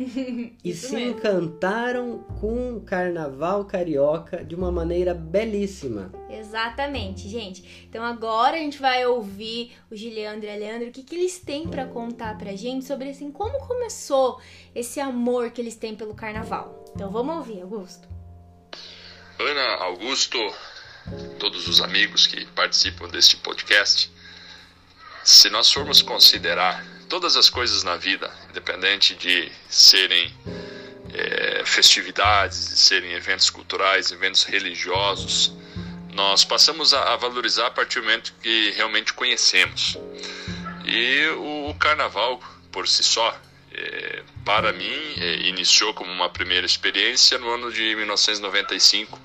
e 0.64 0.72
se 0.72 0.94
mesmo. 0.94 1.18
encantaram 1.18 2.18
com 2.40 2.76
o 2.76 2.80
carnaval 2.80 3.64
carioca 3.64 4.42
de 4.44 4.54
uma 4.54 4.72
maneira 4.72 5.12
belíssima. 5.14 6.10
Exatamente, 6.30 7.28
gente. 7.28 7.86
Então 7.88 8.02
agora 8.02 8.56
a 8.56 8.60
gente 8.60 8.78
vai 8.78 9.04
ouvir 9.06 9.72
o 9.90 9.96
Giliandro 9.96 10.46
e 10.46 10.50
a 10.50 10.56
Leandro, 10.56 10.88
o 10.88 10.92
que, 10.92 11.02
que 11.02 11.14
eles 11.14 11.38
têm 11.38 11.68
para 11.68 11.86
contar 11.86 12.38
pra 12.38 12.56
gente 12.56 12.86
sobre 12.86 13.10
assim 13.10 13.30
como 13.30 13.66
começou 13.66 14.40
esse 14.74 15.00
amor 15.00 15.50
que 15.50 15.60
eles 15.60 15.76
têm 15.76 15.94
pelo 15.94 16.14
carnaval. 16.14 16.84
Então 16.94 17.10
vamos 17.10 17.36
ouvir, 17.36 17.60
Augusto. 17.60 18.08
Ana, 19.38 19.84
Augusto, 19.84 20.38
todos 21.38 21.68
os 21.68 21.80
amigos 21.80 22.26
que 22.26 22.46
participam 22.46 23.08
deste 23.08 23.36
podcast, 23.36 24.10
se 25.24 25.50
nós 25.50 25.70
formos 25.72 26.00
considerar 26.00 26.93
todas 27.04 27.36
as 27.36 27.48
coisas 27.48 27.82
na 27.82 27.96
vida, 27.96 28.30
independente 28.50 29.14
de 29.14 29.50
serem 29.68 30.32
é, 31.12 31.62
festividades, 31.64 32.68
de 32.70 32.78
serem 32.78 33.12
eventos 33.12 33.50
culturais, 33.50 34.10
eventos 34.10 34.44
religiosos, 34.44 35.52
nós 36.12 36.44
passamos 36.44 36.94
a, 36.94 37.14
a, 37.14 37.16
valorizar 37.16 37.66
a 37.66 37.70
partir 37.70 38.00
do 38.00 38.06
momento 38.06 38.34
que 38.40 38.70
realmente 38.72 39.12
conhecemos. 39.12 39.98
E 40.84 41.26
o, 41.36 41.70
o 41.70 41.74
carnaval, 41.74 42.40
por 42.70 42.86
si 42.86 43.02
só, 43.02 43.36
é, 43.72 44.22
para 44.44 44.72
mim, 44.72 45.14
é, 45.18 45.48
iniciou 45.48 45.92
como 45.94 46.10
uma 46.10 46.28
primeira 46.28 46.64
experiência 46.64 47.38
no 47.38 47.48
ano 47.48 47.72
de 47.72 47.94
1995, 47.96 49.18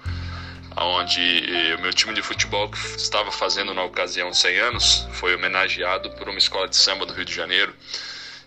onde 0.76 1.72
é, 1.72 1.76
o 1.76 1.82
meu 1.82 1.94
time 1.94 2.14
de 2.14 2.22
futebol 2.22 2.70
que 2.70 2.78
estava 2.98 3.32
fazendo 3.32 3.74
na 3.74 3.84
ocasião 3.84 4.34
100 4.34 4.60
anos 4.60 5.08
foi 5.14 5.36
homenageado 5.36 6.10
por 6.12 6.30
uma 6.30 6.38
escola 6.38 6.68
de 6.68 6.76
samba 6.76 7.06
do 7.06 7.14
Rio 7.14 7.26
de 7.26 7.34
Janeiro. 7.34 7.74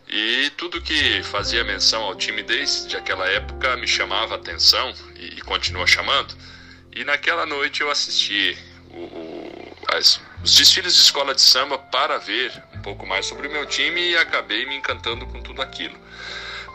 E 0.09 0.51
tudo 0.57 0.81
que 0.81 1.23
fazia 1.23 1.65
menção 1.65 2.03
ao 2.03 2.15
time 2.15 2.43
desde 2.43 2.97
aquela 2.97 3.27
época 3.27 3.77
me 3.77 3.89
chamava 3.89 4.35
atenção 4.35 4.93
e, 5.17 5.39
e 5.39 5.41
continua 5.41 5.87
chamando. 5.87 6.35
E 6.95 7.05
naquela 7.05 7.47
noite 7.47 7.81
eu 7.81 7.91
assisti 7.91 8.57
o, 8.91 8.99
o, 8.99 9.77
as, 9.89 10.21
os 10.43 10.55
desfiles 10.55 10.95
de 10.95 11.01
escola 11.01 11.35
de 11.35 11.41
samba 11.41 11.79
para 11.79 12.19
ver 12.19 12.53
um 12.75 12.83
pouco 12.83 13.07
mais 13.07 13.27
sobre 13.27 13.49
o 13.49 13.53
meu 13.53 13.65
time 13.65 14.11
e 14.11 14.17
acabei 14.17 14.67
me 14.67 14.77
encantando 14.77 15.27
com 15.27 15.41
tudo 15.41 15.63
aquilo. 15.63 15.97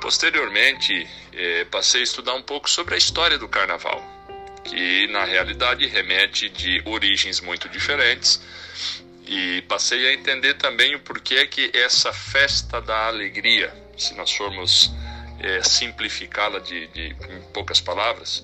Posteriormente, 0.02 1.08
eh, 1.34 1.66
passei 1.66 2.02
a 2.02 2.04
estudar 2.04 2.34
um 2.34 2.42
pouco 2.42 2.70
sobre 2.70 2.96
a 2.96 2.98
história 2.98 3.38
do 3.38 3.48
carnaval, 3.48 4.04
que 4.68 5.08
na 5.08 5.26
realidade 5.26 5.86
remete 5.88 6.50
de 6.50 6.82
origens 6.86 7.42
muito 7.42 7.68
diferentes, 7.70 8.42
e 9.26 9.62
passei 9.64 10.08
a 10.08 10.14
entender 10.14 10.54
também 10.54 10.96
o 10.96 11.00
porquê 11.00 11.46
que 11.48 11.72
essa 11.74 12.14
festa 12.14 12.80
da 12.80 13.08
alegria, 13.08 13.74
se 13.98 14.14
nós 14.14 14.32
formos 14.32 14.92
eh, 15.40 15.62
simplificá-la 15.64 16.60
de, 16.60 16.88
de, 16.88 17.08
em 17.08 17.42
poucas 17.54 17.82
palavras, 17.82 18.44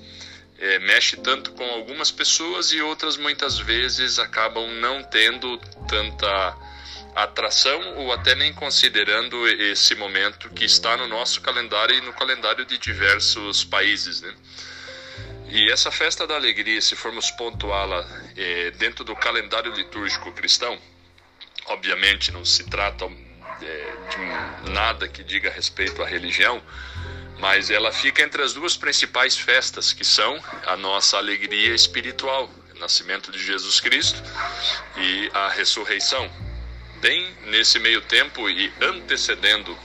é, 0.60 0.80
mexe 0.80 1.18
tanto 1.18 1.52
com 1.52 1.64
algumas 1.64 2.12
pessoas 2.12 2.72
e 2.72 2.82
outras 2.82 3.18
muitas 3.18 3.58
vezes 3.58 4.18
acabam 4.20 4.66
não 4.80 5.04
tendo 5.04 5.58
tanta 5.90 6.58
atração 7.16 7.98
ou 7.98 8.14
até 8.14 8.34
nem 8.34 8.54
considerando 8.54 9.48
esse 9.48 9.94
momento 9.96 10.50
que 10.50 10.66
está 10.66 10.96
no 10.98 11.08
nosso 11.08 11.42
calendário 11.42 11.96
e 11.96 12.02
no 12.02 12.14
calendário 12.14 12.66
de 12.66 12.78
diversos 12.78 13.64
países, 13.64 14.22
né? 14.22 14.34
E 15.54 15.72
essa 15.72 15.92
festa 15.92 16.26
da 16.26 16.34
alegria, 16.34 16.82
se 16.82 16.96
formos 16.96 17.30
pontuá-la 17.30 18.04
é, 18.36 18.72
dentro 18.72 19.04
do 19.04 19.16
calendário 19.16 19.72
litúrgico 19.72 20.32
cristão, 20.32 20.82
obviamente 21.68 22.32
não 22.32 22.44
se 22.44 22.63
trata 22.63 23.06
é, 23.62 23.94
de 24.10 24.72
nada 24.72 25.08
que 25.08 25.24
diga 25.24 25.52
respeito 25.52 26.02
à 26.02 26.08
religião, 26.08 26.60
mas 27.38 27.70
ela 27.70 27.92
fica 27.92 28.24
entre 28.24 28.42
as 28.42 28.52
duas 28.52 28.76
principais 28.76 29.38
festas, 29.38 29.94
que 29.94 30.04
são 30.04 30.44
a 30.66 30.76
nossa 30.76 31.18
alegria 31.18 31.76
espiritual, 31.76 32.50
o 32.76 32.80
nascimento 32.80 33.32
de 33.32 33.38
Jesus 33.38 33.80
Cristo 33.80 34.24
e 34.98 35.30
a 35.36 35.50
ressurreição. 35.50 36.32
Bem 37.00 37.32
nesse 37.44 37.78
meio 37.78 38.02
tempo 38.02 38.50
e 38.50 38.74
antecedendo 38.82 39.78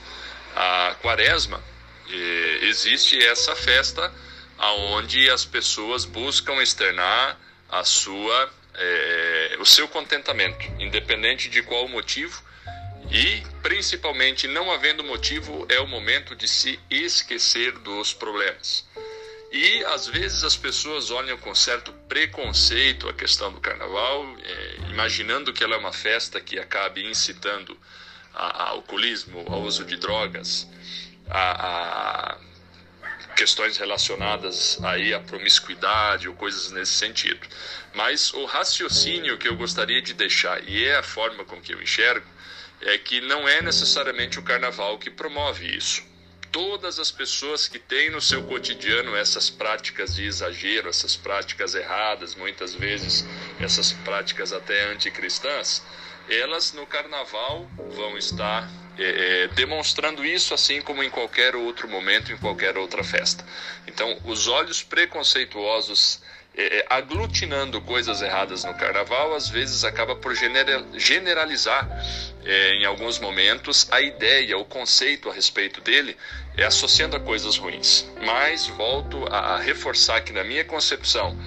a 0.55 0.95
quaresma, 0.99 1.63
eh, 2.09 2.59
existe 2.63 3.23
essa 3.23 3.55
festa 3.55 4.11
aonde 4.59 5.29
as 5.29 5.45
pessoas 5.45 6.03
buscam 6.03 6.61
externar 6.61 7.39
a 7.69 7.83
sua, 7.83 8.51
eh, 8.75 9.57
o 9.59 9.65
seu 9.65 9.87
contentamento, 9.87 10.65
independente 10.79 11.49
de 11.49 11.63
qual 11.63 11.87
motivo, 11.87 12.43
e, 13.09 13.41
principalmente, 13.63 14.47
não 14.47 14.71
havendo 14.71 15.03
motivo, 15.03 15.65
é 15.69 15.79
o 15.79 15.87
momento 15.87 16.35
de 16.35 16.47
se 16.47 16.79
esquecer 16.89 17.71
dos 17.79 18.13
problemas. 18.13 18.85
E 19.51 19.83
às 19.85 20.05
vezes 20.07 20.43
as 20.43 20.55
pessoas 20.55 21.09
olham 21.09 21.37
com 21.37 21.55
certo 21.55 21.91
preconceito 22.07 23.09
a 23.09 23.13
questão 23.13 23.51
do 23.51 23.59
carnaval, 23.59 24.23
é, 24.43 24.75
imaginando 24.91 25.51
que 25.51 25.63
ela 25.63 25.73
é 25.73 25.77
uma 25.77 25.93
festa 25.93 26.39
que 26.39 26.59
acabe 26.59 27.03
incitando 27.03 27.75
a, 28.33 28.63
a 28.63 28.69
alcoolismo, 28.69 29.43
ao 29.47 29.63
uso 29.63 29.85
de 29.85 29.97
drogas, 29.97 30.67
a, 31.27 32.33
a, 32.33 32.37
questões 33.39 33.77
relacionadas 33.77 34.77
aí 34.83 35.13
à 35.13 35.19
promiscuidade 35.21 36.27
ou 36.27 36.35
coisas 36.35 36.71
nesse 36.71 36.91
sentido. 36.91 37.39
Mas 37.93 38.33
o 38.33 38.43
raciocínio 38.43 39.37
que 39.37 39.47
eu 39.47 39.55
gostaria 39.55 40.01
de 40.01 40.13
deixar, 40.13 40.61
e 40.67 40.83
é 40.83 40.97
a 40.97 41.03
forma 41.03 41.45
com 41.45 41.61
que 41.61 41.73
eu 41.73 41.81
enxergo, 41.81 42.27
é 42.81 42.97
que 42.97 43.21
não 43.21 43.47
é 43.47 43.61
necessariamente 43.61 44.37
o 44.37 44.43
carnaval 44.43 44.99
que 44.99 45.09
promove 45.09 45.73
isso. 45.73 46.03
Todas 46.51 46.99
as 46.99 47.11
pessoas 47.11 47.65
que 47.65 47.79
têm 47.79 48.09
no 48.09 48.19
seu 48.19 48.43
cotidiano 48.43 49.15
essas 49.15 49.49
práticas 49.49 50.15
de 50.15 50.25
exagero, 50.25 50.89
essas 50.89 51.15
práticas 51.15 51.75
erradas, 51.75 52.35
muitas 52.35 52.75
vezes 52.75 53.25
essas 53.57 53.93
práticas 53.93 54.51
até 54.51 54.91
anticristãs, 54.91 55.81
elas 56.27 56.73
no 56.73 56.85
carnaval 56.85 57.71
vão 57.95 58.17
estar 58.17 58.69
é, 58.99 59.43
é 59.43 59.47
demonstrando 59.49 60.25
isso, 60.25 60.53
assim 60.53 60.81
como 60.81 61.01
em 61.01 61.09
qualquer 61.09 61.55
outro 61.55 61.87
momento, 61.87 62.31
em 62.31 62.37
qualquer 62.37 62.77
outra 62.77 63.03
festa. 63.03 63.43
Então, 63.87 64.17
os 64.25 64.47
olhos 64.47 64.83
preconceituosos 64.83 66.21
é, 66.59 66.79
é, 66.79 66.85
aglutinando 66.89 67.79
coisas 67.79 68.21
erradas 68.21 68.65
no 68.65 68.73
carnaval, 68.73 69.33
às 69.33 69.47
vezes 69.47 69.85
acaba 69.85 70.15
por 70.15 70.33
generalizar 70.95 71.87
é, 72.43 72.73
em 72.73 72.85
alguns 72.85 73.17
momentos 73.17 73.87
a 73.91 74.01
ideia, 74.01 74.57
o 74.57 74.65
conceito 74.65 75.29
a 75.29 75.33
respeito 75.33 75.79
dele, 75.79 76.17
é 76.57 76.65
associando 76.65 77.15
a 77.15 77.19
coisas 77.19 77.57
ruins. 77.57 78.05
Mas 78.21 78.67
volto 78.67 79.25
a, 79.31 79.55
a 79.55 79.59
reforçar 79.59 80.21
que, 80.21 80.33
na 80.33 80.43
minha 80.43 80.65
concepção, 80.65 81.37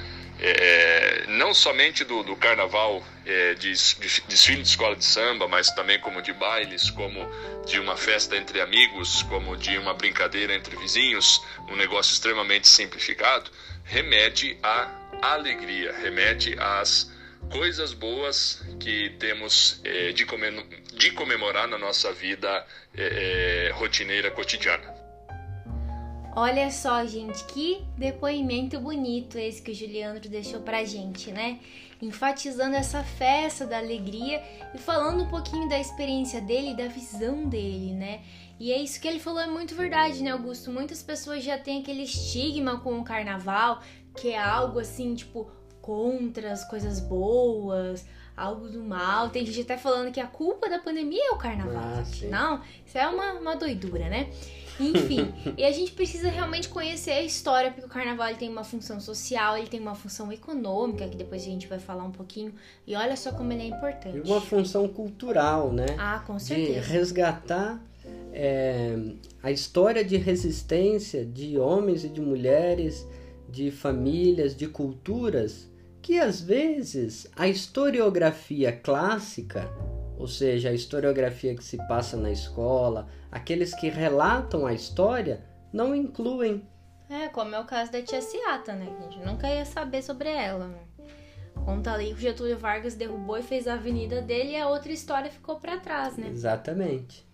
é, 0.41 1.25
não 1.29 1.53
somente 1.53 2.05
do, 2.05 2.23
do 2.23 2.35
carnaval 2.35 3.05
é, 3.25 3.55
de, 3.55 3.73
de 3.73 4.21
desfile 4.29 4.63
de 4.63 4.69
escola 4.69 4.97
de 4.97 5.05
samba, 5.05 5.47
mas 5.49 5.71
também 5.71 5.99
como 6.01 6.21
de 6.23 6.33
bailes, 6.33 6.91
como 6.91 7.29
de 7.67 7.79
uma 7.79 7.97
festa 7.97 8.37
entre 8.37 8.61
amigos, 8.61 9.23
como 9.25 9.57
de 9.57 9.77
uma 9.79 9.95
brincadeira 9.95 10.55
entre 10.55 10.77
vizinhos, 10.77 11.43
um 11.69 11.77
negócio 11.77 12.13
extremamente 12.13 12.69
simplificado, 12.69 13.51
remete 13.85 14.59
à 14.63 14.91
alegria, 15.23 15.93
remete 15.93 16.57
às 16.59 17.11
coisas 17.51 17.93
boas 17.93 18.63
que 18.81 19.11
temos 19.19 19.81
é, 19.85 20.13
de, 20.13 20.27
de, 20.95 21.11
comemorar 21.13 21.69
na 21.69 21.79
nossa 21.79 22.13
vida 22.13 22.67
é, 22.97 23.71
rotineira 23.75 24.31
cotidiana. 24.31 25.03
Olha 26.35 26.71
só, 26.71 27.05
gente, 27.05 27.45
que 27.45 27.85
depoimento 27.97 28.81
bonito 28.81 29.39
esse 29.39 29.61
que 29.61 29.71
o 29.71 29.75
Juliandro 29.75 30.31
deixou 30.31 30.61
pra 30.61 30.83
gente, 30.83 31.31
né? 31.31 31.61
Enfatizando 32.03 32.75
essa 32.75 33.03
festa 33.05 33.65
da 33.65 33.79
alegria 33.79 34.43
e 34.75 34.79
falando 34.79 35.23
um 35.23 35.29
pouquinho 35.29 35.69
da 35.69 35.79
experiência 35.79 36.41
dele, 36.41 36.75
da 36.75 36.89
visão 36.89 37.49
dele, 37.49 37.93
né? 37.93 38.21
E 38.59 38.73
é 38.73 38.79
isso 38.79 39.01
que 39.01 39.09
ele 39.09 39.19
falou, 39.21 39.41
é 39.41 39.47
muito 39.47 39.75
verdade, 39.75 40.23
né, 40.23 40.31
Augusto? 40.31 40.71
Muitas 40.71 41.03
pessoas 41.03 41.43
já 41.43 41.57
têm 41.57 41.81
aquele 41.81 42.03
estigma 42.03 42.81
com 42.81 42.99
o 42.99 43.05
carnaval, 43.05 43.81
que 44.17 44.31
é 44.31 44.39
algo 44.39 44.79
assim, 44.79 45.15
tipo, 45.15 45.51
contra 45.81 46.53
as 46.53 46.65
coisas 46.69 47.01
boas, 47.01 48.05
algo 48.37 48.69
do 48.69 48.83
mal. 48.83 49.31
Tem 49.31 49.45
gente 49.45 49.63
até 49.63 49.77
falando 49.77 50.13
que 50.13 50.21
a 50.21 50.27
culpa 50.27 50.69
da 50.69 50.79
pandemia 50.79 51.29
é 51.29 51.31
o 51.33 51.39
carnaval. 51.39 51.83
Ah, 51.83 52.03
Não, 52.31 52.63
isso 52.87 52.99
é 52.99 53.07
uma, 53.09 53.33
uma 53.35 53.57
doidura, 53.57 54.09
né? 54.09 54.31
Enfim, 54.83 55.33
e 55.57 55.65
a 55.65 55.73
gente 55.73 55.93
precisa 55.93 56.29
realmente 56.29 56.69
conhecer 56.69 57.13
a 57.13 57.23
história, 57.23 57.71
porque 57.71 57.87
o 57.87 57.89
carnaval 57.89 58.35
tem 58.35 58.49
uma 58.49 58.65
função 58.65 59.01
social, 59.01 59.57
ele 59.57 59.69
tem 59.69 59.81
uma 59.81 59.95
função 59.95 60.33
econômica, 60.33 61.09
que 61.09 61.17
depois 61.17 61.43
a 61.43 61.47
gente 61.47 61.67
vai 61.67 61.79
falar 61.79 62.05
um 62.05 62.11
pouquinho. 62.11 62.53
E 62.87 62.95
olha 62.95 63.17
só 63.17 63.33
como 63.33 63.53
ele 63.53 63.63
é 63.63 63.67
importante. 63.67 64.17
E 64.17 64.21
uma 64.21 64.41
função 64.41 64.89
cultural, 64.89 65.73
né? 65.73 65.87
Ah, 65.99 66.23
com 66.27 66.39
certeza. 66.39 66.81
De 66.81 66.89
resgatar 66.89 67.83
é, 68.33 68.97
a 69.43 69.51
história 69.51 70.05
de 70.05 70.17
resistência 70.17 71.25
de 71.25 71.59
homens 71.59 72.05
e 72.05 72.09
de 72.09 72.21
mulheres 72.21 73.07
de 73.49 73.71
famílias, 73.71 74.57
de 74.57 74.67
culturas 74.67 75.71
que 76.01 76.19
às 76.19 76.41
vezes 76.41 77.29
a 77.37 77.47
historiografia 77.47 78.73
clássica, 78.73 79.71
ou 80.19 80.27
seja, 80.27 80.71
a 80.71 80.73
historiografia 80.73 81.55
que 81.55 81.63
se 81.63 81.77
passa 81.87 82.17
na 82.17 82.33
escola, 82.33 83.09
aqueles 83.33 83.75
que 83.75 83.89
relatam 83.89 84.67
a 84.67 84.75
história, 84.75 85.43
não 85.73 85.97
incluem. 85.97 86.63
É, 87.09 87.29
como 87.29 87.55
é 87.55 87.59
o 87.59 87.65
caso 87.65 87.91
da 87.91 88.03
tia 88.03 88.21
Ciata, 88.21 88.75
né? 88.75 88.87
A 88.99 89.03
gente 89.03 89.27
nunca 89.27 89.49
ia 89.49 89.65
saber 89.65 90.03
sobre 90.03 90.29
ela, 90.29 90.69
né? 90.69 90.81
Conta 91.65 91.93
ali 91.93 92.09
que 92.09 92.15
o 92.15 92.19
Getúlio 92.19 92.59
Vargas 92.59 92.95
derrubou 92.95 93.39
e 93.39 93.43
fez 93.43 93.67
a 93.67 93.75
avenida 93.75 94.21
dele 94.21 94.53
e 94.53 94.57
a 94.57 94.69
outra 94.69 94.93
história 94.93 95.31
ficou 95.31 95.57
para 95.57 95.79
trás, 95.79 96.17
né? 96.17 96.29
Exatamente. 96.29 97.27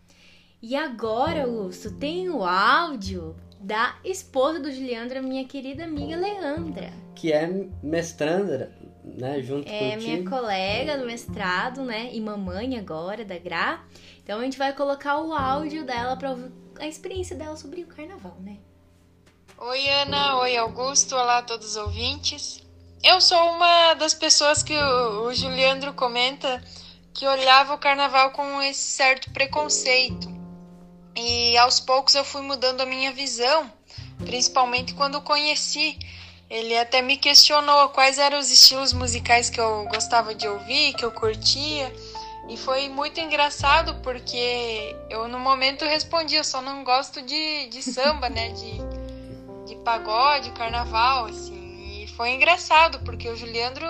E 0.60 0.76
agora, 0.76 1.44
Augusto, 1.44 1.92
tem 1.92 2.28
o 2.28 2.44
áudio 2.44 3.36
da 3.60 3.96
esposa 4.04 4.60
do 4.60 4.70
Juliandra, 4.70 5.22
minha 5.22 5.44
querida 5.44 5.84
amiga 5.84 6.16
Leandra. 6.16 6.92
Que 7.14 7.32
é 7.32 7.48
mestranda, 7.82 8.72
né, 9.18 9.42
junto 9.42 9.68
é 9.68 9.90
contigo. 9.90 10.02
minha 10.02 10.30
colega 10.30 10.96
do 10.96 11.04
mestrado, 11.04 11.82
né, 11.82 12.10
e 12.12 12.20
mamãe 12.20 12.78
agora 12.78 13.24
da 13.24 13.36
Gra. 13.38 13.80
Então 14.22 14.38
a 14.38 14.44
gente 14.44 14.56
vai 14.56 14.72
colocar 14.72 15.18
o 15.18 15.32
áudio 15.32 15.84
dela 15.84 16.16
para 16.16 16.36
a 16.78 16.86
experiência 16.86 17.34
dela 17.36 17.56
sobre 17.56 17.82
o 17.82 17.86
carnaval, 17.86 18.36
né? 18.40 18.56
Oi, 19.58 19.88
Ana. 19.88 20.38
Oi, 20.38 20.56
Augusto. 20.56 21.16
Olá 21.16 21.38
a 21.38 21.42
todos 21.42 21.70
os 21.70 21.76
ouvintes. 21.76 22.62
Eu 23.02 23.20
sou 23.20 23.38
uma 23.50 23.94
das 23.94 24.14
pessoas 24.14 24.62
que 24.62 24.76
o, 24.76 25.26
o 25.26 25.34
Juliandro 25.34 25.92
comenta 25.94 26.62
que 27.12 27.26
olhava 27.26 27.74
o 27.74 27.78
carnaval 27.78 28.30
com 28.30 28.62
esse 28.62 28.82
certo 28.82 29.32
preconceito. 29.32 30.28
E 31.16 31.56
aos 31.58 31.80
poucos 31.80 32.14
eu 32.14 32.24
fui 32.24 32.42
mudando 32.42 32.80
a 32.80 32.86
minha 32.86 33.10
visão, 33.10 33.68
principalmente 34.24 34.94
quando 34.94 35.20
conheci. 35.20 35.98
Ele 36.50 36.76
até 36.78 37.02
me 37.02 37.18
questionou 37.18 37.90
quais 37.90 38.18
eram 38.18 38.38
os 38.38 38.50
estilos 38.50 38.92
musicais 38.92 39.50
que 39.50 39.60
eu 39.60 39.86
gostava 39.86 40.34
de 40.34 40.48
ouvir, 40.48 40.94
que 40.94 41.04
eu 41.04 41.10
curtia. 41.10 41.92
E 42.48 42.56
foi 42.56 42.88
muito 42.88 43.20
engraçado 43.20 43.96
porque 44.02 44.96
eu 45.10 45.28
no 45.28 45.38
momento 45.38 45.84
respondi, 45.84 46.36
eu 46.36 46.44
só 46.44 46.62
não 46.62 46.82
gosto 46.82 47.20
de, 47.20 47.66
de 47.68 47.82
samba, 47.82 48.30
né? 48.30 48.48
De, 48.50 48.78
de 49.66 49.76
pagode, 49.84 50.50
carnaval, 50.52 51.26
assim. 51.26 52.02
E 52.02 52.06
foi 52.16 52.30
engraçado, 52.30 53.00
porque 53.00 53.28
o 53.28 53.36
Juliandro 53.36 53.86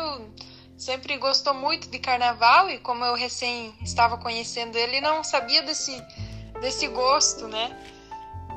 sempre 0.76 1.16
gostou 1.16 1.54
muito 1.54 1.88
de 1.88 2.00
carnaval 2.00 2.68
e 2.68 2.78
como 2.78 3.04
eu 3.04 3.14
recém 3.14 3.72
estava 3.82 4.18
conhecendo 4.18 4.76
ele, 4.76 5.00
não 5.00 5.22
sabia 5.22 5.62
desse, 5.62 6.02
desse 6.60 6.88
gosto, 6.88 7.46
né? 7.46 7.76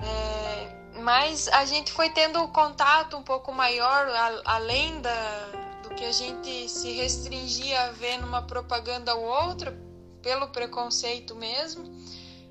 É, 0.03 0.80
mas 1.01 1.47
a 1.49 1.65
gente 1.65 1.91
foi 1.91 2.09
tendo 2.09 2.47
contato 2.49 3.17
um 3.17 3.23
pouco 3.23 3.51
maior, 3.51 4.07
a, 4.07 4.55
além 4.55 5.01
da, 5.01 5.49
do 5.83 5.89
que 5.89 6.05
a 6.05 6.11
gente 6.11 6.69
se 6.69 6.91
restringia 6.93 7.81
a 7.81 7.91
ver 7.91 8.17
numa 8.19 8.41
propaganda 8.43 9.13
ou 9.15 9.25
outra, 9.25 9.77
pelo 10.21 10.47
preconceito 10.47 11.35
mesmo. 11.35 11.83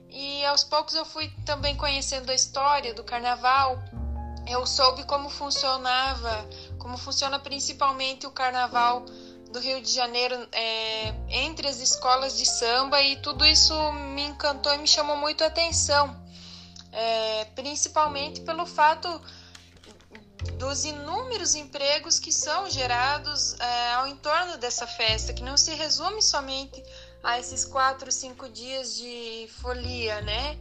E 0.08 0.44
aos 0.44 0.64
poucos 0.64 0.94
eu 0.94 1.04
fui 1.04 1.32
também 1.46 1.76
conhecendo 1.76 2.30
a 2.30 2.34
história 2.34 2.92
do 2.92 3.04
carnaval. 3.04 3.78
Eu 4.46 4.66
soube 4.66 5.04
como 5.04 5.30
funcionava, 5.30 6.48
como 6.78 6.98
funciona 6.98 7.38
principalmente 7.38 8.26
o 8.26 8.30
carnaval 8.30 9.04
do 9.52 9.58
Rio 9.60 9.80
de 9.80 9.90
Janeiro 9.92 10.34
é, 10.52 11.14
entre 11.28 11.68
as 11.68 11.80
escolas 11.80 12.38
de 12.38 12.46
samba 12.46 13.00
e 13.02 13.16
tudo 13.16 13.44
isso 13.44 13.74
me 13.92 14.22
encantou 14.22 14.72
e 14.74 14.78
me 14.78 14.86
chamou 14.86 15.16
muito 15.16 15.42
a 15.42 15.48
atenção, 15.48 16.19
é, 16.92 17.44
principalmente 17.54 18.40
pelo 18.40 18.66
fato 18.66 19.08
dos 20.58 20.84
inúmeros 20.84 21.54
empregos 21.54 22.18
que 22.18 22.32
são 22.32 22.68
gerados 22.70 23.58
é, 23.60 23.92
ao 23.92 24.06
entorno 24.06 24.56
dessa 24.56 24.86
festa, 24.86 25.32
que 25.32 25.42
não 25.42 25.56
se 25.56 25.74
resume 25.74 26.22
somente 26.22 26.82
a 27.22 27.38
esses 27.38 27.64
quatro, 27.64 28.10
cinco 28.10 28.48
dias 28.48 28.96
de 28.96 29.48
folia, 29.60 30.20
né? 30.22 30.58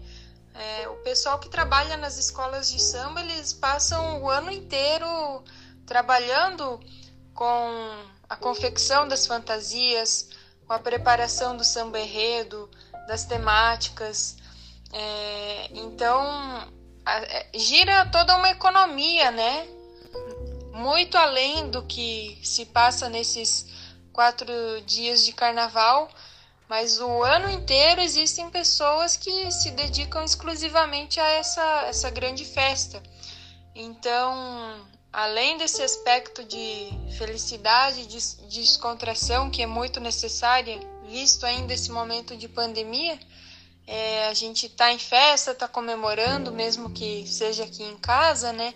É, 0.53 0.89
o 0.89 0.95
pessoal 0.97 1.39
que 1.39 1.47
trabalha 1.47 1.95
nas 1.95 2.17
escolas 2.17 2.69
de 2.69 2.81
samba, 2.81 3.21
eles 3.21 3.53
passam 3.53 4.21
o 4.21 4.29
ano 4.29 4.51
inteiro 4.51 5.43
trabalhando 5.85 6.79
com 7.33 8.05
a 8.27 8.35
confecção 8.35 9.07
das 9.07 9.25
fantasias, 9.25 10.29
com 10.67 10.73
a 10.73 10.79
preparação 10.79 11.55
do 11.55 11.63
samba 11.63 11.99
enredo, 11.99 12.69
das 13.07 13.23
temáticas. 13.23 14.35
É, 14.91 15.69
então, 15.73 16.71
é, 17.05 17.47
gira 17.53 18.05
toda 18.07 18.35
uma 18.35 18.49
economia, 18.49 19.31
né? 19.31 19.67
Muito 20.73 21.17
além 21.17 21.69
do 21.69 21.83
que 21.83 22.39
se 22.43 22.65
passa 22.65 23.09
nesses 23.09 23.67
quatro 24.13 24.53
dias 24.85 25.25
de 25.25 25.33
carnaval, 25.33 26.09
mas 26.67 26.99
o 26.99 27.23
ano 27.23 27.49
inteiro 27.49 28.01
existem 28.01 28.49
pessoas 28.49 29.17
que 29.17 29.51
se 29.51 29.71
dedicam 29.71 30.23
exclusivamente 30.23 31.19
a 31.19 31.27
essa, 31.31 31.85
essa 31.87 32.09
grande 32.09 32.45
festa. 32.45 33.01
Então, 33.73 34.87
além 35.11 35.57
desse 35.57 35.81
aspecto 35.81 36.43
de 36.43 36.89
felicidade, 37.17 38.05
de, 38.05 38.19
de 38.47 38.61
descontração, 38.61 39.49
que 39.49 39.61
é 39.61 39.65
muito 39.65 39.99
necessária, 39.99 40.79
visto 41.07 41.45
ainda 41.45 41.73
esse 41.73 41.91
momento 41.91 42.37
de 42.37 42.47
pandemia, 42.47 43.19
é, 43.91 44.27
a 44.27 44.33
gente 44.35 44.67
está 44.67 44.93
em 44.93 44.99
festa, 44.99 45.49
está 45.49 45.67
comemorando, 45.67 46.51
mesmo 46.51 46.91
que 46.91 47.25
seja 47.27 47.63
aqui 47.63 47.83
em 47.83 47.97
casa, 47.97 48.53
né? 48.53 48.75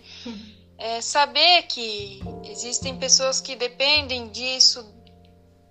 É, 0.76 1.00
saber 1.00 1.62
que 1.68 2.20
existem 2.44 2.98
pessoas 2.98 3.40
que 3.40 3.54
dependem 3.54 4.28
disso, 4.28 4.84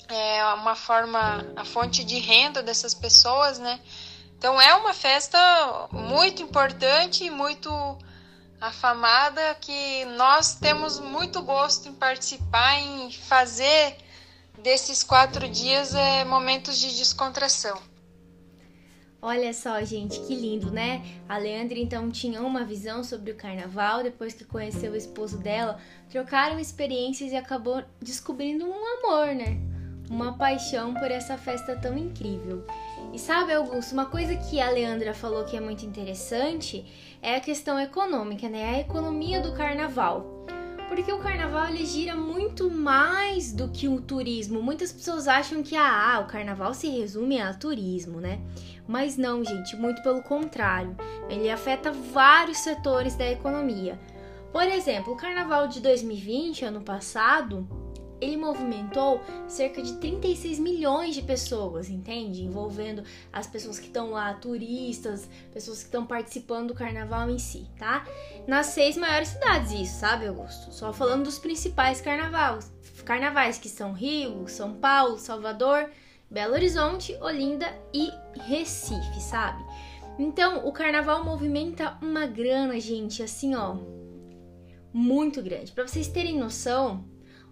é 0.08 0.46
uma 0.54 0.76
forma, 0.76 1.46
a 1.58 1.66
fonte 1.66 2.06
de 2.06 2.20
renda 2.20 2.64
dessas 2.64 2.94
pessoas, 2.94 3.60
né? 3.60 3.82
Então 4.38 4.62
é 4.62 4.74
uma 4.76 4.94
festa 4.94 5.90
muito 5.92 6.42
importante 6.42 7.30
muito 7.30 7.70
afamada 8.62 9.56
que 9.60 10.06
nós 10.06 10.56
temos 10.56 11.00
muito 11.00 11.42
gosto 11.42 11.90
em 11.90 11.94
participar, 11.94 12.80
em 12.80 13.12
fazer 13.12 13.98
desses 14.60 15.04
quatro 15.04 15.50
dias 15.50 15.94
é, 15.94 16.24
momentos 16.24 16.78
de 16.78 16.96
descontração. 16.96 17.93
Olha 19.26 19.54
só, 19.54 19.82
gente, 19.84 20.20
que 20.20 20.36
lindo, 20.36 20.70
né? 20.70 21.02
A 21.30 21.38
Leandra 21.38 21.80
então 21.80 22.12
tinha 22.12 22.42
uma 22.42 22.66
visão 22.66 23.06
sobre 23.06 23.32
o 23.32 23.36
carnaval, 23.36 24.04
depois 24.04 24.34
que 24.34 24.44
conheceu 24.44 24.92
o 24.92 24.98
esposo 24.98 25.38
dela, 25.38 25.80
trocaram 26.10 26.60
experiências 26.60 27.32
e 27.32 27.38
acabou 27.38 27.82
descobrindo 28.02 28.66
um 28.66 28.86
amor, 28.98 29.34
né? 29.34 29.58
uma 30.10 30.38
paixão 30.38 30.94
por 30.94 31.10
essa 31.10 31.38
festa 31.38 31.76
tão 31.76 31.98
incrível. 31.98 32.66
E 33.14 33.20
sabe, 33.20 33.54
Augusto, 33.54 33.94
uma 33.94 34.08
coisa 34.08 34.36
que 34.36 34.60
a 34.60 34.70
Leandra 34.70 35.14
falou 35.14 35.46
que 35.46 35.56
é 35.56 35.62
muito 35.62 35.86
interessante 35.86 36.86
é 37.22 37.36
a 37.36 37.40
questão 37.40 37.80
econômica, 37.80 38.50
né? 38.50 38.76
A 38.76 38.80
economia 38.80 39.42
do 39.42 39.54
carnaval. 39.54 40.33
Porque 40.88 41.12
o 41.12 41.20
carnaval 41.20 41.68
ele 41.68 41.86
gira 41.86 42.16
muito 42.16 42.70
mais 42.70 43.52
do 43.52 43.70
que 43.70 43.88
o 43.88 44.02
turismo. 44.02 44.62
Muitas 44.62 44.92
pessoas 44.92 45.28
acham 45.28 45.64
que 45.64 45.76
ah, 45.76 46.22
o 46.24 46.28
carnaval 46.28 46.74
se 46.74 46.88
resume 46.88 47.42
a 47.42 47.54
turismo, 47.54 48.20
né? 48.20 48.40
Mas 48.88 49.18
não, 49.18 49.44
gente, 49.44 49.76
muito 49.76 50.02
pelo 50.04 50.22
contrário. 50.22 50.96
Ele 51.30 51.50
afeta 51.50 51.92
vários 51.92 52.60
setores 52.60 53.16
da 53.16 53.30
economia. 53.30 54.00
Por 54.52 54.64
exemplo, 54.68 55.14
o 55.14 55.18
carnaval 55.18 55.68
de 55.68 55.80
2020, 55.80 56.66
ano 56.66 56.82
passado, 56.82 57.68
ele 58.24 58.38
movimentou 58.38 59.22
cerca 59.48 59.82
de 59.82 59.94
36 59.98 60.60
milhões 60.60 61.14
de 61.14 61.22
pessoas, 61.22 61.90
entende? 61.90 62.44
Envolvendo 62.44 63.04
as 63.32 63.46
pessoas 63.46 63.80
que 63.80 63.88
estão 63.88 64.12
lá, 64.12 64.34
turistas, 64.34 65.30
pessoas 65.52 65.80
que 65.80 65.86
estão 65.86 66.06
participando 66.06 66.70
do 66.70 66.74
carnaval 66.74 67.30
em 67.30 67.38
si, 67.38 67.68
tá? 67.78 68.06
Nas 68.48 68.68
seis 68.68 68.98
maiores 68.98 69.30
cidades, 69.30 69.72
isso, 69.72 70.00
sabe, 70.00 70.28
Augusto? 70.28 70.72
Só 70.72 70.94
falando 70.94 71.24
dos 71.24 71.38
principais 71.38 72.02
carnavais, 72.02 72.72
carnavais 73.04 73.58
que 73.58 73.70
são 73.70 73.94
Rio, 73.94 74.48
São 74.48 74.74
Paulo, 74.74 75.18
Salvador, 75.18 75.90
Belo 76.30 76.54
Horizonte, 76.54 77.16
Olinda 77.22 77.68
e 77.94 78.10
Recife, 78.48 79.22
sabe? 79.22 79.64
Então, 80.18 80.66
o 80.68 80.72
carnaval 80.72 81.24
movimenta 81.24 81.98
uma 82.02 82.26
grana, 82.26 82.80
gente, 82.80 83.22
assim, 83.24 83.56
ó, 83.56 83.78
muito 84.94 85.42
grande. 85.42 85.72
Para 85.72 85.88
vocês 85.88 86.08
terem 86.08 86.38
noção, 86.38 87.04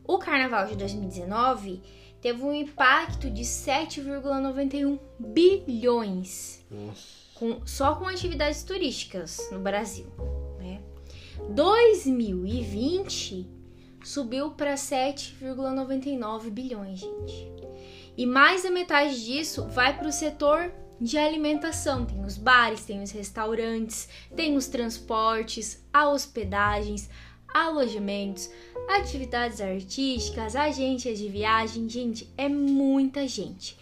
o 0.05 0.17
carnaval 0.17 0.67
de 0.67 0.75
2019 0.75 1.81
teve 2.21 2.43
um 2.43 2.53
impacto 2.53 3.29
de 3.29 3.41
7,91 3.41 4.99
bilhões 5.19 6.63
com, 7.35 7.65
só 7.65 7.95
com 7.95 8.05
atividades 8.05 8.63
turísticas 8.63 9.49
no 9.51 9.59
Brasil. 9.59 10.05
Né? 10.59 10.81
2020 11.49 13.49
subiu 14.03 14.51
para 14.51 14.75
7,99 14.75 16.49
bilhões, 16.49 16.99
gente. 16.99 17.51
E 18.15 18.25
mais 18.25 18.63
da 18.63 18.69
metade 18.69 19.25
disso 19.25 19.65
vai 19.67 19.97
para 19.97 20.07
o 20.07 20.11
setor 20.11 20.71
de 20.99 21.17
alimentação. 21.17 22.05
Tem 22.05 22.23
os 22.23 22.37
bares, 22.37 22.85
tem 22.85 23.01
os 23.01 23.09
restaurantes, 23.09 24.07
tem 24.35 24.55
os 24.55 24.67
transportes, 24.67 25.83
a 25.91 26.09
hospedagens, 26.09 27.09
alojamentos, 27.51 28.49
atividades 28.89 29.61
artísticas, 29.61 30.55
agências 30.55 31.17
de 31.17 31.27
viagem, 31.27 31.87
gente, 31.89 32.31
é 32.37 32.47
muita 32.49 33.27
gente. 33.27 33.77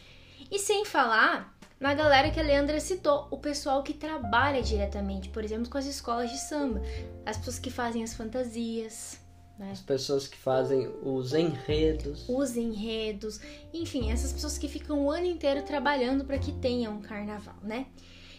E 0.52 0.58
sem 0.60 0.86
falar 0.86 1.58
na 1.80 1.94
galera 1.94 2.30
que 2.30 2.40
a 2.40 2.44
Leandra 2.44 2.80
citou, 2.80 3.28
o 3.32 3.38
pessoal 3.38 3.84
que 3.84 3.94
trabalha 3.94 4.62
diretamente, 4.62 5.30
por 5.30 5.44
exemplo, 5.44 5.70
com 5.70 5.78
as 5.78 5.86
escolas 5.86 6.30
de 6.30 6.38
samba, 6.38 6.82
as 7.26 7.38
pessoas 7.38 7.60
que 7.60 7.72
fazem 7.72 8.04
as 8.04 8.14
fantasias, 8.14 9.20
né? 9.60 9.72
As 9.72 9.82
pessoas 9.82 10.28
que 10.28 10.38
fazem 10.38 10.90
os 11.04 11.34
enredos. 11.34 12.28
Os 12.30 12.56
enredos, 12.56 13.40
enfim, 13.74 14.12
essas 14.12 14.32
pessoas 14.32 14.58
que 14.58 14.68
ficam 14.68 15.06
o 15.06 15.12
ano 15.12 15.26
inteiro 15.26 15.64
trabalhando 15.64 16.24
para 16.24 16.40
que 16.40 16.54
tenha 16.54 16.90
um 16.90 17.02
carnaval, 17.02 17.58
né? 17.62 17.88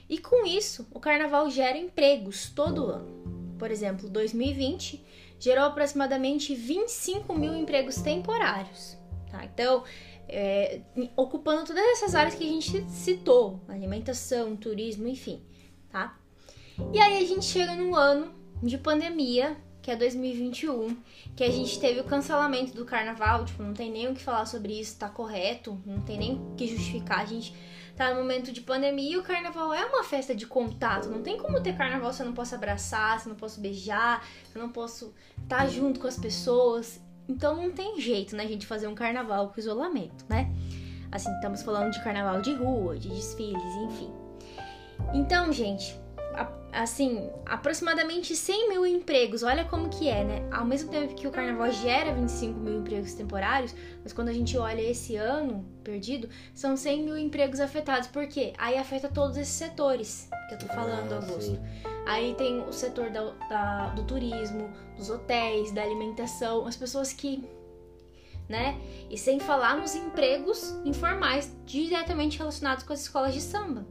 E 0.09 0.19
com 0.19 0.45
isso, 0.45 0.89
o 0.91 0.99
carnaval 0.99 1.49
gera 1.51 1.79
empregos 1.79 2.51
todo 2.51 2.87
ano. 2.87 3.57
Por 3.59 3.71
exemplo, 3.71 4.09
2020 4.09 5.05
gerou 5.41 5.65
aproximadamente 5.65 6.55
25 6.55 7.35
mil 7.35 7.57
empregos 7.57 7.97
temporários. 7.97 8.97
Tá? 9.31 9.45
Então, 9.45 9.83
é, 10.29 10.83
ocupando 11.17 11.65
todas 11.65 11.83
essas 11.83 12.15
áreas 12.15 12.35
que 12.35 12.45
a 12.45 12.47
gente 12.47 12.89
citou, 12.91 13.61
alimentação, 13.67 14.55
turismo, 14.55 15.09
enfim, 15.09 15.43
tá? 15.91 16.17
E 16.93 17.01
aí 17.01 17.25
a 17.25 17.27
gente 17.27 17.45
chega 17.45 17.75
num 17.75 17.97
ano 17.97 18.33
de 18.63 18.79
pandemia, 18.79 19.57
que 19.83 19.91
é 19.91 19.97
2021, 19.97 20.97
que 21.35 21.43
a 21.43 21.51
gente 21.51 21.81
teve 21.81 22.01
o 22.01 22.05
cancelamento 22.05 22.75
do 22.75 22.85
carnaval, 22.85 23.45
tipo, 23.45 23.63
não 23.63 23.73
tem 23.73 23.91
nem 23.91 24.09
o 24.09 24.15
que 24.15 24.23
falar 24.23 24.47
sobre 24.47 24.79
isso, 24.79 24.99
tá 24.99 25.09
correto, 25.09 25.81
não 25.87 26.01
tem 26.03 26.19
nem 26.19 26.35
o 26.35 26.55
que 26.55 26.67
justificar, 26.67 27.21
a 27.21 27.25
gente 27.25 27.55
tá 28.01 28.15
no 28.15 28.23
momento 28.23 28.51
de 28.51 28.63
pandemia 28.63 29.13
e 29.13 29.17
o 29.19 29.23
carnaval 29.23 29.75
é 29.75 29.85
uma 29.85 30.03
festa 30.03 30.35
de 30.35 30.47
contato, 30.47 31.11
não 31.11 31.21
tem 31.21 31.37
como 31.37 31.61
ter 31.61 31.77
carnaval 31.77 32.11
se 32.15 32.23
eu 32.23 32.27
não 32.27 32.33
posso 32.33 32.55
abraçar, 32.55 33.21
se 33.21 33.27
eu 33.27 33.31
não 33.31 33.37
posso 33.37 33.61
beijar, 33.61 34.27
se 34.51 34.57
eu 34.57 34.63
não 34.63 34.71
posso 34.71 35.15
estar 35.43 35.59
tá 35.59 35.67
junto 35.67 36.01
com 36.01 36.07
as 36.07 36.17
pessoas, 36.17 36.99
então 37.29 37.55
não 37.55 37.71
tem 37.71 38.01
jeito, 38.01 38.35
né, 38.35 38.47
gente 38.47 38.67
fazer 38.67 38.87
um 38.87 38.95
carnaval 38.95 39.51
com 39.51 39.61
isolamento, 39.61 40.25
né? 40.31 40.51
Assim, 41.13 41.31
estamos 41.35 41.61
falando 41.61 41.93
de 41.93 42.03
carnaval 42.03 42.41
de 42.41 42.55
rua, 42.55 42.99
de 42.99 43.11
desfiles, 43.11 43.75
enfim. 43.85 44.11
Então, 45.13 45.53
gente, 45.53 45.95
assim, 46.73 47.31
aproximadamente 47.47 48.35
100 48.35 48.69
mil 48.69 48.87
empregos. 48.87 49.43
Olha 49.43 49.65
como 49.65 49.89
que 49.89 50.09
é, 50.09 50.25
né? 50.25 50.49
Ao 50.51 50.65
mesmo 50.65 50.91
tempo 50.91 51.15
que 51.15 51.27
o 51.27 51.31
carnaval 51.31 51.71
gera 51.71 52.13
25 52.13 52.59
mil 52.59 52.79
empregos 52.79 53.15
temporários, 53.15 53.75
mas 54.03 54.13
quando 54.13 54.29
a 54.29 54.33
gente 54.33 54.57
olha 54.57 54.81
esse 54.81 55.17
ano 55.17 55.65
perdido, 55.83 56.29
são 56.55 56.77
100 56.77 57.03
mil 57.03 57.19
empregos 57.19 57.61
afetados. 57.61 58.09
Por 58.09 58.27
quê? 58.27 58.53
Aí 58.59 58.77
afeta 58.79 59.09
todos 59.09 59.37
esses 59.37 59.55
setores 59.55 60.29
que 60.49 60.55
eu 60.55 60.59
tô 60.59 60.67
falando, 60.67 61.13
ah, 61.13 61.17
Augusto. 61.17 61.43
Sim. 61.43 61.61
Aí 62.07 62.35
tem 62.35 62.61
o 62.61 62.73
setor 62.73 63.11
da, 63.11 63.31
da, 63.49 63.89
do 63.91 64.05
turismo, 64.05 64.71
dos 64.97 65.11
hotéis, 65.11 65.73
da 65.73 65.83
alimentação, 65.83 66.67
as 66.67 66.77
pessoas 66.77 67.13
que 67.13 67.45
né? 68.49 68.81
E 69.09 69.17
sem 69.17 69.39
falar 69.39 69.77
nos 69.77 69.95
empregos 69.95 70.75
informais 70.85 71.57
diretamente 71.65 72.37
relacionados 72.37 72.83
com 72.83 72.93
as 72.93 73.01
escolas 73.01 73.33
de 73.33 73.41
samba. 73.41 73.87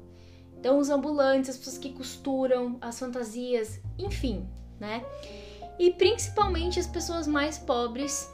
Então, 0.59 0.77
os 0.77 0.89
ambulantes, 0.89 1.49
as 1.49 1.57
pessoas 1.57 1.77
que 1.77 1.93
costuram, 1.93 2.77
as 2.81 2.99
fantasias, 2.99 3.79
enfim, 3.97 4.47
né? 4.79 5.05
E 5.79 5.91
principalmente 5.91 6.79
as 6.79 6.87
pessoas 6.87 7.25
mais 7.25 7.57
pobres 7.57 8.29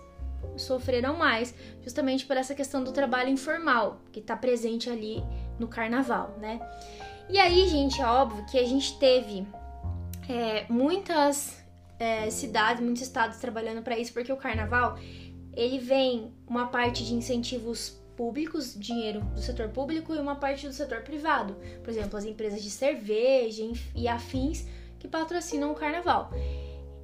sofreram 0.57 1.15
mais, 1.15 1.53
justamente 1.83 2.25
por 2.25 2.35
essa 2.35 2.55
questão 2.55 2.83
do 2.83 2.91
trabalho 2.91 3.29
informal, 3.29 4.01
que 4.11 4.19
está 4.19 4.35
presente 4.35 4.89
ali 4.89 5.23
no 5.59 5.67
carnaval, 5.67 6.35
né? 6.39 6.59
E 7.29 7.37
aí, 7.37 7.67
gente, 7.67 8.01
é 8.01 8.05
óbvio 8.05 8.45
que 8.47 8.57
a 8.57 8.65
gente 8.65 8.97
teve 8.97 9.47
é, 10.27 10.65
muitas 10.67 11.63
é, 11.99 12.29
cidades, 12.29 12.83
muitos 12.83 13.03
estados 13.03 13.37
trabalhando 13.37 13.83
para 13.83 13.97
isso, 13.97 14.13
porque 14.13 14.31
o 14.31 14.37
carnaval 14.37 14.97
ele 15.55 15.79
vem 15.79 16.33
uma 16.47 16.67
parte 16.67 17.05
de 17.05 17.13
incentivos 17.13 17.99
públicos, 18.15 18.73
dinheiro 18.77 19.21
do 19.21 19.41
setor 19.41 19.69
público 19.69 20.13
e 20.13 20.17
uma 20.17 20.35
parte 20.35 20.67
do 20.67 20.73
setor 20.73 21.01
privado. 21.01 21.55
Por 21.83 21.89
exemplo, 21.89 22.17
as 22.17 22.25
empresas 22.25 22.63
de 22.63 22.69
cerveja 22.69 23.63
e 23.95 24.07
afins 24.07 24.65
que 24.99 25.07
patrocinam 25.07 25.71
o 25.71 25.75
carnaval. 25.75 26.31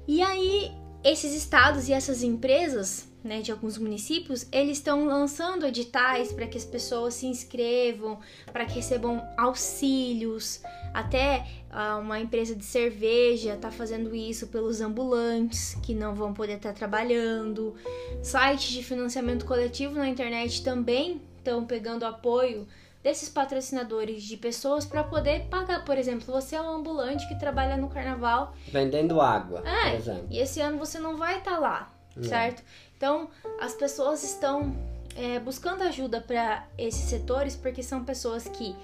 E 0.08 0.20
aí, 0.22 0.72
esses 1.04 1.34
estados 1.34 1.88
e 1.88 1.92
essas 1.92 2.22
empresas 2.22 3.11
né, 3.22 3.40
de 3.40 3.52
alguns 3.52 3.78
municípios, 3.78 4.46
eles 4.50 4.78
estão 4.78 5.06
lançando 5.06 5.66
editais 5.66 6.32
para 6.32 6.46
que 6.46 6.58
as 6.58 6.64
pessoas 6.64 7.14
se 7.14 7.26
inscrevam, 7.26 8.18
para 8.52 8.64
que 8.64 8.74
recebam 8.74 9.22
auxílios. 9.36 10.60
Até 10.92 11.46
uh, 11.70 12.00
uma 12.00 12.20
empresa 12.20 12.54
de 12.54 12.64
cerveja 12.64 13.54
está 13.54 13.70
fazendo 13.70 14.14
isso 14.14 14.48
pelos 14.48 14.80
ambulantes 14.80 15.74
que 15.82 15.94
não 15.94 16.14
vão 16.14 16.34
poder 16.34 16.56
estar 16.56 16.70
tá 16.70 16.74
trabalhando. 16.74 17.74
Sites 18.22 18.70
de 18.70 18.82
financiamento 18.82 19.44
coletivo 19.44 19.94
na 19.94 20.08
internet 20.08 20.62
também 20.62 21.20
estão 21.38 21.64
pegando 21.64 22.04
apoio 22.04 22.66
desses 23.02 23.28
patrocinadores 23.28 24.22
de 24.22 24.36
pessoas 24.36 24.84
para 24.86 25.02
poder 25.02 25.46
pagar. 25.48 25.84
Por 25.84 25.98
exemplo, 25.98 26.32
você 26.32 26.54
é 26.54 26.62
um 26.62 26.76
ambulante 26.76 27.26
que 27.26 27.34
trabalha 27.38 27.76
no 27.76 27.88
carnaval 27.88 28.54
vendendo 28.70 29.20
água, 29.20 29.62
é, 29.66 29.90
por 29.90 29.98
exemplo. 29.98 30.26
E 30.30 30.38
esse 30.38 30.60
ano 30.60 30.78
você 30.78 30.98
não 30.98 31.16
vai 31.16 31.38
estar 31.38 31.52
tá 31.52 31.58
lá, 31.58 31.92
não. 32.16 32.24
certo? 32.24 32.62
Então, 33.02 33.28
as 33.58 33.74
pessoas 33.74 34.22
estão 34.22 34.76
é, 35.16 35.40
buscando 35.40 35.82
ajuda 35.82 36.20
para 36.20 36.68
esses 36.78 37.00
setores 37.10 37.56
porque 37.56 37.82
são 37.82 38.04
pessoas 38.04 38.46
que 38.46 38.76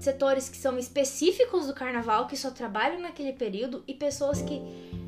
setores 0.00 0.48
que 0.48 0.56
são 0.56 0.76
específicos 0.76 1.68
do 1.68 1.72
carnaval 1.72 2.26
que 2.26 2.36
só 2.36 2.50
trabalham 2.50 3.00
naquele 3.00 3.32
período 3.32 3.84
e 3.86 3.94
pessoas 3.94 4.42
que 4.42 4.60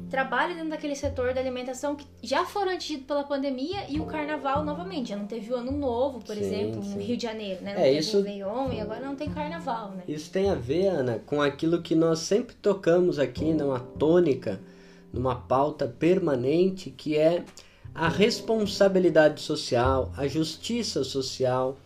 trabalham 0.09 0.55
dentro 0.55 0.71
daquele 0.71 0.95
setor 0.95 1.35
da 1.35 1.41
alimentação 1.41 1.97
que 1.97 2.07
já 2.23 2.45
foram 2.45 2.71
atingidos 2.71 3.05
pela 3.05 3.25
pandemia 3.25 3.87
e 3.89 3.99
o 3.99 4.07
carnaval 4.07 4.65
novamente. 4.65 5.09
Já 5.09 5.17
não 5.17 5.27
teve 5.27 5.53
o 5.53 5.57
ano 5.57 5.73
novo, 5.73 6.21
por 6.21 6.37
sim, 6.37 6.43
exemplo, 6.43 6.85
sim. 6.85 6.95
no 6.95 7.01
Rio 7.01 7.17
de 7.17 7.25
Janeiro, 7.25 7.65
né? 7.65 7.75
Não 7.75 7.81
é, 7.81 7.93
isso... 7.93 8.19
Réveillon 8.19 8.71
e 8.73 8.81
agora 8.81 9.01
não 9.01 9.17
tem 9.17 9.29
carnaval, 9.29 9.91
né? 9.91 10.05
Isso 10.07 10.31
tem 10.31 10.49
a 10.49 10.55
ver, 10.55 10.87
Ana, 10.87 11.21
com 11.27 11.43
aquilo 11.43 11.83
que 11.83 11.97
nós 11.97 12.21
sempre 12.21 12.55
tocamos 12.55 13.19
aqui 13.19 13.53
numa 13.53 13.81
tônica, 13.81 14.61
numa 15.13 15.35
pauta 15.35 15.89
permanente, 15.89 16.91
que 16.91 17.19
é 17.19 17.45
a 17.95 18.09
responsabilidade 18.09 19.41
social, 19.41 20.13
a 20.17 20.27
justiça 20.27 21.03
social, 21.05 21.77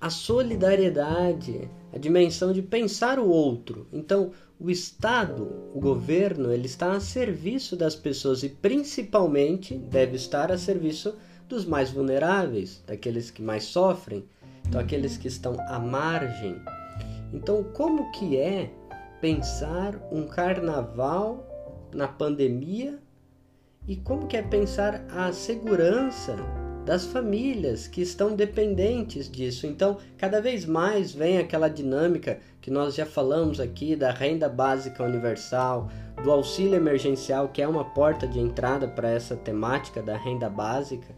a 0.00 0.10
solidariedade, 0.10 1.68
a 1.92 1.98
dimensão 1.98 2.52
de 2.52 2.60
pensar 2.60 3.18
o 3.18 3.28
outro. 3.28 3.86
Então, 3.92 4.32
o 4.60 4.70
Estado, 4.70 5.70
o 5.74 5.80
governo, 5.80 6.52
ele 6.52 6.66
está 6.66 6.92
a 6.92 7.00
serviço 7.00 7.76
das 7.76 7.94
pessoas 7.94 8.42
e 8.42 8.48
principalmente 8.48 9.74
deve 9.74 10.16
estar 10.16 10.52
a 10.52 10.58
serviço 10.58 11.14
dos 11.48 11.64
mais 11.64 11.90
vulneráveis, 11.90 12.82
daqueles 12.86 13.30
que 13.30 13.42
mais 13.42 13.64
sofrem, 13.64 14.24
então 14.66 14.80
aqueles 14.80 15.16
que 15.16 15.28
estão 15.28 15.56
à 15.68 15.78
margem. 15.78 16.60
Então, 17.32 17.64
como 17.72 18.10
que 18.12 18.36
é 18.36 18.70
pensar 19.20 20.00
um 20.12 20.26
carnaval 20.26 21.88
na 21.92 22.06
pandemia 22.06 22.98
e 23.86 23.96
como 23.96 24.26
que 24.26 24.36
é 24.36 24.42
pensar 24.42 25.04
a 25.10 25.32
segurança 25.32 26.36
das 26.84 27.06
famílias 27.06 27.86
que 27.86 28.02
estão 28.02 28.36
dependentes 28.36 29.30
disso. 29.30 29.66
Então, 29.66 29.96
cada 30.18 30.40
vez 30.40 30.66
mais 30.66 31.12
vem 31.12 31.38
aquela 31.38 31.68
dinâmica 31.68 32.38
que 32.60 32.70
nós 32.70 32.94
já 32.94 33.06
falamos 33.06 33.58
aqui 33.58 33.96
da 33.96 34.10
renda 34.10 34.48
básica 34.48 35.02
universal, 35.02 35.88
do 36.22 36.30
auxílio 36.30 36.74
emergencial, 36.74 37.48
que 37.48 37.62
é 37.62 37.68
uma 37.68 37.84
porta 37.84 38.26
de 38.26 38.38
entrada 38.38 38.86
para 38.86 39.10
essa 39.10 39.34
temática 39.34 40.02
da 40.02 40.16
renda 40.16 40.48
básica. 40.48 41.08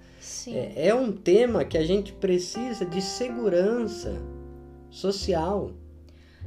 É, 0.48 0.88
é 0.88 0.94
um 0.94 1.12
tema 1.12 1.64
que 1.64 1.76
a 1.76 1.84
gente 1.84 2.12
precisa 2.12 2.84
de 2.84 3.02
segurança 3.02 4.16
social. 4.88 5.72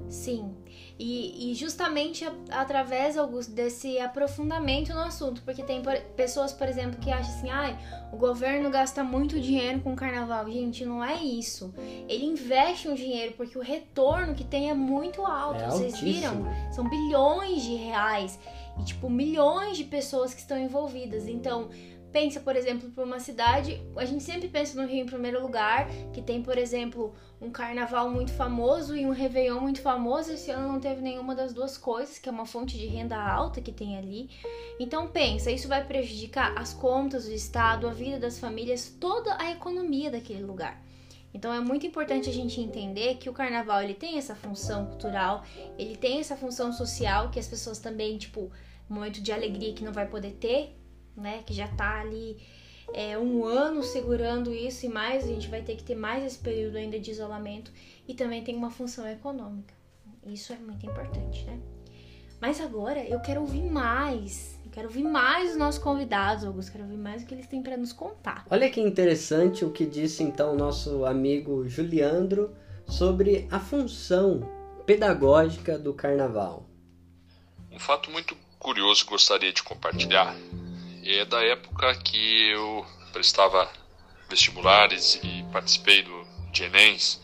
Sim, 0.08 0.53
e, 0.99 1.51
e 1.51 1.55
justamente 1.55 2.25
a, 2.25 2.33
através, 2.51 3.17
Augusto, 3.17 3.53
desse 3.53 3.97
aprofundamento 3.99 4.93
no 4.93 4.99
assunto, 4.99 5.41
porque 5.43 5.63
tem 5.63 5.81
por, 5.81 5.97
pessoas, 6.17 6.51
por 6.51 6.67
exemplo, 6.67 6.99
que 6.99 7.09
acham 7.09 7.33
assim, 7.33 7.49
ai, 7.49 7.79
o 8.12 8.17
governo 8.17 8.69
gasta 8.69 9.01
muito 9.01 9.39
dinheiro 9.39 9.79
com 9.79 9.93
o 9.93 9.95
carnaval. 9.95 10.51
Gente, 10.51 10.83
não 10.83 11.01
é 11.01 11.23
isso. 11.23 11.73
Ele 12.09 12.25
investe 12.25 12.89
um 12.89 12.95
dinheiro 12.95 13.33
porque 13.38 13.57
o 13.57 13.62
retorno 13.62 14.35
que 14.35 14.43
tem 14.43 14.69
é 14.69 14.73
muito 14.73 15.25
alto. 15.25 15.63
É 15.63 15.69
Vocês 15.69 16.01
viram? 16.01 16.45
São 16.69 16.89
bilhões 16.89 17.63
de 17.63 17.75
reais. 17.75 18.37
E, 18.77 18.83
tipo, 18.83 19.10
milhões 19.10 19.77
de 19.77 19.85
pessoas 19.85 20.33
que 20.33 20.41
estão 20.41 20.60
envolvidas. 20.60 21.29
Então, 21.29 21.69
pensa, 22.12 22.39
por 22.39 22.55
exemplo, 22.55 22.89
para 22.89 23.03
uma 23.03 23.19
cidade, 23.19 23.81
a 23.95 24.05
gente 24.05 24.23
sempre 24.23 24.47
pensa 24.47 24.79
no 24.79 24.87
Rio 24.87 25.03
em 25.03 25.05
primeiro 25.05 25.41
lugar, 25.41 25.87
que 26.13 26.21
tem, 26.21 26.41
por 26.41 26.57
exemplo, 26.57 27.13
um 27.41 27.51
carnaval 27.51 28.10
muito 28.10 28.33
famoso 28.33 28.95
e 28.95 29.05
um 29.05 29.12
Réveillon 29.12 29.60
muito 29.60 29.81
famoso. 29.81 30.31
Esse 30.31 30.51
ano 30.51 30.67
não 30.67 30.79
teve 30.79 31.01
nenhuma 31.01 31.33
das 31.35 31.53
duas 31.53 31.77
coisas, 31.77 32.19
que 32.19 32.27
é 32.27 32.31
uma 32.31 32.45
fonte 32.45 32.77
de 32.77 32.85
renda 32.87 33.17
alta 33.17 33.62
que 33.62 33.71
tem 33.71 33.97
ali. 33.97 34.29
Então 34.79 35.07
pensa, 35.07 35.51
isso 35.51 35.67
vai 35.67 35.85
prejudicar 35.85 36.57
as 36.57 36.73
contas 36.73 37.25
do 37.25 37.33
estado, 37.33 37.87
a 37.87 37.93
vida 37.93 38.19
das 38.19 38.39
famílias, 38.39 38.95
toda 38.99 39.37
a 39.39 39.51
economia 39.51 40.12
daquele 40.12 40.43
lugar. 40.43 40.83
Então 41.33 41.53
é 41.53 41.60
muito 41.60 41.85
importante 41.85 42.27
a 42.27 42.33
gente 42.33 42.60
entender 42.60 43.15
que 43.15 43.29
o 43.29 43.33
carnaval 43.33 43.83
ele 43.83 43.93
tem 43.93 44.17
essa 44.17 44.33
função 44.33 44.87
cultural, 44.87 45.43
ele 45.77 45.95
tem 45.95 46.19
essa 46.19 46.35
função 46.35 46.73
social 46.73 47.29
que 47.29 47.39
as 47.39 47.47
pessoas 47.47 47.77
também, 47.77 48.17
tipo, 48.17 48.51
momento 48.89 49.21
de 49.21 49.31
alegria 49.31 49.73
que 49.73 49.83
não 49.83 49.93
vai 49.93 50.07
poder 50.07 50.31
ter, 50.31 50.75
né? 51.19 51.43
Que 51.45 51.53
já 51.53 51.67
tá 51.67 51.99
ali 52.01 52.37
é, 52.93 53.17
um 53.17 53.45
ano 53.45 53.83
segurando 53.83 54.53
isso 54.53 54.85
e 54.85 54.89
mais, 54.89 55.23
a 55.23 55.27
gente 55.27 55.47
vai 55.47 55.61
ter 55.61 55.75
que 55.75 55.83
ter 55.83 55.95
mais 55.95 56.23
esse 56.23 56.39
período 56.39 56.77
ainda 56.77 56.99
de 56.99 57.11
isolamento 57.11 57.71
e 58.07 58.13
também 58.13 58.43
tem 58.43 58.55
uma 58.55 58.71
função 58.71 59.07
econômica. 59.07 59.73
Isso 60.25 60.53
é 60.53 60.57
muito 60.57 60.85
importante, 60.85 61.43
né? 61.45 61.59
Mas 62.41 62.61
agora 62.61 63.03
eu 63.03 63.19
quero 63.19 63.41
ouvir 63.41 63.63
mais. 63.63 64.57
Eu 64.65 64.71
quero 64.71 64.87
ouvir 64.87 65.03
mais 65.03 65.51
os 65.51 65.57
nossos 65.57 65.81
convidados, 65.81 66.45
Augusto. 66.45 66.71
Quero 66.71 66.85
ouvir 66.85 66.97
mais 66.97 67.23
o 67.23 67.25
que 67.25 67.33
eles 67.33 67.47
têm 67.47 67.61
para 67.61 67.75
nos 67.75 67.91
contar. 67.91 68.45
Olha 68.49 68.69
que 68.69 68.79
interessante 68.79 69.65
o 69.65 69.71
que 69.71 69.85
disse 69.85 70.23
então 70.23 70.53
o 70.53 70.57
nosso 70.57 71.05
amigo 71.05 71.67
Juliandro 71.67 72.55
sobre 72.87 73.47
a 73.51 73.59
função 73.59 74.47
pedagógica 74.85 75.77
do 75.77 75.93
carnaval. 75.93 76.65
Um 77.71 77.79
fato 77.79 78.09
muito 78.09 78.35
curioso 78.57 79.03
que 79.05 79.11
gostaria 79.11 79.53
de 79.53 79.61
compartilhar 79.61 80.35
é 81.17 81.25
da 81.25 81.43
época 81.43 81.95
que 81.95 82.51
eu 82.51 82.85
prestava 83.12 83.69
vestibulares 84.29 85.19
e 85.23 85.43
participei 85.51 86.03
do, 86.03 86.27
de 86.51 86.63
Enems 86.63 87.19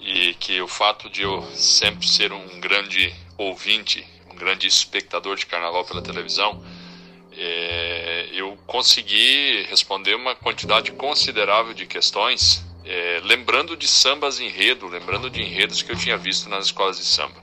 e 0.00 0.34
que 0.34 0.60
o 0.60 0.68
fato 0.68 1.08
de 1.08 1.22
eu 1.22 1.42
sempre 1.54 2.08
ser 2.08 2.32
um 2.32 2.60
grande 2.60 3.14
ouvinte, 3.36 4.04
um 4.30 4.34
grande 4.34 4.66
espectador 4.66 5.36
de 5.36 5.46
carnaval 5.46 5.84
pela 5.84 6.02
televisão, 6.02 6.62
é, 7.36 8.28
eu 8.32 8.58
consegui 8.66 9.64
responder 9.68 10.14
uma 10.14 10.34
quantidade 10.34 10.90
considerável 10.92 11.72
de 11.72 11.86
questões, 11.86 12.64
é, 12.84 13.20
lembrando 13.22 13.76
de 13.76 13.86
sambas 13.86 14.40
enredo, 14.40 14.88
lembrando 14.88 15.30
de 15.30 15.40
enredos 15.40 15.82
que 15.82 15.92
eu 15.92 15.96
tinha 15.96 16.16
visto 16.16 16.48
nas 16.48 16.66
escolas 16.66 16.96
de 16.96 17.04
samba. 17.04 17.42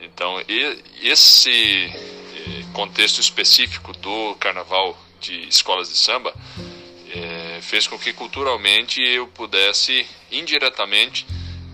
Então, 0.00 0.40
e, 0.48 0.82
esse 1.02 1.92
contexto 2.80 3.20
específico 3.20 3.92
do 3.92 4.34
carnaval 4.36 4.96
de 5.20 5.46
escolas 5.46 5.90
de 5.90 5.98
samba 5.98 6.32
é, 7.14 7.58
fez 7.60 7.86
com 7.86 7.98
que 7.98 8.10
culturalmente 8.10 9.02
eu 9.02 9.26
pudesse 9.26 10.06
indiretamente 10.32 11.26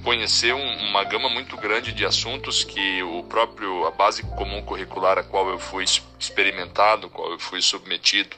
conhecer 0.03 0.53
um, 0.53 0.89
uma 0.89 1.05
gama 1.05 1.29
muito 1.29 1.57
grande 1.57 1.93
de 1.93 2.05
assuntos 2.05 2.65
que 2.65 3.05
o 3.05 3.23
próprio 3.23 3.87
a 3.87 3.93
base 3.93 4.25
comum 4.37 4.61
curricular 4.63 5.17
a 5.17 5.23
qual 5.23 5.49
eu 5.49 5.61
fui 5.61 5.85
experimentado, 6.19 7.09
qual 7.09 7.31
eu 7.31 7.39
fui 7.39 7.63
submetido 7.63 8.37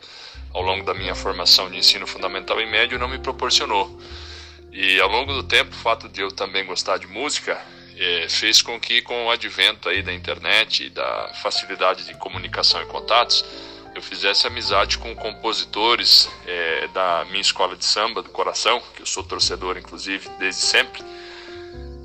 ao 0.53 0.61
longo 0.61 0.85
da 0.85 0.93
minha 0.93 1.15
formação 1.15 1.71
de 1.71 1.79
ensino 1.79 2.07
fundamental 2.07 2.61
e 2.61 2.67
médio 2.67 2.99
não 2.99 3.09
me 3.09 3.19
proporcionou. 3.19 3.99
E 4.71 5.01
ao 5.01 5.09
longo 5.09 5.33
do 5.33 5.43
tempo, 5.43 5.71
o 5.71 5.79
fato 5.79 6.07
de 6.07 6.21
eu 6.21 6.31
também 6.31 6.67
gostar 6.67 6.99
de 6.99 7.07
música 7.07 7.59
é, 7.99 8.29
fez 8.29 8.63
com 8.63 8.79
que, 8.79 9.03
com 9.03 9.27
o 9.27 9.31
advento 9.31 9.89
aí 9.89 10.03
da 10.03 10.13
internet 10.13 10.85
e 10.85 10.91
da 10.91 11.33
facilidade 11.43 12.05
de 12.05 12.15
comunicação 12.15 12.81
e 12.81 12.87
contatos, 12.87 13.45
eu 13.95 14.01
fizesse 14.01 14.47
amizade 14.47 14.99
com 14.99 15.15
compositores 15.17 16.31
é, 16.47 16.87
da 16.89 17.27
minha 17.31 17.41
escola 17.41 17.77
de 17.77 17.85
samba 17.85 18.23
do 18.23 18.31
coração, 18.31 18.81
que 18.95 19.03
eu 19.03 19.07
sou 19.07 19.25
torcedor 19.25 19.77
inclusive 19.77 20.29
desde 20.39 20.61
sempre 20.61 21.03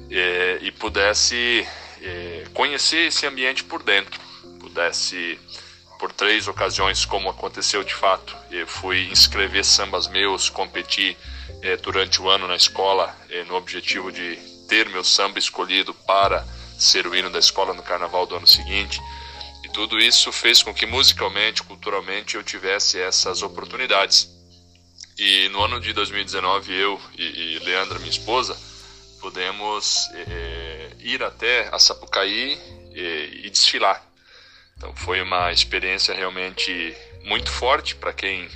é, 0.09 0.57
e 0.61 0.71
pudesse 0.71 1.67
é, 2.01 2.45
conhecer 2.53 3.07
esse 3.07 3.27
ambiente 3.27 3.63
por 3.63 3.83
dentro, 3.83 4.19
pudesse 4.59 5.39
por 5.99 6.11
três 6.11 6.47
ocasiões, 6.47 7.05
como 7.05 7.29
aconteceu 7.29 7.83
de 7.83 7.93
fato, 7.93 8.35
eu 8.51 8.67
fui 8.67 9.05
inscrever 9.11 9.63
sambas 9.63 10.07
meus, 10.07 10.49
competir 10.49 11.15
é, 11.61 11.77
durante 11.77 12.21
o 12.21 12.29
ano 12.29 12.47
na 12.47 12.55
escola 12.55 13.15
é, 13.29 13.43
no 13.43 13.55
objetivo 13.55 14.11
de 14.11 14.52
ter 14.67 14.89
meu 14.89 15.03
samba 15.03 15.39
escolhido 15.39 15.93
para 15.93 16.45
ser 16.77 17.07
o 17.07 17.15
hino 17.15 17.29
da 17.29 17.39
escola 17.39 17.73
no 17.73 17.83
carnaval 17.83 18.25
do 18.25 18.35
ano 18.35 18.47
seguinte. 18.47 18.99
E 19.63 19.69
tudo 19.69 19.99
isso 19.99 20.31
fez 20.31 20.61
com 20.61 20.73
que 20.73 20.85
musicalmente, 20.85 21.63
culturalmente, 21.63 22.35
eu 22.35 22.43
tivesse 22.43 22.99
essas 22.99 23.41
oportunidades. 23.41 24.29
E 25.17 25.47
no 25.49 25.63
ano 25.63 25.79
de 25.79 25.93
2019, 25.93 26.73
eu 26.73 27.01
e, 27.17 27.23
e 27.23 27.59
Leandra, 27.59 27.99
minha 27.99 28.09
esposa, 28.09 28.57
pudemos 29.21 30.09
é, 30.13 30.91
ir 30.99 31.23
até 31.23 31.69
a 31.71 31.79
Sapucaí 31.79 32.57
e, 32.93 33.41
e 33.45 33.49
desfilar. 33.49 34.03
Então 34.77 34.93
foi 34.95 35.21
uma 35.21 35.51
experiência 35.51 36.13
realmente 36.13 36.95
muito 37.23 37.49
forte 37.49 37.95
para 37.95 38.11
quem 38.11 38.49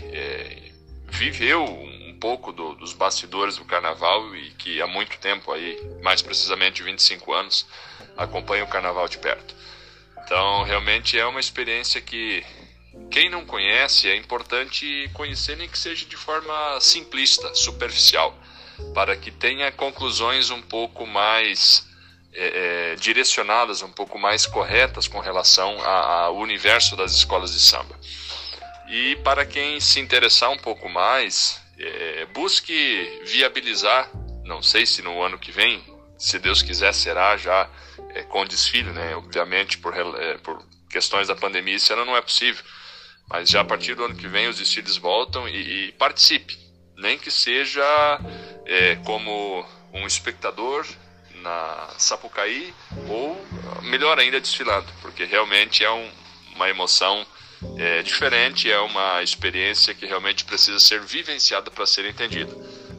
viveu 1.10 1.64
um 1.64 1.97
pouco 2.18 2.51
do, 2.51 2.76
dos 2.76 2.93
bastidores 2.93 3.57
do 3.57 3.65
carnaval 3.65 4.36
e 4.36 4.51
que 4.51 4.82
há 4.82 4.88
muito 4.88 5.18
tempo 5.20 5.51
aí, 5.51 5.80
mais 6.01 6.22
precisamente 6.22 6.84
25 6.84 7.34
anos, 7.34 7.65
acompanha 8.18 8.63
o 8.63 8.68
carnaval 8.68 9.07
de 9.07 9.18
perto. 9.18 9.55
Então 10.24 10.63
realmente 10.63 11.18
é 11.18 11.26
uma 11.26 11.39
experiência 11.39 12.01
que 12.01 12.43
quem 13.09 13.30
não 13.30 13.45
conhece 13.45 14.09
é 14.09 14.15
importante 14.15 15.09
conhecer 15.13 15.55
nem 15.55 15.70
que 15.70 15.78
seja 15.78 16.05
de 16.05 16.18
forma 16.18 16.80
simplista, 16.82 17.53
superficial 17.55 18.38
para 18.93 19.15
que 19.15 19.32
tenha 19.32 19.72
conclusões 19.72 20.49
um 20.49 20.61
pouco 20.61 21.05
mais 21.05 21.88
é, 22.34 22.91
é, 22.91 22.95
direcionadas, 22.95 23.82
um 23.82 23.91
pouco 23.91 24.20
mais 24.20 24.45
corretas 24.45 25.07
com 25.07 25.20
relação 25.20 25.80
ao 25.84 26.38
universo 26.38 26.95
das 26.95 27.13
escolas 27.13 27.53
de 27.53 27.59
samba. 27.59 27.97
E 28.88 29.15
para 29.18 29.45
quem 29.45 29.80
se 29.80 29.99
interessar 29.99 30.49
um 30.51 30.57
pouco 30.57 30.88
mais, 30.88 31.61
é, 31.80 32.26
busque 32.34 33.22
viabilizar, 33.26 34.10
não 34.44 34.62
sei 34.62 34.86
se 34.86 35.02
no 35.02 35.22
ano 35.22 35.38
que 35.38 35.52
vem, 35.52 35.84
se 36.18 36.40
Deus 36.40 36.62
quiser, 36.62 36.94
será 36.94 37.38
já 37.38 37.70
é, 38.10 38.24
com 38.24 38.46
desfile, 38.46 38.92
né? 38.92 39.16
Obviamente, 39.16 39.78
por, 39.78 39.96
é, 39.96 40.38
por 40.40 40.64
questões 40.90 41.28
da 41.28 41.36
pandemia, 41.36 41.76
isso 41.76 41.96
não 41.96 42.16
é 42.16 42.22
possível. 42.22 42.64
Mas 43.30 43.50
já 43.50 43.62
a 43.62 43.66
partir 43.66 43.94
do 43.94 44.06
ano 44.06 44.16
que 44.16 44.28
vem 44.28 44.48
os 44.48 44.58
desfiles 44.58 44.98
voltam 44.98 45.48
e, 45.48 45.88
e 45.88 45.92
participe 45.94 46.68
nem 46.98 47.18
que 47.18 47.30
seja 47.30 47.84
é, 48.66 48.96
como 49.06 49.66
um 49.94 50.08
espectador 50.08 50.86
na 51.36 51.90
Sapucaí 51.98 52.74
ou 53.08 53.46
melhor 53.84 54.20
ainda 54.20 54.42
desfilando, 54.42 54.92
porque 55.02 55.24
realmente 55.24 55.84
é 55.84 55.92
um, 55.92 56.12
uma 56.56 56.70
emoção 56.70 57.26
é, 57.78 58.01
diferente, 58.03 58.70
é 58.70 58.80
uma 58.80 59.22
experiência 59.24 59.93
que 59.93 60.05
realmente 60.05 60.45
precisa 60.45 60.80
ser 60.80 61.01
vivenciada 61.01 61.72
para 61.72 61.86
ser 61.86 62.05
entendida. 62.05 62.51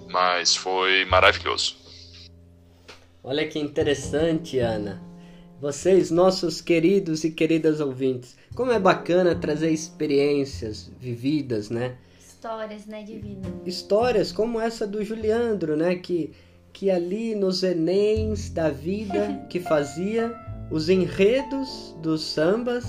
Mas 0.08 0.56
foi 0.56 1.04
maravilhoso. 1.04 1.76
Olha 3.22 3.46
que 3.46 3.58
interessante, 3.58 4.58
Ana. 4.58 5.02
Vocês, 5.60 6.10
nossos 6.10 6.60
queridos 6.60 7.24
e 7.24 7.30
queridas 7.30 7.80
ouvintes, 7.80 8.36
como 8.54 8.70
é 8.70 8.78
bacana 8.78 9.34
trazer 9.34 9.70
experiências 9.70 10.90
vividas, 11.00 11.68
né? 11.68 11.98
histórias, 12.38 12.86
né, 12.86 13.02
de 13.02 13.18
vida. 13.18 13.48
Histórias 13.66 14.30
como 14.30 14.60
essa 14.60 14.86
do 14.86 15.04
Juliandro, 15.04 15.76
né, 15.76 15.96
que 15.96 16.32
que 16.72 16.90
ali 16.90 17.34
nos 17.34 17.64
Enems 17.64 18.50
da 18.50 18.70
vida 18.70 19.46
que 19.50 19.58
fazia 19.58 20.32
os 20.70 20.88
enredos 20.88 21.96
dos 22.00 22.22
sambas 22.22 22.84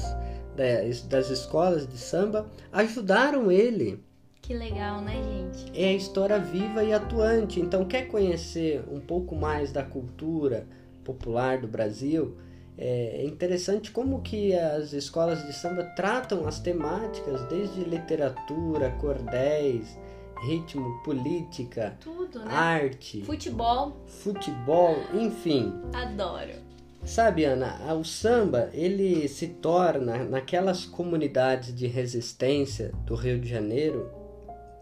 das 1.08 1.30
escolas 1.30 1.88
de 1.88 1.98
samba 1.98 2.50
ajudaram 2.72 3.52
ele. 3.52 4.04
Que 4.42 4.54
legal, 4.54 5.02
né, 5.02 5.14
gente? 5.14 5.80
É 5.80 5.90
a 5.90 5.94
história 5.94 6.40
viva 6.40 6.84
e 6.84 6.92
atuante. 6.92 7.60
Então, 7.60 7.86
quer 7.86 8.08
conhecer 8.08 8.84
um 8.92 9.00
pouco 9.00 9.36
mais 9.36 9.72
da 9.72 9.84
cultura 9.84 10.68
popular 11.04 11.60
do 11.60 11.68
Brasil? 11.68 12.36
É 12.78 13.26
interessante 13.26 13.92
como 13.92 14.22
que 14.22 14.56
as 14.56 14.94
escolas 14.94 15.46
de 15.46 15.52
samba 15.52 15.84
tratam 15.96 16.48
as 16.48 16.60
temáticas 16.60 17.42
desde 17.50 17.84
literatura, 17.84 18.90
cordéis, 19.02 20.00
ritmo, 20.42 21.04
política, 21.04 21.98
tudo, 22.00 22.40
né? 22.40 22.46
arte, 22.50 23.22
futebol, 23.24 23.98
futebol, 24.08 24.96
enfim. 25.14 25.74
Adoro. 25.94 26.69
Sabe, 27.04 27.46
Ana, 27.46 27.94
o 27.94 28.04
samba 28.04 28.70
ele 28.74 29.28
se 29.28 29.48
torna 29.48 30.24
naquelas 30.24 30.86
comunidades 30.86 31.74
de 31.74 31.88
resistência 31.88 32.92
do 33.06 33.16
Rio 33.16 33.40
de 33.40 33.50
Janeiro 33.50 34.12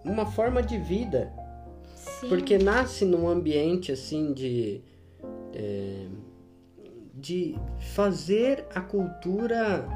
uma 0.04 0.26
forma 0.26 0.62
de 0.62 0.78
vida, 0.78 1.32
Sim. 1.96 2.30
porque 2.30 2.58
nasce 2.58 3.06
num 3.06 3.28
ambiente 3.28 3.92
assim 3.92 4.34
de 4.34 4.82
é, 5.54 6.08
de 7.14 7.56
fazer 7.96 8.66
a 8.74 8.82
cultura 8.82 9.88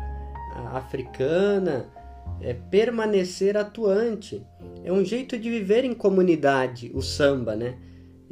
africana 0.74 1.86
é, 2.41 2.53
permanecer 2.53 3.55
atuante. 3.55 4.43
É 4.84 4.91
um 4.91 5.05
jeito 5.05 5.38
de 5.38 5.49
viver 5.49 5.86
em 5.86 5.93
comunidade, 5.93 6.91
o 6.93 7.01
samba, 7.01 7.55
né? 7.55 7.78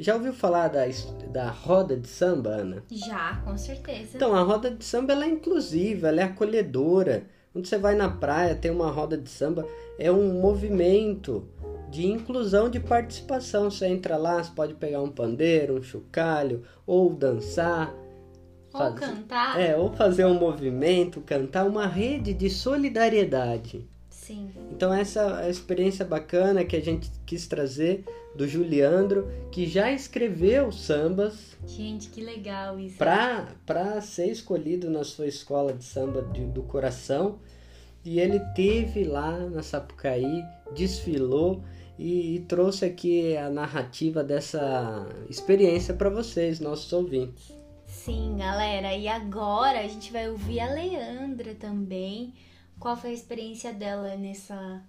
Já 0.00 0.14
ouviu 0.14 0.32
falar 0.32 0.68
da, 0.68 0.86
da 1.30 1.50
roda 1.50 1.94
de 1.94 2.08
samba, 2.08 2.48
Ana? 2.48 2.82
Já, 2.90 3.36
com 3.44 3.54
certeza. 3.58 4.16
Então, 4.16 4.34
a 4.34 4.40
roda 4.40 4.70
de 4.70 4.82
samba 4.82 5.12
ela 5.12 5.26
é 5.26 5.28
inclusiva, 5.28 6.08
ela 6.08 6.22
é 6.22 6.24
acolhedora. 6.24 7.24
Quando 7.52 7.66
você 7.66 7.76
vai 7.76 7.94
na 7.94 8.08
praia, 8.08 8.54
tem 8.54 8.70
uma 8.70 8.90
roda 8.90 9.18
de 9.18 9.28
samba, 9.28 9.68
é 9.98 10.10
um 10.10 10.40
movimento 10.40 11.46
de 11.90 12.06
inclusão, 12.06 12.70
de 12.70 12.80
participação. 12.80 13.70
Você 13.70 13.88
entra 13.88 14.16
lá, 14.16 14.42
você 14.42 14.50
pode 14.56 14.72
pegar 14.72 15.02
um 15.02 15.10
pandeiro, 15.10 15.76
um 15.76 15.82
chocalho, 15.82 16.62
ou 16.86 17.12
dançar. 17.12 17.94
Ou 18.72 18.94
cantar. 18.94 19.60
É, 19.60 19.76
ou 19.76 19.92
fazer 19.92 20.24
um 20.24 20.38
movimento, 20.38 21.20
cantar 21.20 21.66
uma 21.66 21.86
rede 21.86 22.32
de 22.32 22.48
solidariedade. 22.48 23.86
Sim. 24.30 24.48
Então 24.70 24.94
essa 24.94 25.20
é 25.42 25.46
a 25.46 25.50
experiência 25.50 26.04
bacana 26.04 26.64
que 26.64 26.76
a 26.76 26.80
gente 26.80 27.10
quis 27.26 27.48
trazer 27.48 28.04
do 28.36 28.46
Juliandro, 28.46 29.28
que 29.50 29.66
já 29.66 29.90
escreveu 29.90 30.70
sambas. 30.70 31.56
Gente, 31.66 32.08
que 32.10 32.20
legal 32.20 32.78
isso. 32.78 32.96
Para 32.96 34.00
ser 34.00 34.30
escolhido 34.30 34.88
na 34.88 35.02
sua 35.02 35.26
escola 35.26 35.72
de 35.72 35.84
samba 35.84 36.22
de, 36.22 36.44
do 36.46 36.62
coração. 36.62 37.40
E 38.04 38.20
ele 38.20 38.38
teve 38.54 39.04
lá 39.04 39.36
na 39.36 39.62
Sapucaí, 39.62 40.42
desfilou 40.74 41.62
e, 41.98 42.36
e 42.36 42.40
trouxe 42.40 42.84
aqui 42.84 43.36
a 43.36 43.50
narrativa 43.50 44.22
dessa 44.22 45.06
experiência 45.28 45.92
para 45.92 46.08
vocês, 46.08 46.60
nossos 46.60 46.90
ouvintes. 46.92 47.52
Sim, 47.84 48.36
galera. 48.38 48.96
E 48.96 49.08
agora 49.08 49.80
a 49.80 49.88
gente 49.88 50.12
vai 50.12 50.30
ouvir 50.30 50.60
a 50.60 50.72
Leandra 50.72 51.54
também. 51.56 52.32
Qual 52.80 52.96
foi 52.96 53.10
a 53.10 53.12
experiência 53.12 53.74
dela 53.74 54.16
nessa 54.16 54.82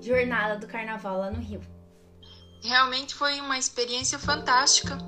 jornada 0.00 0.58
do 0.58 0.66
carnaval 0.66 1.18
lá 1.18 1.30
no 1.30 1.40
Rio? 1.40 1.62
Realmente 2.64 3.14
foi 3.14 3.40
uma 3.40 3.56
experiência 3.56 4.18
fantástica 4.18 4.98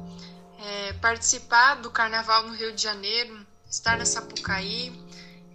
é, 0.61 0.93
participar 0.95 1.75
do 1.77 1.91
carnaval 1.91 2.45
no 2.45 2.55
Rio 2.55 2.73
de 2.73 2.81
Janeiro, 2.81 3.45
estar 3.69 3.99
na 3.99 4.07
Sapucaí. 4.07 4.93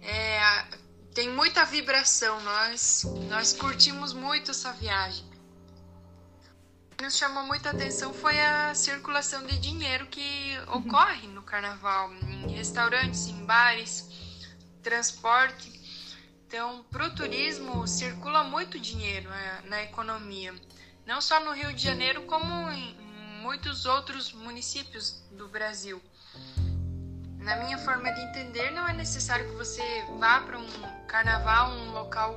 É, 0.02 0.40
tem 1.14 1.30
muita 1.30 1.64
vibração, 1.64 2.38
nós, 2.42 3.04
nós 3.28 3.54
curtimos 3.54 4.12
muito 4.12 4.50
essa 4.50 4.70
viagem. 4.74 5.24
O 6.92 6.96
que 6.96 7.04
nos 7.04 7.16
chamou 7.16 7.42
muita 7.44 7.70
atenção 7.70 8.12
foi 8.12 8.38
a 8.38 8.74
circulação 8.74 9.46
de 9.46 9.58
dinheiro 9.58 10.06
que 10.08 10.58
ocorre 10.68 11.26
no 11.28 11.42
carnaval, 11.42 12.12
em 12.12 12.52
restaurantes, 12.52 13.28
em 13.28 13.46
bares, 13.46 14.06
transporte. 14.82 15.79
Então, 16.50 16.84
para 16.90 17.06
o 17.06 17.14
turismo, 17.14 17.86
circula 17.86 18.42
muito 18.42 18.76
dinheiro 18.76 19.30
é, 19.30 19.62
na 19.68 19.84
economia 19.84 20.52
não 21.06 21.20
só 21.20 21.38
no 21.38 21.52
Rio 21.52 21.72
de 21.72 21.80
Janeiro, 21.80 22.22
como 22.22 22.70
em 22.72 22.96
muitos 23.40 23.86
outros 23.86 24.32
municípios 24.32 25.22
do 25.30 25.46
Brasil. 25.46 26.02
Na 27.38 27.54
minha 27.54 27.78
forma 27.78 28.10
de 28.12 28.20
entender, 28.20 28.72
não 28.72 28.88
é 28.88 28.92
necessário 28.92 29.48
que 29.48 29.54
você 29.54 29.82
vá 30.18 30.40
para 30.40 30.58
um 30.58 30.66
carnaval, 31.06 31.70
um 31.70 31.92
local 31.92 32.36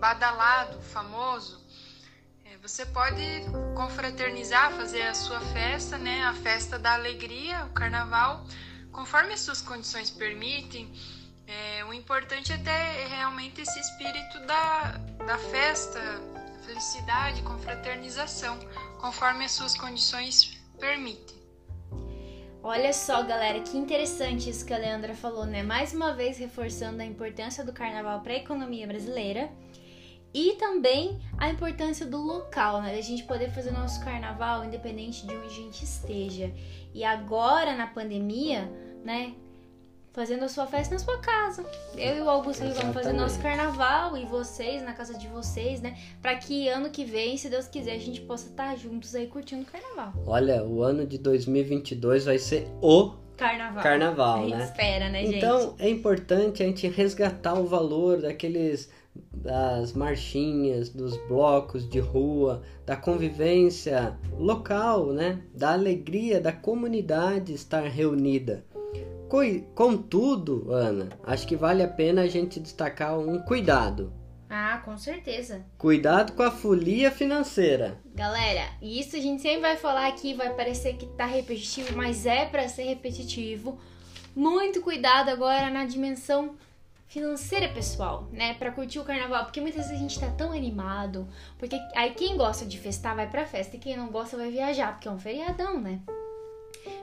badalado, 0.00 0.80
famoso. 0.80 1.62
É, 2.46 2.56
você 2.58 2.86
pode 2.86 3.22
confraternizar, 3.76 4.72
fazer 4.72 5.02
a 5.02 5.14
sua 5.14 5.40
festa, 5.40 5.98
né? 5.98 6.24
A 6.24 6.32
festa 6.32 6.78
da 6.78 6.94
alegria, 6.94 7.66
o 7.66 7.74
carnaval, 7.74 8.46
conforme 8.90 9.34
as 9.34 9.40
suas 9.40 9.60
condições 9.60 10.10
permitem. 10.10 10.90
É, 11.50 11.84
o 11.84 11.92
importante 11.92 12.52
é 12.52 12.58
ter 12.58 13.08
realmente 13.08 13.60
esse 13.60 13.80
espírito 13.80 14.38
da, 14.46 14.98
da 15.26 15.36
festa, 15.36 16.00
felicidade, 16.64 17.42
confraternização, 17.42 18.56
conforme 19.00 19.44
as 19.44 19.50
suas 19.50 19.76
condições 19.76 20.62
permitem. 20.78 21.40
Olha 22.62 22.92
só, 22.92 23.24
galera, 23.24 23.58
que 23.60 23.76
interessante 23.76 24.48
isso 24.48 24.64
que 24.64 24.72
a 24.72 24.78
Leandra 24.78 25.12
falou, 25.12 25.44
né? 25.44 25.62
Mais 25.62 25.92
uma 25.92 26.14
vez 26.14 26.38
reforçando 26.38 27.02
a 27.02 27.04
importância 27.04 27.64
do 27.64 27.72
carnaval 27.72 28.20
para 28.20 28.34
a 28.34 28.36
economia 28.36 28.86
brasileira 28.86 29.50
e 30.32 30.52
também 30.52 31.20
a 31.36 31.48
importância 31.48 32.06
do 32.06 32.18
local, 32.18 32.80
né? 32.80 32.94
Da 32.94 33.00
gente 33.00 33.24
poder 33.24 33.50
fazer 33.50 33.72
nosso 33.72 34.04
carnaval 34.04 34.64
independente 34.64 35.26
de 35.26 35.34
onde 35.34 35.46
a 35.46 35.50
gente 35.50 35.82
esteja. 35.82 36.52
E 36.94 37.02
agora 37.02 37.74
na 37.74 37.88
pandemia, 37.88 38.70
né? 39.02 39.34
Fazendo 40.12 40.44
a 40.44 40.48
sua 40.48 40.66
festa 40.66 40.94
na 40.94 40.98
sua 40.98 41.18
casa. 41.18 41.64
Eu 41.96 42.16
e 42.16 42.20
o 42.20 42.28
Augusto 42.28 42.64
aqui 42.64 42.72
vamos 42.74 42.94
fazer 42.94 43.12
nosso 43.12 43.40
carnaval 43.40 44.16
e 44.16 44.24
vocês 44.24 44.82
na 44.82 44.92
casa 44.92 45.16
de 45.16 45.28
vocês, 45.28 45.80
né? 45.80 45.96
Para 46.20 46.36
que 46.36 46.68
ano 46.68 46.90
que 46.90 47.04
vem, 47.04 47.36
se 47.36 47.48
Deus 47.48 47.68
quiser, 47.68 47.92
a 47.92 47.98
gente 47.98 48.20
possa 48.22 48.48
estar 48.48 48.76
juntos 48.76 49.14
aí 49.14 49.26
curtindo 49.26 49.62
o 49.62 49.66
carnaval. 49.66 50.12
Olha, 50.26 50.64
o 50.64 50.82
ano 50.82 51.06
de 51.06 51.18
2022 51.18 52.24
vai 52.24 52.38
ser 52.38 52.66
o 52.80 53.12
carnaval. 53.36 53.82
Carnaval, 53.82 54.38
a 54.38 54.42
gente 54.42 54.56
né? 54.56 54.64
espera, 54.64 55.08
né, 55.08 55.24
gente? 55.24 55.36
Então, 55.36 55.74
é 55.78 55.88
importante 55.88 56.62
a 56.62 56.66
gente 56.66 56.88
resgatar 56.88 57.54
o 57.54 57.66
valor 57.66 58.20
daqueles 58.20 58.90
das 59.32 59.92
marchinhas, 59.92 60.88
dos 60.90 61.16
blocos 61.26 61.88
de 61.88 61.98
rua, 61.98 62.62
da 62.86 62.96
convivência 62.96 64.16
local, 64.38 65.12
né? 65.12 65.42
Da 65.54 65.72
alegria 65.72 66.40
da 66.40 66.52
comunidade 66.52 67.52
estar 67.52 67.82
reunida. 67.82 68.64
Contudo, 69.74 70.72
Ana, 70.72 71.08
acho 71.22 71.46
que 71.46 71.54
vale 71.54 71.82
a 71.82 71.88
pena 71.88 72.22
a 72.22 72.26
gente 72.26 72.58
destacar 72.58 73.16
um 73.16 73.38
cuidado. 73.38 74.12
Ah, 74.48 74.82
com 74.84 74.98
certeza. 74.98 75.64
Cuidado 75.78 76.32
com 76.32 76.42
a 76.42 76.50
folia 76.50 77.12
financeira. 77.12 78.00
Galera, 78.12 78.66
isso 78.82 79.14
a 79.14 79.20
gente 79.20 79.40
sempre 79.40 79.60
vai 79.60 79.76
falar 79.76 80.08
aqui, 80.08 80.34
vai 80.34 80.52
parecer 80.52 80.96
que 80.96 81.06
tá 81.06 81.24
repetitivo, 81.24 81.96
mas 81.96 82.26
é 82.26 82.44
para 82.44 82.68
ser 82.68 82.82
repetitivo. 82.82 83.78
Muito 84.34 84.80
cuidado 84.80 85.28
agora 85.28 85.70
na 85.70 85.84
dimensão 85.84 86.56
financeira 87.06 87.68
pessoal, 87.68 88.28
né, 88.32 88.54
para 88.54 88.72
curtir 88.72 88.98
o 88.98 89.04
carnaval, 89.04 89.44
porque 89.44 89.60
muitas 89.60 89.86
vezes 89.86 89.96
a 89.96 90.00
gente 90.00 90.18
tá 90.18 90.30
tão 90.30 90.52
animado, 90.52 91.28
porque 91.58 91.76
aí 91.96 92.14
quem 92.14 92.36
gosta 92.36 92.64
de 92.64 92.78
festar 92.78 93.16
vai 93.16 93.28
pra 93.28 93.46
festa 93.46 93.76
e 93.76 93.80
quem 93.80 93.96
não 93.96 94.10
gosta 94.10 94.36
vai 94.36 94.50
viajar, 94.50 94.92
porque 94.92 95.08
é 95.08 95.10
um 95.10 95.18
feriadão, 95.18 95.80
né? 95.80 96.00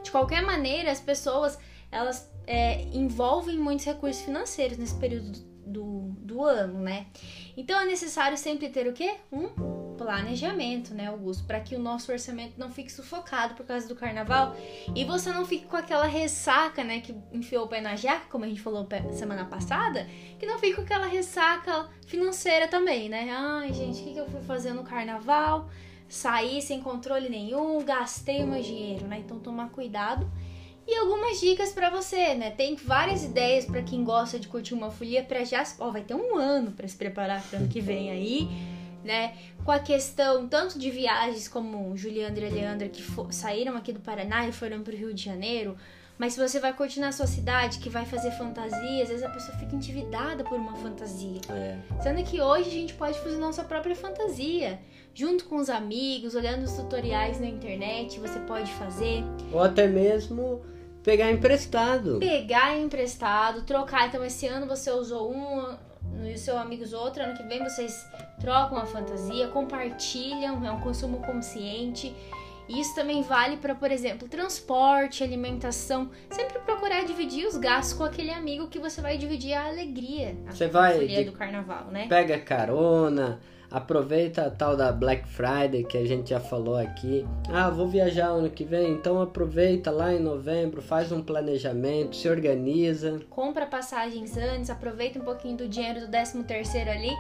De 0.04 0.12
qualquer 0.12 0.42
maneira, 0.42 0.92
as 0.92 1.02
pessoas 1.02 1.60
elas 1.92 2.30
é, 2.46 2.84
envolvem 2.94 3.58
muitos 3.58 3.86
recursos 3.86 4.22
financeiros 4.24 4.78
nesse 4.78 4.96
período 4.96 5.40
do, 5.68 6.16
do 6.20 6.44
ano, 6.44 6.80
né? 6.80 7.08
Então 7.56 7.80
é 7.80 7.86
necessário 7.86 8.38
sempre 8.38 8.70
ter 8.70 8.88
o 8.88 8.94
quê? 8.94 9.16
Um 9.32 9.50
planejamento, 9.98 10.94
né, 10.94 11.08
Augusto? 11.08 11.44
Para 11.46 11.60
que 11.60 11.76
o 11.76 11.80
nosso 11.80 12.12
orçamento 12.12 12.54
não 12.58 12.72
fique 12.72 12.92
sufocado 12.92 13.56
por 13.56 13.66
causa 13.66 13.88
do 13.88 13.96
carnaval 13.96 14.56
e 14.96 15.04
você 15.04 15.32
não 15.32 15.46
fique 15.46 15.66
com 15.66 15.76
aquela 15.76 16.06
ressaca, 16.06 16.84
né, 16.84 17.02
que 17.02 17.16
enfiou 17.34 17.66
o 17.66 17.68
pé 17.68 17.82
na 17.82 17.96
jaca, 17.96 18.28
como 18.30 18.46
a 18.46 18.48
gente 18.48 18.62
falou 18.62 18.88
semana 19.12 19.46
passada, 19.46 20.08
que 20.40 20.46
não 20.46 20.58
fique 20.60 20.76
com 20.76 20.82
aquela 20.82 21.08
ressaca 21.08 21.90
financeira 22.06 22.68
também, 22.68 23.10
né? 23.10 23.30
Ai, 23.32 23.74
gente, 23.74 24.02
o 24.02 24.04
que, 24.04 24.14
que 24.14 24.20
eu 24.20 24.30
fui 24.30 24.42
fazer 24.42 24.74
no 24.74 24.84
carnaval? 24.84 25.70
Saí 26.08 26.62
sem 26.62 26.80
controle 26.80 27.28
nenhum, 27.28 27.84
gastei 27.84 28.44
o 28.44 28.48
meu 28.48 28.62
dinheiro, 28.62 29.06
né? 29.08 29.20
Então 29.20 29.40
tomar 29.40 29.70
cuidado 29.70 30.32
e 30.88 30.96
algumas 30.96 31.40
dicas 31.40 31.74
para 31.74 31.90
você, 31.90 32.34
né? 32.34 32.50
Tem 32.50 32.76
várias 32.76 33.24
ideias 33.26 33.66
para 33.66 33.82
quem 33.82 34.04
gosta 34.06 34.40
de 34.40 34.48
curtir 34.48 34.74
uma 34.74 34.90
folia 34.90 35.22
para 35.22 35.44
já, 35.44 35.62
ó, 35.80 35.92
vai 35.92 36.02
ter 36.02 36.16
um 36.16 36.38
ano 36.38 36.72
para 36.72 36.88
se 36.88 36.96
preparar 36.96 37.44
para 37.44 37.60
ano 37.60 37.68
que 37.68 37.82
vem 37.82 38.10
aí, 38.10 38.48
né? 39.04 39.36
Com 39.66 39.72
a 39.72 39.80
questão 39.80 40.48
tanto 40.48 40.80
de 40.80 40.90
viagens 40.90 41.48
como 41.50 41.96
Juliandra 41.98 42.48
e 42.48 42.50
Leandra 42.50 42.88
que 42.88 43.04
saíram 43.32 43.76
aqui 43.76 43.92
do 43.92 44.00
Paraná 44.00 44.48
e 44.48 44.54
foram 44.54 44.82
para 44.82 44.94
o 44.94 44.98
Rio 44.98 45.14
de 45.14 45.26
Janeiro, 45.26 45.76
mas 46.18 46.34
se 46.34 46.40
você 46.40 46.60
vai 46.60 46.74
curtir 46.74 47.00
na 47.00 47.12
sua 47.12 47.28
cidade, 47.28 47.78
que 47.80 47.90
vai 47.90 48.06
fazer 48.06 48.32
fantasia, 48.32 49.04
às 49.04 49.10
vezes 49.10 49.24
a 49.24 49.30
pessoa 49.30 49.56
fica 49.58 49.76
endividada 49.76 50.44
por 50.44 50.58
uma 50.58 50.76
fantasia. 50.78 51.42
É. 51.50 51.78
Sendo 52.02 52.24
que 52.24 52.42
hoje 52.42 52.70
a 52.70 52.72
gente 52.72 52.94
pode 52.96 53.20
fazer 53.20 53.38
nossa 53.38 53.64
própria 53.64 53.96
fantasia. 53.96 54.80
Junto 55.14 55.46
com 55.46 55.58
os 55.58 55.70
amigos, 55.70 56.34
olhando 56.34 56.64
os 56.64 56.74
tutoriais 56.74 57.40
na 57.40 57.48
internet, 57.48 58.20
você 58.20 58.40
pode 58.40 58.72
fazer. 58.74 59.24
Ou 59.52 59.62
até 59.62 59.88
mesmo 59.88 60.62
Pegar 61.08 61.32
emprestado. 61.32 62.20
Pegar 62.20 62.78
emprestado, 62.78 63.62
trocar. 63.62 64.10
Então, 64.10 64.26
esse 64.26 64.46
ano 64.46 64.68
você 64.68 64.92
usou 64.92 65.34
um, 65.34 65.74
e 66.26 66.34
o 66.34 66.38
seu 66.38 66.58
amigo 66.58 66.84
usou 66.84 67.00
outro. 67.00 67.24
Ano 67.24 67.34
que 67.34 67.44
vem 67.44 67.64
vocês 67.64 68.06
trocam 68.42 68.78
a 68.78 68.86
fantasia, 68.86 69.48
compartilham, 69.48 70.66
é 70.66 70.70
um 70.70 70.82
consumo 70.82 71.20
consciente. 71.20 72.14
Isso 72.68 72.94
também 72.94 73.22
vale 73.22 73.56
para, 73.56 73.74
por 73.74 73.90
exemplo, 73.90 74.28
transporte, 74.28 75.24
alimentação. 75.24 76.12
Sempre 76.30 76.60
procurar 76.60 77.06
dividir 77.06 77.48
os 77.48 77.56
gastos 77.56 77.98
com 77.98 78.04
aquele 78.04 78.32
amigo 78.32 78.68
que 78.68 78.78
você 78.78 79.00
vai 79.00 79.18
dividir 79.18 79.54
a 79.54 79.68
alegria. 79.68 80.36
A 80.46 80.52
você 80.52 80.68
vai 80.68 81.08
de... 81.08 81.24
do 81.24 81.32
carnaval, 81.32 81.86
né? 81.86 82.08
Pega 82.10 82.38
carona, 82.38 83.40
Aproveita 83.70 84.46
a 84.46 84.50
tal 84.50 84.78
da 84.78 84.92
Black 84.92 85.28
Friday 85.28 85.84
que 85.84 85.98
a 85.98 86.06
gente 86.06 86.30
já 86.30 86.40
falou 86.40 86.78
aqui. 86.78 87.26
Ah, 87.50 87.70
vou 87.70 87.88
viajar 87.88 88.28
ano 88.28 88.50
que 88.50 88.64
vem, 88.64 88.92
então 88.92 89.22
aproveita 89.22 89.92
lá 89.92 90.14
em 90.14 90.20
novembro, 90.20 90.82
faz 90.82 91.12
um 91.12 91.22
planejamento, 91.22 92.16
se 92.16 92.30
organiza. 92.30 93.20
Compra 93.30 93.66
passagens 93.66 94.38
antes, 94.38 94.70
aproveita 94.70 95.20
um 95.20 95.24
pouquinho 95.24 95.58
do 95.58 95.68
dinheiro 95.68 96.00
do 96.00 96.08
13 96.08 96.44
terceiro 96.44 96.90
ali 96.90 97.12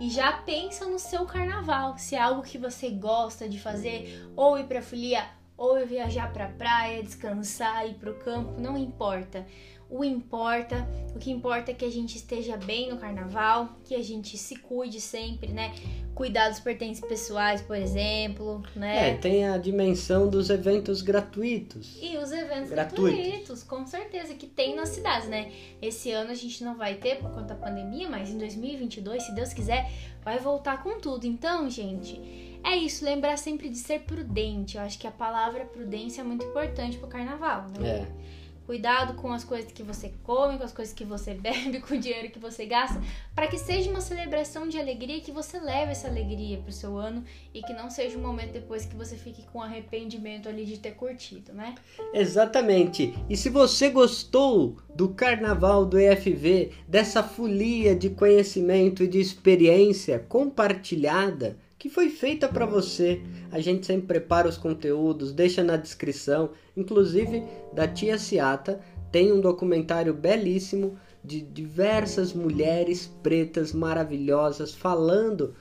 e 0.00 0.10
já 0.10 0.32
pensa 0.32 0.86
no 0.86 0.98
seu 0.98 1.24
carnaval. 1.24 1.96
Se 1.96 2.16
é 2.16 2.20
algo 2.20 2.42
que 2.42 2.58
você 2.58 2.90
gosta 2.90 3.48
de 3.48 3.60
fazer, 3.60 4.20
ou 4.34 4.58
ir 4.58 4.64
pra 4.64 4.82
folia, 4.82 5.24
ou 5.56 5.86
viajar 5.86 6.32
pra 6.32 6.48
praia, 6.48 7.02
descansar, 7.02 7.86
ir 7.88 7.94
pro 7.94 8.14
campo, 8.14 8.60
não 8.60 8.76
importa. 8.76 9.46
O 9.92 10.02
importa. 10.02 10.88
O 11.14 11.18
que 11.18 11.30
importa 11.30 11.70
é 11.70 11.74
que 11.74 11.84
a 11.84 11.90
gente 11.90 12.16
esteja 12.16 12.56
bem 12.56 12.90
no 12.90 12.96
carnaval, 12.96 13.68
que 13.84 13.94
a 13.94 14.02
gente 14.02 14.38
se 14.38 14.56
cuide 14.56 14.98
sempre, 14.98 15.52
né? 15.52 15.74
Cuidar 16.14 16.48
dos 16.48 16.60
pertences 16.60 17.04
pessoais, 17.04 17.60
por 17.60 17.76
exemplo, 17.76 18.62
né? 18.74 19.10
É, 19.10 19.14
tem 19.14 19.46
a 19.46 19.58
dimensão 19.58 20.28
dos 20.28 20.48
eventos 20.48 21.02
gratuitos. 21.02 21.98
E 22.00 22.16
os 22.16 22.32
eventos 22.32 22.70
Gratuitos. 22.70 23.20
gratuitos, 23.22 23.62
com 23.62 23.86
certeza, 23.86 24.34
que 24.34 24.46
tem 24.46 24.74
nas 24.74 24.88
cidades, 24.88 25.28
né? 25.28 25.52
Esse 25.80 26.10
ano 26.10 26.30
a 26.30 26.34
gente 26.34 26.64
não 26.64 26.74
vai 26.74 26.94
ter 26.94 27.18
por 27.18 27.30
conta 27.30 27.54
da 27.54 27.54
pandemia, 27.54 28.08
mas 28.08 28.30
em 28.30 28.38
2022, 28.38 29.22
se 29.22 29.34
Deus 29.34 29.52
quiser, 29.52 29.90
vai 30.24 30.38
voltar 30.38 30.82
com 30.82 30.98
tudo. 30.98 31.26
Então, 31.26 31.68
gente, 31.68 32.18
é 32.64 32.74
isso, 32.76 33.04
lembrar 33.04 33.36
sempre 33.36 33.68
de 33.68 33.76
ser 33.76 34.00
prudente. 34.00 34.78
Eu 34.78 34.82
acho 34.82 34.98
que 34.98 35.06
a 35.06 35.12
palavra 35.12 35.66
prudência 35.66 36.22
é 36.22 36.24
muito 36.24 36.46
importante 36.46 36.96
pro 36.96 37.08
carnaval, 37.08 37.66
né? 37.78 37.88
É. 37.88 38.41
Cuidado 38.66 39.14
com 39.14 39.32
as 39.32 39.44
coisas 39.44 39.72
que 39.72 39.82
você 39.82 40.12
come, 40.22 40.56
com 40.56 40.64
as 40.64 40.72
coisas 40.72 40.94
que 40.94 41.04
você 41.04 41.34
bebe, 41.34 41.80
com 41.80 41.94
o 41.94 41.98
dinheiro 41.98 42.30
que 42.30 42.38
você 42.38 42.64
gasta, 42.66 43.00
para 43.34 43.46
que 43.46 43.58
seja 43.58 43.90
uma 43.90 44.00
celebração 44.00 44.68
de 44.68 44.78
alegria 44.78 45.20
que 45.20 45.32
você 45.32 45.58
leve 45.58 45.92
essa 45.92 46.08
alegria 46.08 46.58
pro 46.58 46.72
seu 46.72 46.96
ano 46.96 47.24
e 47.52 47.62
que 47.62 47.72
não 47.72 47.90
seja 47.90 48.16
um 48.16 48.22
momento 48.22 48.52
depois 48.52 48.84
que 48.84 48.96
você 48.96 49.16
fique 49.16 49.42
com 49.52 49.60
arrependimento 49.60 50.48
ali 50.48 50.64
de 50.64 50.78
ter 50.78 50.92
curtido, 50.92 51.52
né? 51.52 51.74
Exatamente. 52.14 53.14
E 53.28 53.36
se 53.36 53.48
você 53.48 53.90
gostou 53.90 54.76
do 54.94 55.08
carnaval 55.08 55.84
do 55.84 55.98
EFV, 55.98 56.72
dessa 56.86 57.22
folia 57.22 57.94
de 57.94 58.10
conhecimento 58.10 59.02
e 59.02 59.08
de 59.08 59.20
experiência 59.20 60.18
compartilhada 60.18 61.56
que 61.82 61.90
foi 61.90 62.10
feita 62.10 62.46
para 62.46 62.64
você, 62.64 63.20
a 63.52 63.60
gente 63.60 63.86
sempre 63.86 64.06
prepara 64.06 64.48
os 64.48 64.56
conteúdos, 64.56 65.30
deixa 65.30 65.62
na 65.62 65.76
descrição, 65.76 66.50
inclusive 66.74 67.44
da 67.72 67.86
tia 67.86 68.18
Ciata, 68.18 68.80
tem 69.12 69.30
um 69.30 69.42
documentário 69.42 70.14
belíssimo 70.14 70.96
de 71.22 71.42
diversas 71.42 72.32
mulheres 72.32 73.06
pretas 73.22 73.72
maravilhosas 73.72 74.74
falando 74.74 75.54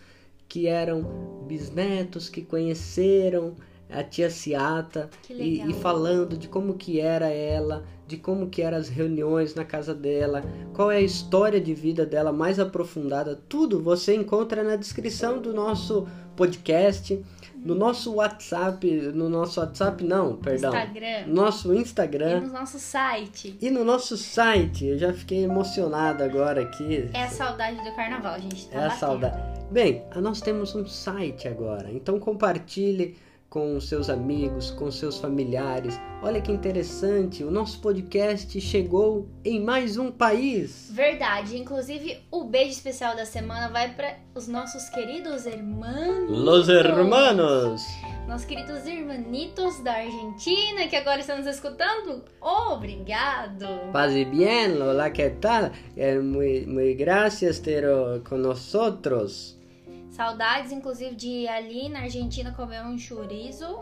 que 0.48 0.68
eram 0.68 1.44
bisnetos 1.48 2.30
que 2.30 2.42
conheceram 2.42 3.56
a 3.90 4.02
tia 4.04 4.30
Ciata 4.30 5.10
e, 5.30 5.62
e 5.70 5.74
falando 5.74 6.38
de 6.38 6.48
como 6.48 6.76
que 6.76 7.02
era 7.02 7.28
ela, 7.28 7.84
de 8.08 8.16
como 8.16 8.50
que 8.50 8.62
eram 8.62 8.78
as 8.78 8.88
reuniões 8.88 9.54
na 9.54 9.66
casa 9.66 9.94
dela, 9.94 10.44
qual 10.74 10.90
é 10.90 10.98
a 10.98 11.02
história 11.02 11.60
de 11.60 11.74
vida 11.74 12.06
dela 12.06 12.32
mais 12.32 12.58
aprofundada, 12.58 13.40
tudo 13.50 13.82
você 13.82 14.16
encontra 14.16 14.64
na 14.64 14.78
descrição 14.78 15.42
do 15.42 15.54
nosso 15.54 16.08
podcast, 16.38 17.22
no 17.64 17.76
nosso 17.76 18.16
WhatsApp, 18.16 18.88
no 19.14 19.30
nosso 19.30 19.60
WhatsApp 19.60 20.04
não, 20.04 20.36
perdão, 20.38 20.72
Instagram. 20.72 21.28
nosso 21.28 21.74
E 21.74 21.78
Instagram 21.78 22.40
no 22.42 22.54
nosso 22.54 22.80
site. 22.80 23.56
e 23.62 23.70
no 23.70 23.84
nosso 23.86 24.18
site. 24.18 24.86
Eu 24.88 24.98
já 24.98 25.14
fiquei 25.14 25.44
emocionado 25.44 26.24
agora 26.24 26.62
aqui. 26.62 27.10
É 27.14 27.24
a 27.24 27.30
saudade 27.30 27.78
do 27.84 27.96
carnaval, 27.96 28.40
gente. 28.40 28.68
Tá 28.68 28.76
É 28.76 28.78
a 28.80 28.82
batendo. 28.88 29.00
saudade. 29.00 29.62
Bem, 29.72 30.04
nós 30.16 30.42
temos 30.42 30.74
um 30.76 30.86
site 30.88 31.48
agora, 31.48 31.92
então 31.92 32.20
compartilhe 32.20 33.16
com 33.52 33.82
seus 33.82 34.10
amigos, 34.10 34.72
com 34.72 34.90
seus 34.90 35.18
familiares. 35.18 36.00
Olha 36.24 36.40
que 36.40 36.54
interessante, 36.54 37.44
o 37.44 37.52
nosso 37.52 37.82
podcast 37.82 38.62
chegou 38.62 39.28
em 39.44 39.60
mais 39.60 39.98
um 39.98 40.10
país. 40.10 40.90
Verdade. 40.90 41.58
Inclusive, 41.58 42.18
o 42.32 42.46
beijo 42.46 42.72
especial 42.72 43.14
da 43.14 43.26
semana 43.26 43.68
vai 43.68 43.94
para 43.94 44.16
os 44.34 44.48
nossos 44.48 44.88
queridos 44.88 45.46
irmãos. 45.46 46.30
Los 46.30 46.70
hermanos! 46.70 47.84
Nossos 48.26 48.46
queridos 48.46 48.88
irmanitos 48.88 49.84
da 49.84 49.96
Argentina 49.96 50.88
que 50.88 50.96
agora 50.96 51.20
estão 51.20 51.38
nos 51.38 51.48
escutando. 51.48 52.24
Obrigado. 52.40 53.92
Paz 53.92 54.14
y 54.16 54.24
bien, 54.24 54.82
hola, 54.82 55.12
¿qué 55.12 55.30
tal? 55.30 55.74
Eh, 55.98 56.20
muy, 56.20 56.66
muy 56.66 56.94
gracias 56.94 57.62
ter 57.62 57.84
con 58.24 58.44
nosotros. 58.44 59.61
Saudades, 60.22 60.72
inclusive, 60.72 61.16
de 61.16 61.28
ir 61.28 61.48
ali 61.48 61.90
na 61.90 62.02
Argentina 62.02 62.52
comer 62.52 62.84
um 62.84 62.96
chorizo 62.96 63.80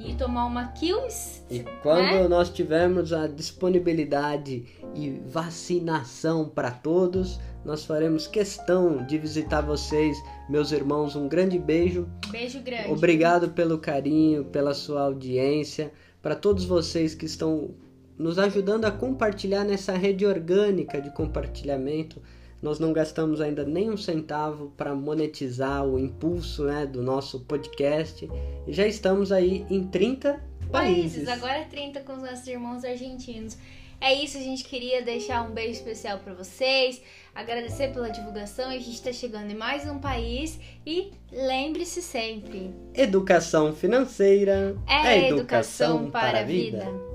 e 0.00 0.16
tomar 0.16 0.46
uma 0.46 0.72
Kills. 0.72 1.44
E 1.48 1.60
quando 1.80 2.10
né? 2.10 2.26
nós 2.26 2.50
tivermos 2.50 3.12
a 3.12 3.28
disponibilidade 3.28 4.66
e 4.96 5.22
vacinação 5.28 6.48
para 6.48 6.72
todos, 6.72 7.38
nós 7.64 7.84
faremos 7.84 8.26
questão 8.26 9.06
de 9.06 9.16
visitar 9.16 9.60
vocês, 9.60 10.20
meus 10.48 10.72
irmãos. 10.72 11.14
Um 11.14 11.28
grande 11.28 11.56
beijo. 11.56 12.08
Beijo 12.30 12.58
grande. 12.62 12.90
Obrigado 12.90 13.50
pelo 13.50 13.78
carinho, 13.78 14.46
pela 14.46 14.74
sua 14.74 15.02
audiência, 15.02 15.92
para 16.20 16.34
todos 16.34 16.64
vocês 16.64 17.14
que 17.14 17.26
estão 17.26 17.76
nos 18.18 18.40
ajudando 18.40 18.86
a 18.86 18.90
compartilhar 18.90 19.62
nessa 19.62 19.92
rede 19.92 20.26
orgânica 20.26 21.00
de 21.00 21.14
compartilhamento. 21.14 22.20
Nós 22.62 22.78
não 22.78 22.92
gastamos 22.92 23.40
ainda 23.40 23.64
nem 23.64 23.90
um 23.90 23.96
centavo 23.96 24.72
para 24.76 24.94
monetizar 24.94 25.86
o 25.86 25.98
impulso 25.98 26.64
né, 26.64 26.86
do 26.86 27.02
nosso 27.02 27.40
podcast 27.40 28.28
e 28.66 28.72
já 28.72 28.86
estamos 28.86 29.32
aí 29.32 29.64
em 29.70 29.86
30 29.86 30.40
países. 30.70 31.24
países. 31.24 31.28
Agora 31.28 31.64
30 31.64 32.00
com 32.00 32.12
os 32.14 32.22
nossos 32.22 32.46
irmãos 32.46 32.84
argentinos. 32.84 33.56
É 34.00 34.14
isso, 34.14 34.38
a 34.38 34.40
gente 34.40 34.64
queria 34.64 35.02
deixar 35.02 35.46
um 35.46 35.52
beijo 35.52 35.72
especial 35.72 36.18
para 36.20 36.32
vocês, 36.32 37.02
agradecer 37.34 37.92
pela 37.92 38.08
divulgação. 38.08 38.70
A 38.70 38.78
gente 38.78 38.92
está 38.92 39.12
chegando 39.12 39.50
em 39.50 39.54
mais 39.54 39.86
um 39.86 39.98
país 39.98 40.58
e 40.86 41.12
lembre-se 41.30 42.00
sempre: 42.00 42.74
Educação 42.94 43.74
financeira 43.74 44.74
é, 44.88 45.28
educação 45.28 46.10
para 46.10 46.40
a 46.40 46.44
vida. 46.44 47.09